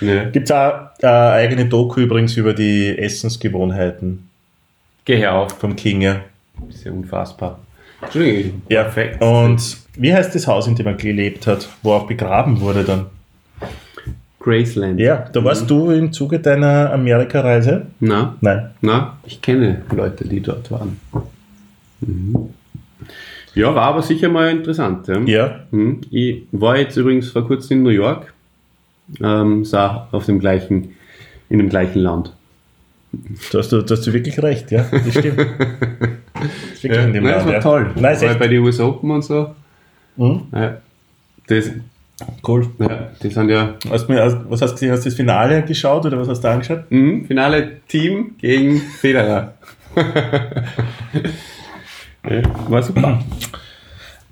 Ja. 0.00 0.24
Gibt 0.30 0.48
es 0.48 0.52
auch 0.54 0.74
äh, 1.02 1.06
eigene 1.06 1.64
Doku 1.66 2.00
übrigens 2.02 2.36
über 2.36 2.52
die 2.54 2.96
Essensgewohnheiten 2.96 4.28
Geh 5.04 5.16
her 5.16 5.34
auf. 5.34 5.52
vom 5.58 5.76
King. 5.76 6.00
Ja. 6.02 6.20
Ist 6.68 6.84
ja 6.84 6.92
unfassbar. 6.92 7.58
Entschuldigung. 8.00 8.62
Ja, 8.68 8.82
perfekt. 8.84 9.22
Und 9.22 9.76
wie 9.96 10.12
heißt 10.14 10.34
das 10.34 10.46
Haus, 10.46 10.66
in 10.66 10.74
dem 10.74 10.86
er 10.86 10.94
gelebt 10.94 11.46
hat, 11.46 11.68
wo 11.82 11.92
er 11.92 11.96
auch 11.96 12.06
begraben 12.06 12.60
wurde 12.60 12.84
dann? 12.84 13.06
Graceland. 14.40 15.00
Ja, 15.00 15.26
da 15.32 15.42
warst 15.42 15.70
du 15.70 15.90
im 15.90 16.12
Zuge 16.12 16.38
deiner 16.38 16.92
Amerikareise? 16.92 17.86
Na, 18.00 18.36
Nein. 18.42 18.70
na, 18.82 19.16
ich 19.24 19.40
kenne 19.40 19.82
Leute, 19.94 20.28
die 20.28 20.40
dort 20.40 20.70
waren. 20.70 21.00
Mhm. 22.00 22.50
Ja, 23.54 23.74
war 23.74 23.84
aber 23.84 24.02
sicher 24.02 24.28
mal 24.28 24.50
interessant. 24.50 25.06
Ja. 25.08 25.20
Ja. 25.24 25.60
Mhm. 25.70 26.00
Ich 26.10 26.42
war 26.52 26.76
jetzt 26.76 26.96
übrigens 26.96 27.30
vor 27.30 27.46
kurzem 27.46 27.78
in 27.78 27.82
New 27.84 27.90
York. 27.90 28.34
Ähm, 29.22 29.64
sah 29.64 30.08
auf 30.12 30.26
dem 30.26 30.40
gleichen, 30.40 30.90
in 31.48 31.58
dem 31.58 31.68
gleichen 31.70 32.00
Land. 32.00 32.32
Da 33.52 33.58
hast 33.58 33.72
du, 33.72 33.82
da 33.82 33.94
hast 33.94 34.06
du 34.06 34.12
wirklich 34.12 34.42
recht, 34.42 34.70
ja. 34.70 34.84
Das 34.90 35.10
stimmt. 35.10 35.38
Das 36.34 36.80
dem 36.80 36.90
Nein, 36.92 37.24
das 37.24 37.32
Land, 37.32 37.46
war 37.46 37.52
ja. 37.54 37.60
toll. 37.60 37.90
Nein, 37.94 38.16
echt 38.20 38.38
bei 38.38 38.48
den 38.48 38.62
US 38.62 38.78
Open 38.78 39.10
und 39.10 39.24
so. 39.24 39.54
Mhm. 40.16 40.42
Ja. 40.52 40.76
Das, 41.46 41.70
cool. 42.46 42.66
ja, 42.78 43.10
die 43.22 43.30
sind 43.30 43.48
ja 43.48 43.74
Hast 43.90 44.08
du 44.08 44.12
mir, 44.12 44.44
was 44.48 44.60
hast 44.60 44.70
du 44.72 44.74
gesehen? 44.74 44.92
Hast 44.92 45.04
du 45.04 45.08
das 45.08 45.16
Finale 45.16 45.62
geschaut 45.62 46.04
oder 46.04 46.18
was 46.18 46.28
hast 46.28 46.42
du 46.42 46.48
angeschaut? 46.48 46.90
mhm, 46.90 47.24
Finale 47.24 47.80
Team 47.88 48.34
gegen 48.38 48.78
Federer. 48.78 49.54
ja, 52.28 52.42
war 52.68 52.82
super. 52.82 53.22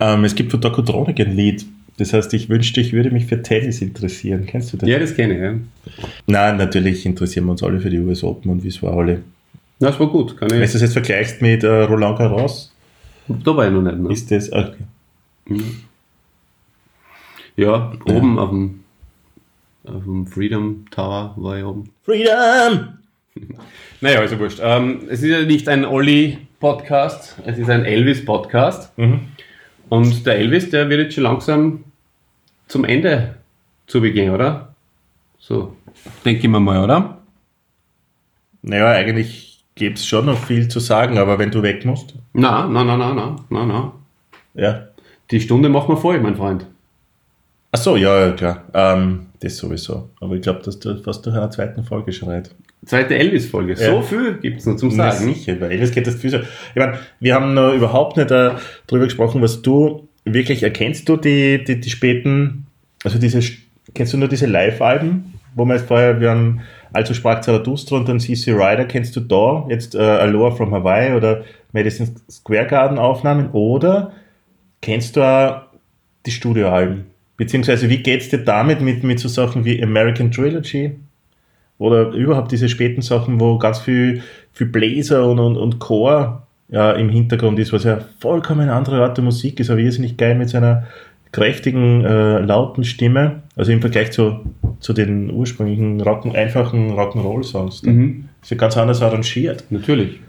Ähm, 0.00 0.24
es 0.24 0.34
gibt 0.34 0.50
von 0.50 0.60
Doku 0.60 0.82
Tronik 0.82 1.20
ein 1.20 1.36
Lied. 1.36 1.64
Das 1.98 2.12
heißt, 2.12 2.32
ich 2.34 2.48
wünschte, 2.48 2.80
ich 2.80 2.92
würde 2.92 3.10
mich 3.10 3.26
für 3.26 3.42
Tennis 3.42 3.82
interessieren. 3.82 4.46
Kennst 4.46 4.72
du 4.72 4.76
das? 4.76 4.88
Ja, 4.88 4.98
das 4.98 5.14
kenne 5.14 5.34
ich. 5.34 5.40
Ja. 5.40 6.08
Nein, 6.26 6.56
natürlich 6.56 7.04
interessieren 7.04 7.44
wir 7.46 7.52
uns 7.52 7.62
alle 7.62 7.80
für 7.80 7.90
die 7.90 7.98
US 7.98 8.24
Open 8.24 8.50
und 8.50 8.64
wie 8.64 8.68
es 8.68 8.82
war 8.82 8.96
alle. 8.96 9.22
Das 9.78 9.98
war 10.00 10.08
gut. 10.08 10.36
Kann 10.36 10.50
Wenn 10.50 10.58
du 10.58 10.64
ich, 10.64 10.72
das 10.72 10.80
jetzt 10.80 10.92
vergleichst 10.92 11.42
mit 11.42 11.64
äh, 11.64 11.68
Roland 11.68 12.18
Garros, 12.18 12.72
da 13.28 13.56
war 13.56 13.66
ich 13.66 13.72
noch 13.72 13.82
nicht. 13.82 13.98
Ne? 13.98 14.12
ist 14.12 14.30
das. 14.30 14.52
Okay. 14.52 14.84
Ja, 17.56 17.92
oben 18.06 18.38
auf 18.38 18.50
dem, 18.50 18.80
auf 19.84 20.04
dem 20.04 20.26
Freedom 20.26 20.86
Tower 20.90 21.34
war 21.36 21.58
ich 21.58 21.64
oben. 21.64 21.90
Freedom! 22.02 22.98
Naja, 24.00 24.18
also 24.18 24.38
wurscht. 24.38 24.58
Ähm, 24.60 25.02
es 25.08 25.22
ist 25.22 25.30
ja 25.30 25.42
nicht 25.42 25.68
ein 25.68 25.84
Olli-Podcast, 25.84 27.36
es 27.46 27.56
ist 27.56 27.70
ein 27.70 27.84
Elvis-Podcast. 27.84 28.98
Mhm. 28.98 29.20
Und 29.92 30.24
der 30.24 30.38
Elvis, 30.38 30.70
der 30.70 30.88
wird 30.88 31.00
jetzt 31.00 31.14
schon 31.16 31.24
langsam 31.24 31.84
zum 32.66 32.86
Ende 32.86 33.34
zu 33.86 34.00
Beginn, 34.00 34.30
oder? 34.30 34.74
So, 35.38 35.76
denke 36.24 36.40
ich 36.40 36.48
mir 36.48 36.60
mal, 36.60 36.82
oder? 36.82 37.18
Naja, 38.62 38.86
eigentlich 38.92 39.62
gäbe 39.74 39.96
es 39.96 40.06
schon 40.06 40.24
noch 40.24 40.38
viel 40.38 40.66
zu 40.68 40.80
sagen, 40.80 41.18
aber 41.18 41.38
wenn 41.38 41.50
du 41.50 41.62
weg 41.62 41.84
musst, 41.84 42.14
Na, 42.32 42.66
na, 42.66 42.84
na, 42.84 42.96
na, 42.96 43.12
na, 43.12 43.36
na, 43.50 43.66
na. 43.66 43.92
ja. 44.54 44.88
Die 45.30 45.42
Stunde 45.42 45.68
machen 45.68 45.90
wir 45.90 45.98
voll, 45.98 46.18
mein 46.20 46.36
Freund. 46.36 46.64
Ach 47.72 47.78
so, 47.78 47.96
ja, 47.96 48.18
ja, 48.18 48.32
klar. 48.32 48.64
Ähm, 48.72 49.26
das 49.40 49.58
sowieso. 49.58 50.08
Aber 50.22 50.36
ich 50.36 50.40
glaube, 50.40 50.62
dass 50.62 50.78
du 50.78 51.02
fast 51.02 51.26
durch 51.26 51.36
einer 51.36 51.50
zweiten 51.50 51.84
Folge 51.84 52.14
schreit. 52.14 52.54
Zweite 52.84 53.16
Elvis-Folge. 53.16 53.74
Ja. 53.74 53.92
So 53.92 54.02
viel 54.02 54.34
gibt 54.38 54.60
es 54.60 54.66
noch 54.66 54.76
zum 54.76 54.90
Na, 54.96 55.12
Sagen. 55.12 55.32
sicher, 55.32 55.60
weil 55.60 55.70
Elvis 55.70 55.92
geht 55.92 56.06
das 56.06 56.16
viel 56.16 56.30
so. 56.30 56.38
Ich 56.38 56.76
meine, 56.76 56.98
wir 57.20 57.34
haben 57.34 57.54
noch 57.54 57.72
überhaupt 57.74 58.16
nicht 58.16 58.30
äh, 58.30 58.50
darüber 58.86 59.04
gesprochen, 59.04 59.40
was 59.40 59.62
du 59.62 60.08
wirklich 60.24 60.62
erkennst 60.62 61.08
du 61.08 61.16
die, 61.16 61.62
die, 61.62 61.80
die 61.80 61.90
späten, 61.90 62.66
also 63.04 63.18
diese, 63.18 63.40
kennst 63.94 64.12
du 64.12 64.18
nur 64.18 64.28
diese 64.28 64.46
Live-Alben, 64.46 65.34
wo 65.54 65.64
wir 65.64 65.74
jetzt 65.74 65.86
vorher, 65.86 66.20
wir 66.20 66.30
haben 66.30 66.60
Also 66.92 67.14
sprach 67.14 67.40
Zarathustra 67.40 67.96
und 67.96 68.08
dann 68.08 68.20
CC 68.20 68.52
Rider, 68.52 68.84
kennst 68.84 69.16
du 69.16 69.20
da 69.20 69.64
jetzt 69.68 69.94
äh, 69.94 69.98
Aloha 69.98 70.50
from 70.50 70.74
Hawaii 70.74 71.14
oder 71.14 71.44
Madison 71.72 72.16
Square 72.30 72.66
Garden 72.66 72.98
Aufnahmen 72.98 73.50
oder 73.52 74.12
kennst 74.80 75.16
du 75.16 75.22
auch 75.22 75.62
die 76.26 76.30
Studioalben? 76.30 77.06
Beziehungsweise 77.36 77.88
wie 77.88 77.98
geht's 77.98 78.28
dir 78.28 78.38
damit 78.38 78.80
mit, 78.80 79.04
mit 79.04 79.20
so 79.20 79.28
Sachen 79.28 79.64
wie 79.64 79.82
American 79.82 80.30
Trilogy? 80.30 80.96
Oder 81.82 82.10
überhaupt 82.10 82.52
diese 82.52 82.68
späten 82.68 83.02
Sachen, 83.02 83.40
wo 83.40 83.58
ganz 83.58 83.80
viel, 83.80 84.22
viel 84.52 84.66
Bläser 84.68 85.28
und, 85.28 85.38
und, 85.38 85.56
und 85.56 85.78
Chor 85.78 86.46
ja, 86.68 86.92
im 86.92 87.08
Hintergrund 87.08 87.58
ist, 87.58 87.72
was 87.72 87.84
ja 87.84 87.98
vollkommen 88.18 88.62
eine 88.62 88.72
andere 88.72 89.02
Art 89.02 89.16
der 89.16 89.24
Musik 89.24 89.60
ist, 89.60 89.70
aber 89.70 89.80
irrsinnig 89.80 90.16
geil 90.16 90.34
mit 90.34 90.48
seiner 90.48 90.86
kräftigen, 91.32 92.04
äh, 92.04 92.40
lauten 92.40 92.84
Stimme. 92.84 93.42
Also 93.56 93.72
im 93.72 93.80
Vergleich 93.80 94.12
zu, 94.12 94.40
zu 94.80 94.92
den 94.92 95.30
ursprünglichen 95.30 96.00
Rocken, 96.00 96.36
einfachen 96.36 96.92
Rock'n'Roll-Songs. 96.92 97.82
Mhm. 97.82 98.28
Ist 98.42 98.50
ja 98.50 98.56
ganz 98.56 98.76
anders 98.76 99.02
arrangiert. 99.02 99.64
Natürlich. 99.70 100.20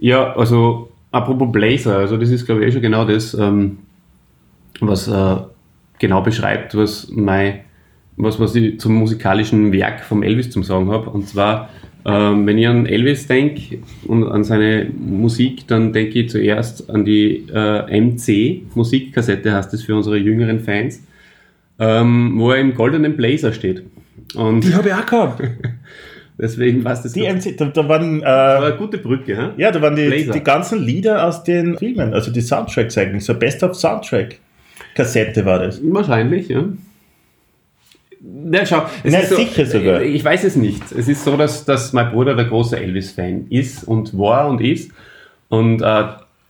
Ja, 0.00 0.34
also 0.34 0.90
apropos 1.12 1.50
Blazer, 1.52 1.98
also 1.98 2.16
das 2.16 2.30
ist 2.30 2.44
glaube 2.44 2.62
ich 2.62 2.68
eh 2.68 2.72
schon 2.72 2.82
genau 2.82 3.04
das, 3.04 3.34
ähm, 3.34 3.78
was 4.80 5.08
äh, 5.08 5.36
genau 5.98 6.20
beschreibt, 6.20 6.76
was 6.76 7.08
mein, 7.10 7.60
was, 8.16 8.38
was 8.38 8.54
ich 8.54 8.78
zum 8.80 8.94
musikalischen 8.94 9.72
Werk 9.72 10.00
vom 10.04 10.22
Elvis 10.22 10.50
zum 10.50 10.62
sagen 10.62 10.90
habe. 10.90 11.10
Und 11.10 11.28
zwar, 11.28 11.70
ähm, 12.04 12.46
wenn 12.46 12.58
ich 12.58 12.66
an 12.66 12.86
Elvis 12.86 13.26
denke 13.26 13.78
und 14.06 14.26
an 14.28 14.44
seine 14.44 14.86
Musik, 14.98 15.66
dann 15.66 15.92
denke 15.92 16.20
ich 16.20 16.30
zuerst 16.30 16.90
an 16.90 17.04
die 17.04 17.46
äh, 17.52 18.00
MC 18.00 18.62
Musikkassette, 18.74 19.52
heißt 19.52 19.72
das 19.72 19.82
für 19.82 19.96
unsere 19.96 20.18
jüngeren 20.18 20.60
Fans, 20.60 21.02
ähm, 21.78 22.34
wo 22.36 22.50
er 22.50 22.58
im 22.58 22.74
goldenen 22.74 23.16
Blazer 23.16 23.52
steht. 23.52 23.82
Und 24.34 24.74
habe 24.74 24.88
ich 24.88 24.94
auch 24.94 25.06
gehabt. 25.06 25.42
deswegen 26.38 26.84
war 26.84 26.92
es 26.92 27.02
das 27.02 27.12
Die 27.12 27.22
MC, 27.22 27.56
da, 27.56 27.66
da 27.66 27.88
waren, 27.88 28.22
war 28.22 28.62
äh, 28.62 28.66
eine 28.66 28.76
gute 28.76 28.98
Brücke, 28.98 29.36
hä? 29.36 29.48
ja, 29.56 29.70
da 29.70 29.80
waren 29.80 29.96
die, 29.96 30.08
Blazer. 30.08 30.32
die 30.32 30.44
ganzen 30.44 30.82
Lieder 30.82 31.26
aus 31.26 31.44
den 31.44 31.76
Filmen, 31.78 32.12
also 32.12 32.30
die 32.30 32.40
Soundtracks 32.40 32.98
eigentlich, 32.98 33.24
so 33.24 33.34
Best 33.34 33.62
of 33.62 33.74
Soundtrack. 33.74 34.38
Kassette 34.94 35.44
war 35.44 35.58
das. 35.58 35.80
Wahrscheinlich, 35.82 36.48
ja. 36.48 36.64
Na, 38.24 38.64
schau, 38.64 38.82
es 39.02 39.12
Na, 39.12 39.18
ist 39.18 39.30
so, 39.30 39.36
sicher 39.36 39.66
sogar. 39.66 40.02
Ich 40.02 40.24
weiß 40.24 40.44
es 40.44 40.54
nicht. 40.56 40.82
Es 40.92 41.08
ist 41.08 41.24
so, 41.24 41.36
dass, 41.36 41.64
dass 41.64 41.92
mein 41.92 42.10
Bruder 42.12 42.34
der 42.36 42.44
große 42.44 42.78
Elvis-Fan 42.78 43.46
ist 43.50 43.82
und 43.84 44.16
war 44.16 44.48
und 44.48 44.60
ist. 44.60 44.92
Und 45.48 45.82
äh, 45.82 46.04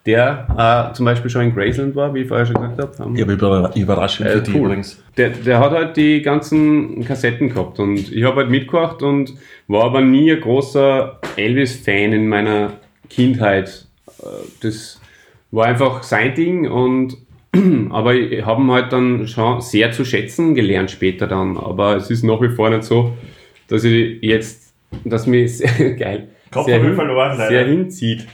der 0.04 0.90
äh, 0.90 0.94
zum 0.94 1.06
Beispiel 1.06 1.30
schon 1.30 1.42
in 1.42 1.54
Graceland 1.54 1.94
war, 1.96 2.12
wie 2.12 2.20
ich 2.22 2.28
vorher 2.28 2.44
schon 2.44 2.56
gesagt 2.56 2.78
habe. 2.78 2.92
Am- 3.02 3.14
Ich 3.16 3.22
habe 3.22 3.32
über, 3.32 3.70
Überraschung 3.74 4.26
Äh, 4.26 4.42
cool. 4.52 4.80
Der, 5.16 5.30
der 5.30 5.60
hat 5.60 5.70
halt 5.70 5.96
die 5.96 6.20
ganzen 6.22 7.04
Kassetten 7.04 7.48
gehabt 7.48 7.78
und 7.78 8.12
ich 8.12 8.24
habe 8.24 8.36
halt 8.42 8.50
mitgebracht 8.50 9.02
und 9.02 9.32
war 9.68 9.84
aber 9.84 10.00
nie 10.02 10.30
ein 10.32 10.40
großer 10.40 11.20
Elvis-Fan 11.36 12.12
in 12.12 12.28
meiner 12.28 12.74
Kindheit. 13.08 13.86
Äh, 14.20 14.24
Das 14.62 15.00
war 15.52 15.66
einfach 15.66 16.02
sein 16.02 16.34
Ding 16.34 16.68
und 16.70 17.16
aber 17.90 18.14
ich 18.14 18.44
habe 18.44 18.62
ihn 18.62 18.70
halt 18.70 18.92
dann 18.92 19.26
schon 19.26 19.60
sehr 19.60 19.92
zu 19.92 20.04
schätzen 20.04 20.54
gelernt 20.54 20.90
später 20.90 21.26
dann. 21.26 21.56
Aber 21.56 21.96
es 21.96 22.10
ist 22.10 22.22
nach 22.22 22.40
wie 22.40 22.48
vor 22.48 22.70
nicht 22.70 22.84
so, 22.84 23.16
dass 23.68 23.84
ich 23.84 24.22
jetzt, 24.22 24.74
dass 25.04 25.26
mich 25.26 25.58
sehr 25.58 25.94
geil 25.94 26.28
Kopf 26.50 26.66
sehr, 26.66 26.82
hin, 26.82 26.94
verloren, 26.94 27.36
leider. 27.36 27.48
sehr 27.48 27.66
hinzieht 27.66 28.26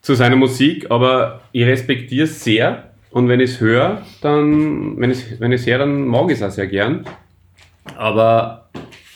zu 0.00 0.14
seiner 0.14 0.36
Musik, 0.36 0.90
aber 0.90 1.42
ich 1.52 1.64
respektiere 1.64 2.24
es 2.24 2.42
sehr 2.42 2.90
und 3.10 3.28
wenn 3.28 3.40
ich 3.40 3.52
es 3.52 3.60
höre, 3.60 4.02
dann, 4.20 4.98
wenn 4.98 5.10
ich 5.10 5.40
wenn 5.40 5.52
ich 5.52 5.66
höre, 5.66 5.78
dann 5.78 6.06
mag 6.06 6.26
ich 6.30 6.38
es 6.38 6.42
auch 6.42 6.50
sehr 6.50 6.66
gern. 6.66 7.04
Aber 7.96 8.70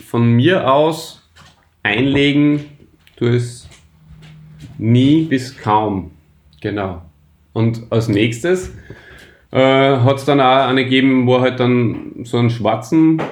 von 0.07 0.33
mir 0.33 0.70
aus 0.70 1.29
einlegen 1.83 2.64
tu 3.16 3.27
es 3.27 3.68
nie 4.79 5.22
bis 5.22 5.57
kaum. 5.57 6.12
Genau. 6.61 7.06
Und 7.57 7.85
als 7.89 8.09
nächstes 8.09 8.71
äh, 9.51 9.59
hat 9.59 10.17
es 10.17 10.27
dann 10.27 10.43
auch 10.43 10.69
eine 10.69 10.85
gegeben, 10.85 11.27
wo 11.27 11.37
er 11.37 11.41
halt 11.41 11.59
dann 11.59 12.13
so 12.25 12.37
einen 12.37 12.51
schwarzen, 12.51 13.23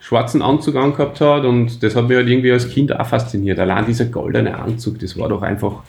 schwarzen 0.00 0.42
Anzug 0.42 0.74
angehabt 0.74 1.20
hat 1.20 1.44
und 1.44 1.84
das 1.84 1.94
hat 1.94 2.08
mich 2.08 2.16
halt 2.16 2.28
irgendwie 2.28 2.50
als 2.50 2.68
Kind 2.68 2.92
auch 2.92 3.06
fasziniert. 3.06 3.60
Allein 3.60 3.86
dieser 3.86 4.06
goldene 4.06 4.58
Anzug, 4.58 4.98
das 4.98 5.16
war 5.16 5.28
doch 5.28 5.42
einfach 5.42 5.84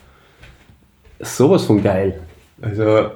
sowas 1.19 1.65
von 1.65 1.81
geil. 1.81 2.19
Also 2.61 3.09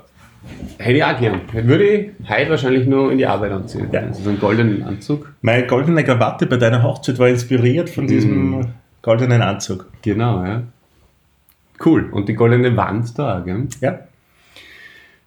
hätte 0.79 0.97
ich 0.97 1.03
auch 1.03 1.19
gern. 1.19 1.41
Würde 1.51 1.83
ich 1.83 2.11
heute 2.27 2.49
wahrscheinlich 2.49 2.87
nur 2.87 3.11
in 3.11 3.19
die 3.19 3.27
Arbeit 3.27 3.51
anziehen. 3.51 3.89
Ja. 3.91 3.99
Also 3.99 4.23
so 4.23 4.29
einen 4.31 4.39
goldenen 4.39 4.81
Anzug. 4.81 5.31
Meine 5.43 5.67
goldene 5.67 6.03
Krawatte 6.03 6.47
bei 6.47 6.57
deiner 6.57 6.81
Hochzeit 6.81 7.19
war 7.19 7.27
inspiriert 7.29 7.87
von 7.87 8.07
diesem 8.07 8.65
goldenen 9.03 9.43
Anzug. 9.43 9.91
Genau, 10.01 10.43
ja. 10.43 10.63
Cool. 11.85 12.09
Und 12.11 12.29
die 12.29 12.33
goldene 12.33 12.75
Wand 12.75 13.19
da, 13.19 13.39
gell? 13.45 13.67
Ja. 13.79 13.99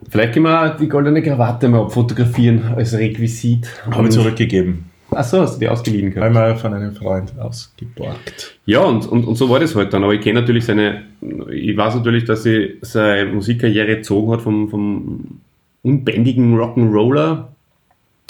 Vielleicht 0.09 0.35
können 0.35 0.45
wir 0.45 0.77
die 0.79 0.89
goldene 0.89 1.23
Krawatte 1.23 1.69
mal 1.69 1.89
fotografieren 1.89 2.63
als 2.77 2.95
Requisit. 2.95 3.69
Habe 3.91 4.09
ich 4.09 4.15
zurückgegeben. 4.15 4.91
Achso, 5.11 5.41
hast 5.41 5.57
du 5.57 5.61
die 5.61 5.69
ausgeliehen 5.69 6.11
gehabt? 6.11 6.27
Einmal 6.27 6.57
von 6.57 6.75
einem 6.75 6.95
Freund 6.95 7.39
ausgeborgt. 7.39 8.59
Ja, 8.67 8.81
und, 8.81 9.07
und, 9.07 9.25
und 9.25 9.37
so 9.37 9.49
war 9.49 9.61
das 9.61 9.75
halt 9.75 9.93
dann. 9.93 10.03
Aber 10.05 10.13
ich 10.13 10.21
kenne 10.21 10.41
natürlich 10.41 10.65
seine, 10.65 11.05
ich 11.51 11.77
weiß 11.77 11.95
natürlich, 11.95 12.25
dass 12.25 12.43
sie 12.43 12.77
seine 12.83 13.31
Musikkarriere 13.33 13.97
gezogen 13.97 14.33
hat 14.33 14.43
vom, 14.43 14.69
vom 14.69 15.41
unbändigen 15.83 16.59
Rock'n'Roller 16.59 17.45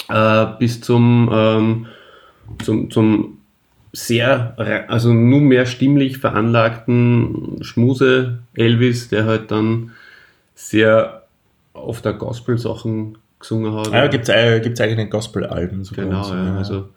äh, 0.09 0.45
bis 0.59 0.79
zum, 0.81 1.29
ähm, 1.33 1.85
zum, 2.63 2.91
zum 2.91 3.37
sehr, 3.91 4.85
also 4.87 5.11
nur 5.13 5.41
mehr 5.41 5.65
stimmlich 5.65 6.19
veranlagten 6.19 7.57
Schmuse 7.61 8.39
Elvis, 8.53 9.09
der 9.09 9.25
halt 9.25 9.49
dann 9.49 9.91
sehr 10.53 11.16
oft 11.77 12.05
der 12.05 12.13
Gospel-Sachen 12.13 13.17
gesungen 13.39 13.73
hat. 13.73 13.93
Ah, 13.93 14.07
gibt 14.07 14.27
es 14.27 14.29
äh, 14.29 14.59
gibt's 14.59 14.81
eigene 14.81 15.07
Gospel-Alben 15.07 15.83
sogar. 15.83 16.05
Genau, 16.05 16.23
so, 16.23 16.35
ja, 16.35 16.55
also 16.57 16.89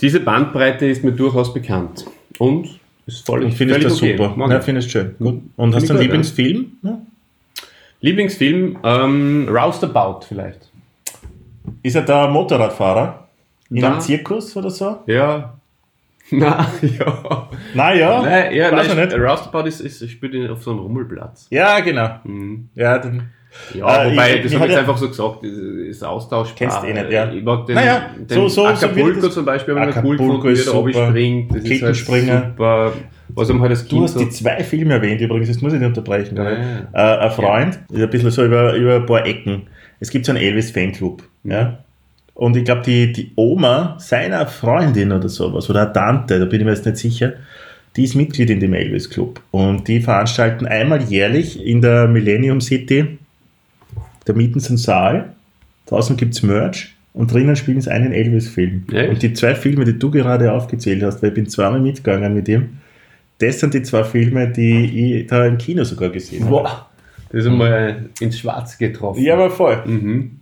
diese 0.00 0.20
Bandbreite 0.20 0.86
ist 0.86 1.04
mir 1.04 1.12
durchaus 1.12 1.52
bekannt 1.52 2.04
und 2.38 2.80
ist 3.06 3.26
voll, 3.26 3.44
ich 3.44 3.56
finde 3.56 3.78
das 3.78 3.96
okay. 3.96 4.16
super. 4.16 4.34
Ja, 4.48 4.58
ich. 4.58 4.64
finde 4.64 4.78
es 4.80 4.90
schön. 4.90 5.14
Gut. 5.18 5.42
Und 5.56 5.72
Find 5.72 5.74
hast 5.74 5.88
du 5.88 5.92
einen 5.92 5.98
gut, 5.98 6.02
Lieblingsfilm? 6.02 6.72
Ja. 6.82 6.98
Lieblingsfilm, 8.00 8.78
ähm, 8.82 9.48
Roustabout 9.48 10.26
vielleicht. 10.26 10.68
Ist 11.82 11.96
er 11.96 12.02
da 12.02 12.28
Motorradfahrer? 12.28 13.28
In 13.70 13.80
Da. 13.80 13.92
einem 13.92 14.00
Zirkus 14.00 14.56
oder 14.56 14.70
so? 14.70 15.00
Ja. 15.06 15.54
Na, 16.30 16.66
ja. 16.80 17.48
Nein, 17.74 17.98
ja. 17.98 18.22
Nein, 18.22 18.54
ja, 18.54 18.72
Weiß 18.72 18.88
nein, 18.88 18.98
ich 18.98 19.14
nicht. 19.14 19.22
Roustabout 19.22 19.68
ist, 19.68 19.80
ist, 19.80 20.10
spielt 20.10 20.50
auf 20.50 20.62
so 20.62 20.70
einem 20.70 20.80
Rummelplatz. 20.80 21.46
Ja, 21.50 21.80
genau. 21.80 22.18
Mhm. 22.24 22.70
Ja, 22.74 22.98
den, 22.98 23.30
Ja, 23.74 24.04
Äh, 24.06 24.10
wobei, 24.12 24.34
ich- 24.36 24.42
das 24.42 24.54
habe 24.54 24.64
ich 24.66 24.70
jetzt 24.70 24.80
einfach 24.80 24.96
so 24.98 25.08
gesagt, 25.08 25.36
das 25.42 25.50
ist 25.50 26.04
austauschbar. 26.04 26.56
Kennst 26.56 26.82
du 26.82 26.86
eh 26.86 26.92
nicht, 26.92 27.10
ja. 27.10 27.32
Ich 27.32 27.42
mag 27.42 27.66
den, 27.66 27.76
Naja, 27.76 28.10
den 28.18 28.28
so- 28.28 28.48
so- 28.48 28.62
so 28.62 28.66
Acapulco 28.66 29.06
wird 29.14 29.24
das- 29.24 29.34
zum 29.34 29.44
Beispiel, 29.44 29.74
ich 29.74 29.80
mir 29.96 30.02
cool 30.04 30.16
gefunden, 30.16 30.56
super. 30.56 31.08
springt. 31.08 31.54
Das 31.54 31.64
ist 31.64 31.82
halt 31.82 31.96
super. 31.96 32.92
Was 33.28 33.48
ihm 33.48 33.60
halt 33.62 33.72
das 33.72 33.82
du 33.84 33.88
Kind 33.88 34.02
hast 34.02 34.12
so... 34.14 34.18
die 34.20 34.28
zwei 34.28 34.62
Filme 34.62 34.94
erwähnt 34.94 35.20
übrigens, 35.20 35.48
das 35.48 35.60
muss 35.62 35.72
ich 35.72 35.78
nicht 35.80 35.88
unterbrechen. 35.88 36.36
Ja, 36.36 36.50
ja. 36.50 36.58
Äh, 36.92 37.24
ein 37.24 37.30
Freund, 37.30 37.78
ist 37.90 38.02
ein 38.02 38.10
bisschen 38.10 38.30
so 38.30 38.44
über, 38.44 38.74
über 38.74 38.96
ein 38.96 39.06
paar 39.06 39.24
Ecken. 39.26 39.62
Es 39.98 40.10
gibt 40.10 40.26
so 40.26 40.32
einen 40.32 40.42
Elvis-Fanclub. 40.42 41.22
Ja? 41.44 41.78
Und 42.34 42.56
ich 42.56 42.64
glaube, 42.64 42.82
die, 42.82 43.12
die 43.12 43.32
Oma 43.36 43.96
seiner 43.98 44.46
Freundin 44.46 45.10
oder 45.12 45.28
sowas, 45.30 45.70
oder 45.70 45.82
eine 45.82 45.92
Tante, 45.92 46.38
da 46.38 46.44
bin 46.44 46.60
ich 46.60 46.66
mir 46.66 46.72
jetzt 46.72 46.84
nicht 46.84 46.98
sicher, 46.98 47.32
die 47.96 48.04
ist 48.04 48.14
Mitglied 48.14 48.50
in 48.50 48.60
dem 48.60 48.74
Elvis-Club. 48.74 49.40
Und 49.52 49.88
die 49.88 50.00
veranstalten 50.00 50.66
einmal 50.66 51.00
jährlich 51.02 51.64
in 51.64 51.80
der 51.80 52.06
Millennium 52.08 52.60
City, 52.60 53.18
da 54.24 54.32
mieten 54.32 54.60
sie 54.60 54.68
einen 54.70 54.78
Saal, 54.78 55.32
draußen 55.86 56.16
gibt 56.16 56.34
es 56.34 56.42
Merch 56.42 56.94
und 57.12 57.32
drinnen 57.32 57.56
spielen 57.56 57.80
sie 57.80 57.90
einen 57.90 58.12
Elvis-Film. 58.12 58.84
Echt? 58.92 59.10
Und 59.10 59.22
die 59.22 59.32
zwei 59.34 59.54
Filme, 59.54 59.84
die 59.84 59.98
du 59.98 60.10
gerade 60.10 60.52
aufgezählt 60.52 61.02
hast, 61.02 61.22
weil 61.22 61.30
ich 61.30 61.34
bin 61.34 61.48
zweimal 61.48 61.80
mitgegangen 61.80 62.34
mit 62.34 62.48
ihm, 62.48 62.78
das 63.38 63.60
sind 63.60 63.74
die 63.74 63.82
zwei 63.82 64.04
Filme, 64.04 64.48
die 64.48 65.20
ich 65.20 65.26
da 65.26 65.44
im 65.44 65.58
Kino 65.58 65.84
sogar 65.84 66.10
gesehen 66.10 66.44
habe. 66.44 66.52
Wow, 66.52 66.84
das 67.30 67.40
ist 67.40 67.46
einmal 67.46 68.06
ins 68.20 68.38
Schwarze 68.38 68.78
getroffen. 68.78 69.22
Ja, 69.22 69.34
aber 69.34 69.50
voll. 69.50 69.82
Mhm. 69.84 70.38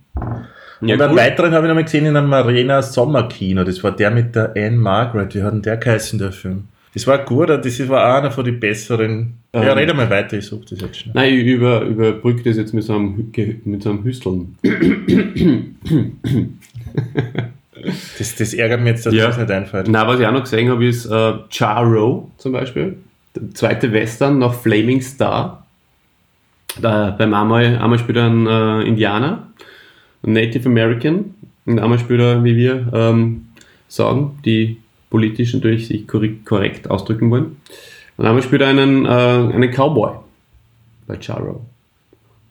und 0.79 0.87
Ja, 0.87 0.95
einen 0.95 1.11
cool. 1.11 1.17
weiteren 1.17 1.53
habe 1.53 1.65
ich 1.65 1.69
noch 1.69 1.75
mal 1.75 1.83
gesehen 1.83 2.05
in 2.05 2.15
einem 2.15 2.31
Arena 2.31 2.81
Sommerkino. 2.81 3.63
Das 3.63 3.83
war 3.83 3.91
der 3.95 4.11
mit 4.11 4.35
der 4.35 4.53
Anne 4.55 4.77
Margaret. 4.77 5.33
Wie 5.33 5.41
hat 5.41 5.53
denn 5.53 5.61
der 5.61 5.77
geheißen, 5.77 6.19
der 6.19 6.31
Film? 6.31 6.65
Das 6.93 7.07
war 7.07 7.17
gut, 7.25 7.49
das 7.49 7.89
war 7.89 8.03
auch 8.13 8.17
einer 8.19 8.31
von 8.31 8.45
den 8.45 8.59
besseren. 8.59 9.33
ja, 9.53 9.63
Ähm. 9.63 9.77
rede 9.77 9.93
mal 9.95 10.09
weiter, 10.09 10.37
ich 10.37 10.45
suche 10.45 10.65
das 10.69 10.79
jetzt 10.81 10.97
schnell. 10.99 11.13
Nein, 11.15 11.33
ich 11.33 11.45
über, 11.45 11.81
überbrücke 11.81 12.43
das 12.43 12.57
jetzt 12.57 12.73
mit 12.73 12.83
so 12.83 12.95
einem, 12.95 13.31
mit 13.65 13.81
so 13.81 13.89
einem 13.89 14.03
Hüsteln. 14.03 14.57
Das, 18.17 18.35
das 18.35 18.53
ärgert 18.53 18.79
mich 18.81 18.89
jetzt, 18.91 19.05
dass 19.05 19.13
Ja. 19.13 19.27
das 19.27 19.37
nicht 19.37 19.51
einfällt. 19.51 19.87
Na, 19.89 20.07
was 20.07 20.19
ich 20.19 20.25
auch 20.27 20.31
noch 20.31 20.43
gesehen 20.43 20.69
habe, 20.69 20.85
ist 20.85 21.05
äh, 21.05 21.33
Charo 21.49 22.31
zum 22.37 22.51
Beispiel. 22.53 22.97
Der 23.35 23.49
zweite 23.53 23.91
Western 23.91 24.39
nach 24.39 24.53
Flaming 24.53 25.01
Star. 25.01 25.65
Da, 26.79 27.11
beim 27.11 27.33
einmal, 27.33 27.77
einmal 27.77 27.99
spielt 27.99 28.17
er 28.17 28.27
ein 28.29 28.47
äh, 28.47 28.81
Indianer, 28.87 29.47
ein 30.23 30.33
Native 30.33 30.67
American, 30.69 31.33
und 31.65 31.79
einmal 31.79 31.99
spielt 31.99 32.19
er, 32.21 32.43
wie 32.43 32.55
wir 32.55 32.87
ähm, 32.93 33.47
sagen, 33.87 34.39
die 34.45 34.77
politisch 35.13 35.53
natürlich 35.53 35.87
sich 35.87 36.07
korrekt, 36.07 36.89
ausdrücken 36.89 37.29
wollen. 37.29 37.57
Und 38.17 38.25
einmal 38.25 38.41
spielt 38.41 38.63
er 38.63 38.69
einen, 38.69 39.05
äh, 39.05 39.09
einen 39.09 39.69
Cowboy 39.69 40.15
bei 41.05 41.17
Charo. 41.17 41.63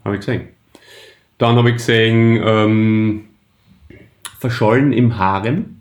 Habe 0.05 0.15
ich 0.15 0.21
gesehen. 0.21 0.43
Dann 1.39 1.57
habe 1.57 1.71
ich 1.71 1.79
gesehen 1.79 2.41
ähm, 2.45 3.25
Verschollen 4.39 4.93
im 4.93 5.19
Harem. 5.19 5.81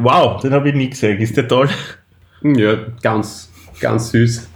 Wow, 0.00 0.40
den 0.40 0.52
habe 0.52 0.70
ich 0.70 0.74
nie 0.74 0.90
gesehen. 0.90 1.18
Ist 1.18 1.36
der 1.36 1.46
toll? 1.46 1.68
Ja, 2.42 2.76
ganz, 3.02 3.52
ganz 3.80 4.10
süß. 4.10 4.48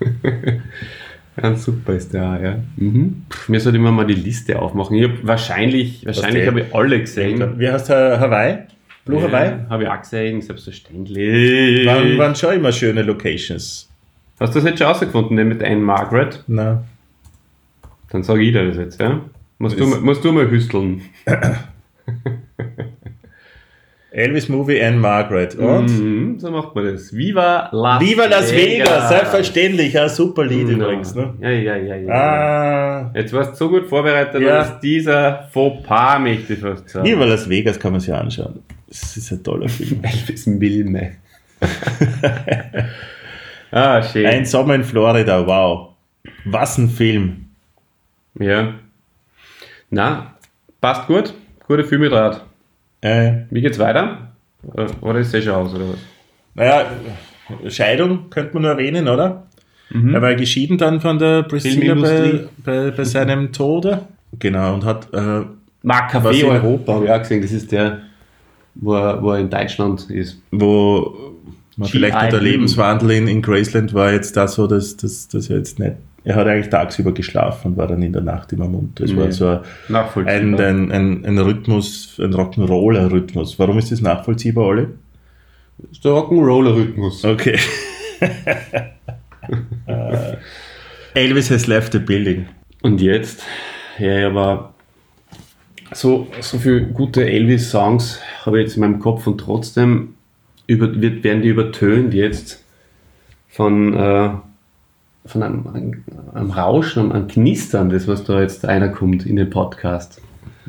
ganz 1.36 1.62
super 1.62 1.92
ist 1.92 2.14
der, 2.14 2.40
ja. 2.42 2.58
Mhm. 2.76 3.26
Pff, 3.28 3.50
Mir 3.50 3.60
sollte 3.60 3.76
immer 3.76 3.92
mal 3.92 4.06
die 4.06 4.14
Liste 4.14 4.58
aufmachen. 4.58 4.96
Ich 4.96 5.04
hab 5.04 5.26
wahrscheinlich, 5.26 6.06
wahrscheinlich 6.06 6.46
habe 6.46 6.62
ich 6.62 6.74
alle 6.74 7.00
gesehen. 7.00 7.58
Wie 7.58 7.68
heißt 7.68 7.90
der 7.90 8.18
Hawaii? 8.18 8.60
Blue 9.04 9.20
Hawaii? 9.22 9.52
Habe 9.68 9.82
ich 9.84 9.88
auch 9.88 10.00
gesehen, 10.00 10.40
selbstverständlich. 10.42 11.86
Waren, 11.86 12.18
waren 12.18 12.34
schon 12.36 12.54
immer 12.54 12.70
schöne 12.72 13.02
Locations. 13.02 13.88
Hast 14.38 14.54
du 14.54 14.60
das 14.60 14.68
jetzt 14.68 14.78
schon 14.78 14.86
rausgefunden, 14.88 15.36
den 15.36 15.48
mit 15.48 15.62
Anne 15.62 15.76
Margaret? 15.76 16.42
Na. 16.46 16.84
Dann 18.10 18.22
sage 18.22 18.42
ich 18.42 18.52
dir 18.52 18.66
das 18.68 18.76
jetzt, 18.76 19.00
ja. 19.00 19.20
Musst, 19.58 19.78
du, 19.78 19.88
Das- 19.90 20.00
musst 20.00 20.24
du 20.24 20.32
mal 20.32 20.48
hüsteln. 20.50 21.02
Elvis 24.10 24.48
Movie 24.50 24.82
and 24.82 25.00
Margaret. 25.00 25.54
Und? 25.54 25.86
Mhm, 25.88 26.38
so 26.38 26.50
macht 26.50 26.74
man 26.74 26.84
das. 26.84 27.16
Viva 27.16 27.70
Las 27.72 28.02
Viva 28.02 28.26
Las 28.26 28.52
Vegas, 28.54 29.08
selbstverständlich. 29.08 29.94
Ja, 29.94 30.06
super 30.08 30.44
Lied 30.44 30.68
Ja. 30.68 30.74
übrigens. 30.74 31.14
Ne? 31.14 31.32
Ja, 31.40 31.48
ja, 31.50 31.76
ja, 31.76 31.96
ja. 31.96 32.12
Ah, 32.12 33.10
Jetzt 33.14 33.32
warst 33.32 33.52
du 33.52 33.56
so 33.56 33.68
gut 33.70 33.86
vorbereitet, 33.88 34.42
Ja. 34.42 34.58
dass 34.58 34.80
dieser 34.80 35.48
Fauxpas, 35.50 36.18
möchte 36.20 36.52
ich 36.52 36.58
fast 36.60 36.90
sagen. 36.90 37.06
Viva 37.06 37.24
Las 37.24 37.48
Vegas 37.48 37.80
kann 37.80 37.92
man 37.92 38.00
sich 38.02 38.12
anschauen. 38.12 38.60
Das 38.92 39.16
ist 39.16 39.32
ein 39.32 39.42
toller 39.42 39.68
Film. 39.68 40.00
Elvis 40.04 40.46
Milme. 40.46 41.12
ah, 43.70 44.02
schön. 44.02 44.26
Ein 44.26 44.44
Sommer 44.44 44.74
in 44.74 44.84
Florida, 44.84 45.46
wow. 45.46 45.90
Was 46.44 46.78
ein 46.78 46.88
Film. 46.88 47.46
ja. 48.38 48.74
Na, 49.94 50.36
passt 50.80 51.06
gut. 51.06 51.34
Gute 51.66 51.84
Filmdraht. 51.84 52.42
Äh, 53.02 53.42
Wie 53.50 53.60
geht's 53.60 53.78
weiter? 53.78 54.32
Oder 55.02 55.18
ist 55.18 55.34
der 55.34 55.42
schon 55.42 55.52
aus, 55.52 55.74
oder 55.74 55.90
was? 55.90 55.98
naja, 56.54 56.86
Scheidung 57.68 58.30
könnte 58.30 58.54
man 58.54 58.62
nur 58.62 58.70
erwähnen, 58.72 59.06
oder? 59.06 59.46
Mhm. 59.90 60.14
Er 60.14 60.22
war 60.22 60.34
geschieden 60.34 60.78
dann 60.78 60.98
von 61.02 61.18
der 61.18 61.42
Priscilla 61.42 61.94
bei, 61.94 62.44
bei, 62.64 62.90
bei 62.90 63.04
seinem 63.04 63.52
Tode. 63.52 64.06
Genau, 64.38 64.72
und 64.74 64.84
hat 64.86 65.12
äh, 65.12 65.42
Café 65.84 66.40
in- 66.40 66.46
Europa, 66.46 66.94
habe 66.94 67.04
ich 67.04 67.10
auch 67.10 67.18
gesehen. 67.18 67.42
Das 67.42 67.52
ist 67.52 67.70
der, 67.70 68.00
wo 68.74 68.94
er, 68.94 69.22
wo 69.22 69.30
er 69.32 69.38
in 69.40 69.50
Deutschland 69.50 70.08
ist. 70.10 70.40
wo 70.50 71.34
man 71.76 71.88
vielleicht 71.88 72.20
nur 72.20 72.30
der. 72.30 72.40
Lebenswandel 72.40 73.10
in, 73.12 73.28
in 73.28 73.42
Graceland 73.42 73.94
war 73.94 74.12
jetzt 74.12 74.36
da 74.36 74.46
so, 74.48 74.66
dass, 74.66 74.96
dass, 74.96 75.28
dass 75.28 75.48
er 75.50 75.58
jetzt 75.58 75.78
nicht. 75.78 75.92
Er 76.24 76.36
hat 76.36 76.46
eigentlich 76.46 76.68
tagsüber 76.70 77.12
geschlafen 77.12 77.72
und 77.72 77.76
war 77.76 77.88
dann 77.88 78.00
in 78.02 78.12
der 78.12 78.22
Nacht 78.22 78.52
immer 78.52 78.68
munter. 78.68 79.04
Es 79.04 79.16
war 79.16 79.24
Nee. 79.26 79.32
so 79.32 79.46
ein, 79.48 80.28
ein, 80.28 80.60
ein, 80.60 80.92
ein, 80.92 81.24
ein 81.26 81.38
Rhythmus, 81.38 82.16
ein 82.22 82.32
Rock'n'Roller-Rhythmus. 82.32 83.58
Warum 83.58 83.78
ist 83.78 83.90
das 83.90 84.00
nachvollziehbar, 84.02 84.64
Olli? 84.66 84.86
Das 85.78 85.90
ist 85.92 86.04
der 86.04 86.12
Rock'n'Roller-Rhythmus. 86.12 87.24
Okay. 87.24 87.58
Elvis 91.14 91.50
has 91.50 91.66
left 91.66 91.92
the 91.92 91.98
building. 91.98 92.46
Und 92.82 93.00
jetzt, 93.00 93.42
ja, 93.98 94.26
aber 94.28 94.71
so, 95.94 96.26
so 96.40 96.58
viele 96.58 96.82
gute 96.82 97.28
Elvis-Songs 97.28 98.20
habe 98.44 98.60
ich 98.60 98.66
jetzt 98.66 98.76
in 98.76 98.80
meinem 98.80 98.98
Kopf 98.98 99.26
und 99.26 99.38
trotzdem 99.38 100.14
über, 100.66 101.00
wird, 101.00 101.24
werden 101.24 101.42
die 101.42 101.48
übertönt 101.48 102.14
jetzt 102.14 102.62
von, 103.48 103.94
äh, 103.94 104.30
von 105.26 105.42
einem, 105.42 105.66
einem, 105.68 106.04
einem 106.34 106.50
Rauschen, 106.50 107.00
einem, 107.00 107.12
einem 107.12 107.28
Knistern, 107.28 107.90
das 107.90 108.08
was 108.08 108.24
da 108.24 108.40
jetzt 108.40 108.64
einer 108.64 108.88
kommt 108.88 109.26
in 109.26 109.36
den 109.36 109.50
Podcast. 109.50 110.20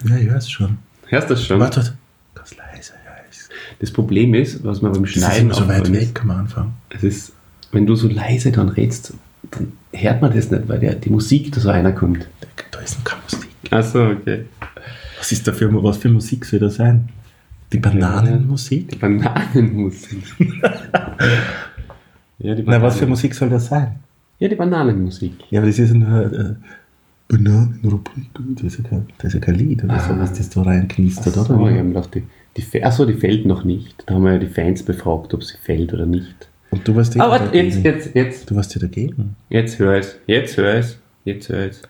Ja, 0.07 0.17
ich 0.17 0.31
weiß 0.31 0.49
schon. 0.49 0.77
Hörst 1.07 1.29
du 1.29 1.33
das 1.35 1.45
schon? 1.45 1.59
Warte, 1.59 1.77
warte. 1.77 1.93
Ganz 2.35 2.55
leise, 2.57 2.93
ja. 3.05 3.11
Das 3.79 3.91
Problem 3.91 4.33
ist, 4.33 4.63
was 4.63 4.81
man 4.81 4.93
beim 4.93 5.03
Das 5.03 5.11
ist 5.11 5.17
Schneiden 5.19 5.51
so 5.51 5.67
weit 5.67 5.81
aufgefallen 5.81 5.93
ist, 5.95 6.09
weg 6.09 6.21
am 6.21 6.31
Anfang. 6.31 6.73
es 6.89 7.03
ist, 7.03 7.33
wenn 7.71 7.85
du 7.85 7.95
so 7.95 8.07
leise 8.07 8.51
dann 8.51 8.69
redst, 8.69 9.13
dann 9.51 9.73
hört 9.91 10.21
man 10.21 10.33
das 10.33 10.51
nicht, 10.51 10.67
weil 10.67 10.79
der, 10.79 10.95
die 10.95 11.09
Musik 11.09 11.51
da 11.51 11.59
so 11.59 11.69
einer 11.69 11.91
kommt. 11.91 12.27
Da 12.71 12.79
ist 12.79 12.97
noch 12.97 13.03
keine 13.03 13.21
Musik. 13.23 13.49
Achso, 13.71 14.11
okay. 14.11 14.45
Was 15.23 15.31
ist 15.31 15.47
da 15.47 15.53
für, 15.53 15.71
was 15.81 15.95
für 15.99 16.09
Musik 16.09 16.43
soll 16.43 16.59
das 16.59 16.75
sein? 16.75 17.07
Die 17.71 17.77
Bananenmusik? 17.79 18.89
Die 18.89 18.95
Bananenmusik. 18.97 20.21
ja, 22.39 22.55
die 22.55 22.63
Na, 22.65 22.81
was 22.81 22.95
für 22.95 22.99
Bananen- 23.05 23.09
Musik 23.09 23.33
soll 23.33 23.49
das 23.49 23.67
sein? 23.67 23.95
Ja, 24.39 24.49
die 24.49 24.55
Bananenmusik. 24.55 25.31
Ja, 25.49 25.61
aber 25.61 25.67
das 25.67 25.79
ist 25.79 25.93
ja 25.93 25.95
nur 25.97 26.33
äh, 26.33 26.55
Bananenrubrik. 27.29 28.25
Das 28.55 28.63
ist 28.65 28.79
ja 28.79 28.89
kein, 28.89 29.05
das 29.17 29.27
ist 29.27 29.33
ja 29.35 29.39
kein 29.39 29.55
Lied 29.55 29.81
oder 29.85 29.97
so, 30.01 30.19
was 30.19 30.33
das 30.33 30.49
da 30.49 30.61
reinknistert, 30.63 31.37
oder? 31.37 31.45
so, 31.45 31.67
ich 31.69 31.77
habe 31.77 31.87
gedacht, 31.87 32.15
die 32.15 32.23
Die, 32.57 32.83
Achso, 32.83 33.05
die 33.05 33.13
fällt 33.13 33.45
noch 33.45 33.63
nicht. 33.63 34.03
Da 34.05 34.15
haben 34.15 34.25
wir 34.25 34.33
ja 34.33 34.39
die 34.39 34.47
Fans 34.47 34.83
befragt, 34.83 35.33
ob 35.33 35.41
sie 35.41 35.55
fällt 35.63 35.93
oder 35.93 36.05
nicht. 36.05 36.49
Und 36.71 36.85
du 36.85 36.93
warst 36.97 37.15
eh 37.15 37.21
Aber 37.21 37.39
dagegen. 37.39 37.67
jetzt, 37.69 37.83
jetzt, 37.85 38.13
jetzt, 38.15 38.51
Du 38.51 38.55
warst 38.55 38.75
ja 38.75 38.81
dagegen. 38.81 39.37
jetzt 39.49 39.79
hör 39.79 39.93
es. 39.95 40.17
Jetzt 40.27 40.57
hör 40.57 40.73
es. 40.75 40.97
Jetzt 41.23 41.47
hör 41.47 41.69
es. 41.69 41.81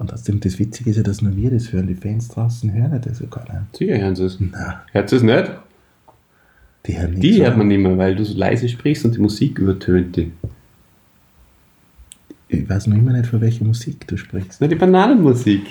Und 0.00 0.12
außerdem, 0.14 0.40
das 0.40 0.58
Witzige 0.58 0.88
ist 0.88 0.96
ja, 0.96 1.02
dass 1.02 1.20
nur 1.20 1.36
wir 1.36 1.50
das 1.50 1.74
hören. 1.74 1.86
Die 1.86 1.94
Fans 1.94 2.28
draußen 2.28 2.72
hören 2.72 2.98
das 3.04 3.20
ja 3.20 3.26
gar 3.26 3.42
nicht. 3.42 3.76
Sicher 3.76 3.98
hören 3.98 4.16
sie 4.16 4.24
es. 4.24 4.38
Hört 4.92 5.10
sie 5.10 5.16
es 5.16 5.22
nicht? 5.22 5.50
die 6.86 6.98
hören 6.98 7.10
nicht 7.10 7.22
Die 7.22 7.34
so. 7.34 7.44
hört 7.44 7.58
man 7.58 7.68
nicht 7.68 7.80
mehr, 7.80 7.98
weil 7.98 8.16
du 8.16 8.24
so 8.24 8.36
leise 8.36 8.66
sprichst 8.70 9.04
und 9.04 9.14
die 9.14 9.20
Musik 9.20 9.58
übertönt 9.58 10.16
die. 10.16 10.32
Ich 12.48 12.66
weiß 12.66 12.86
noch 12.86 12.96
immer 12.96 13.12
nicht, 13.12 13.26
von 13.26 13.42
welcher 13.42 13.66
Musik 13.66 14.08
du 14.08 14.16
sprichst. 14.16 14.62
Na, 14.62 14.68
die 14.68 14.74
Bananenmusik. 14.74 15.66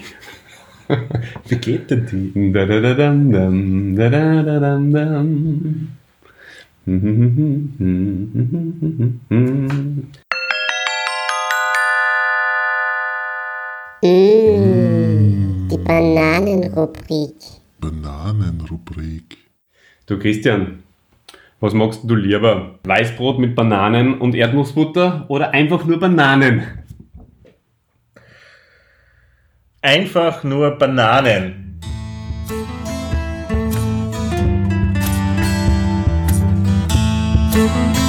Wie 1.47 1.55
geht 1.55 1.89
denn 1.89 2.05
die? 2.05 2.51
Da, 2.53 2.67
da, 2.67 2.79
da, 2.81 2.93
dam, 2.93 3.31
dam, 3.31 3.95
da, 3.95 4.09
da, 4.11 4.43
da, 4.43 4.59
dam, 4.59 4.93
dam. 4.93 5.87
Mmh, 14.01 15.67
die 15.69 15.77
Bananenrubrik. 15.77 17.35
Bananenrubrik. 17.81 19.37
Du 20.05 20.17
Christian, 20.17 20.83
was 21.59 21.73
magst 21.73 21.99
du 22.05 22.15
lieber? 22.15 22.79
Weißbrot 22.85 23.39
mit 23.39 23.55
Bananen 23.55 24.21
und 24.21 24.35
Erdnussbutter 24.35 25.25
oder 25.27 25.51
einfach 25.51 25.83
nur 25.83 25.99
Bananen? 25.99 26.63
Einfach 29.81 30.45
nur 30.45 30.71
Bananen. 30.77 31.81
Mmh, 37.53 38.08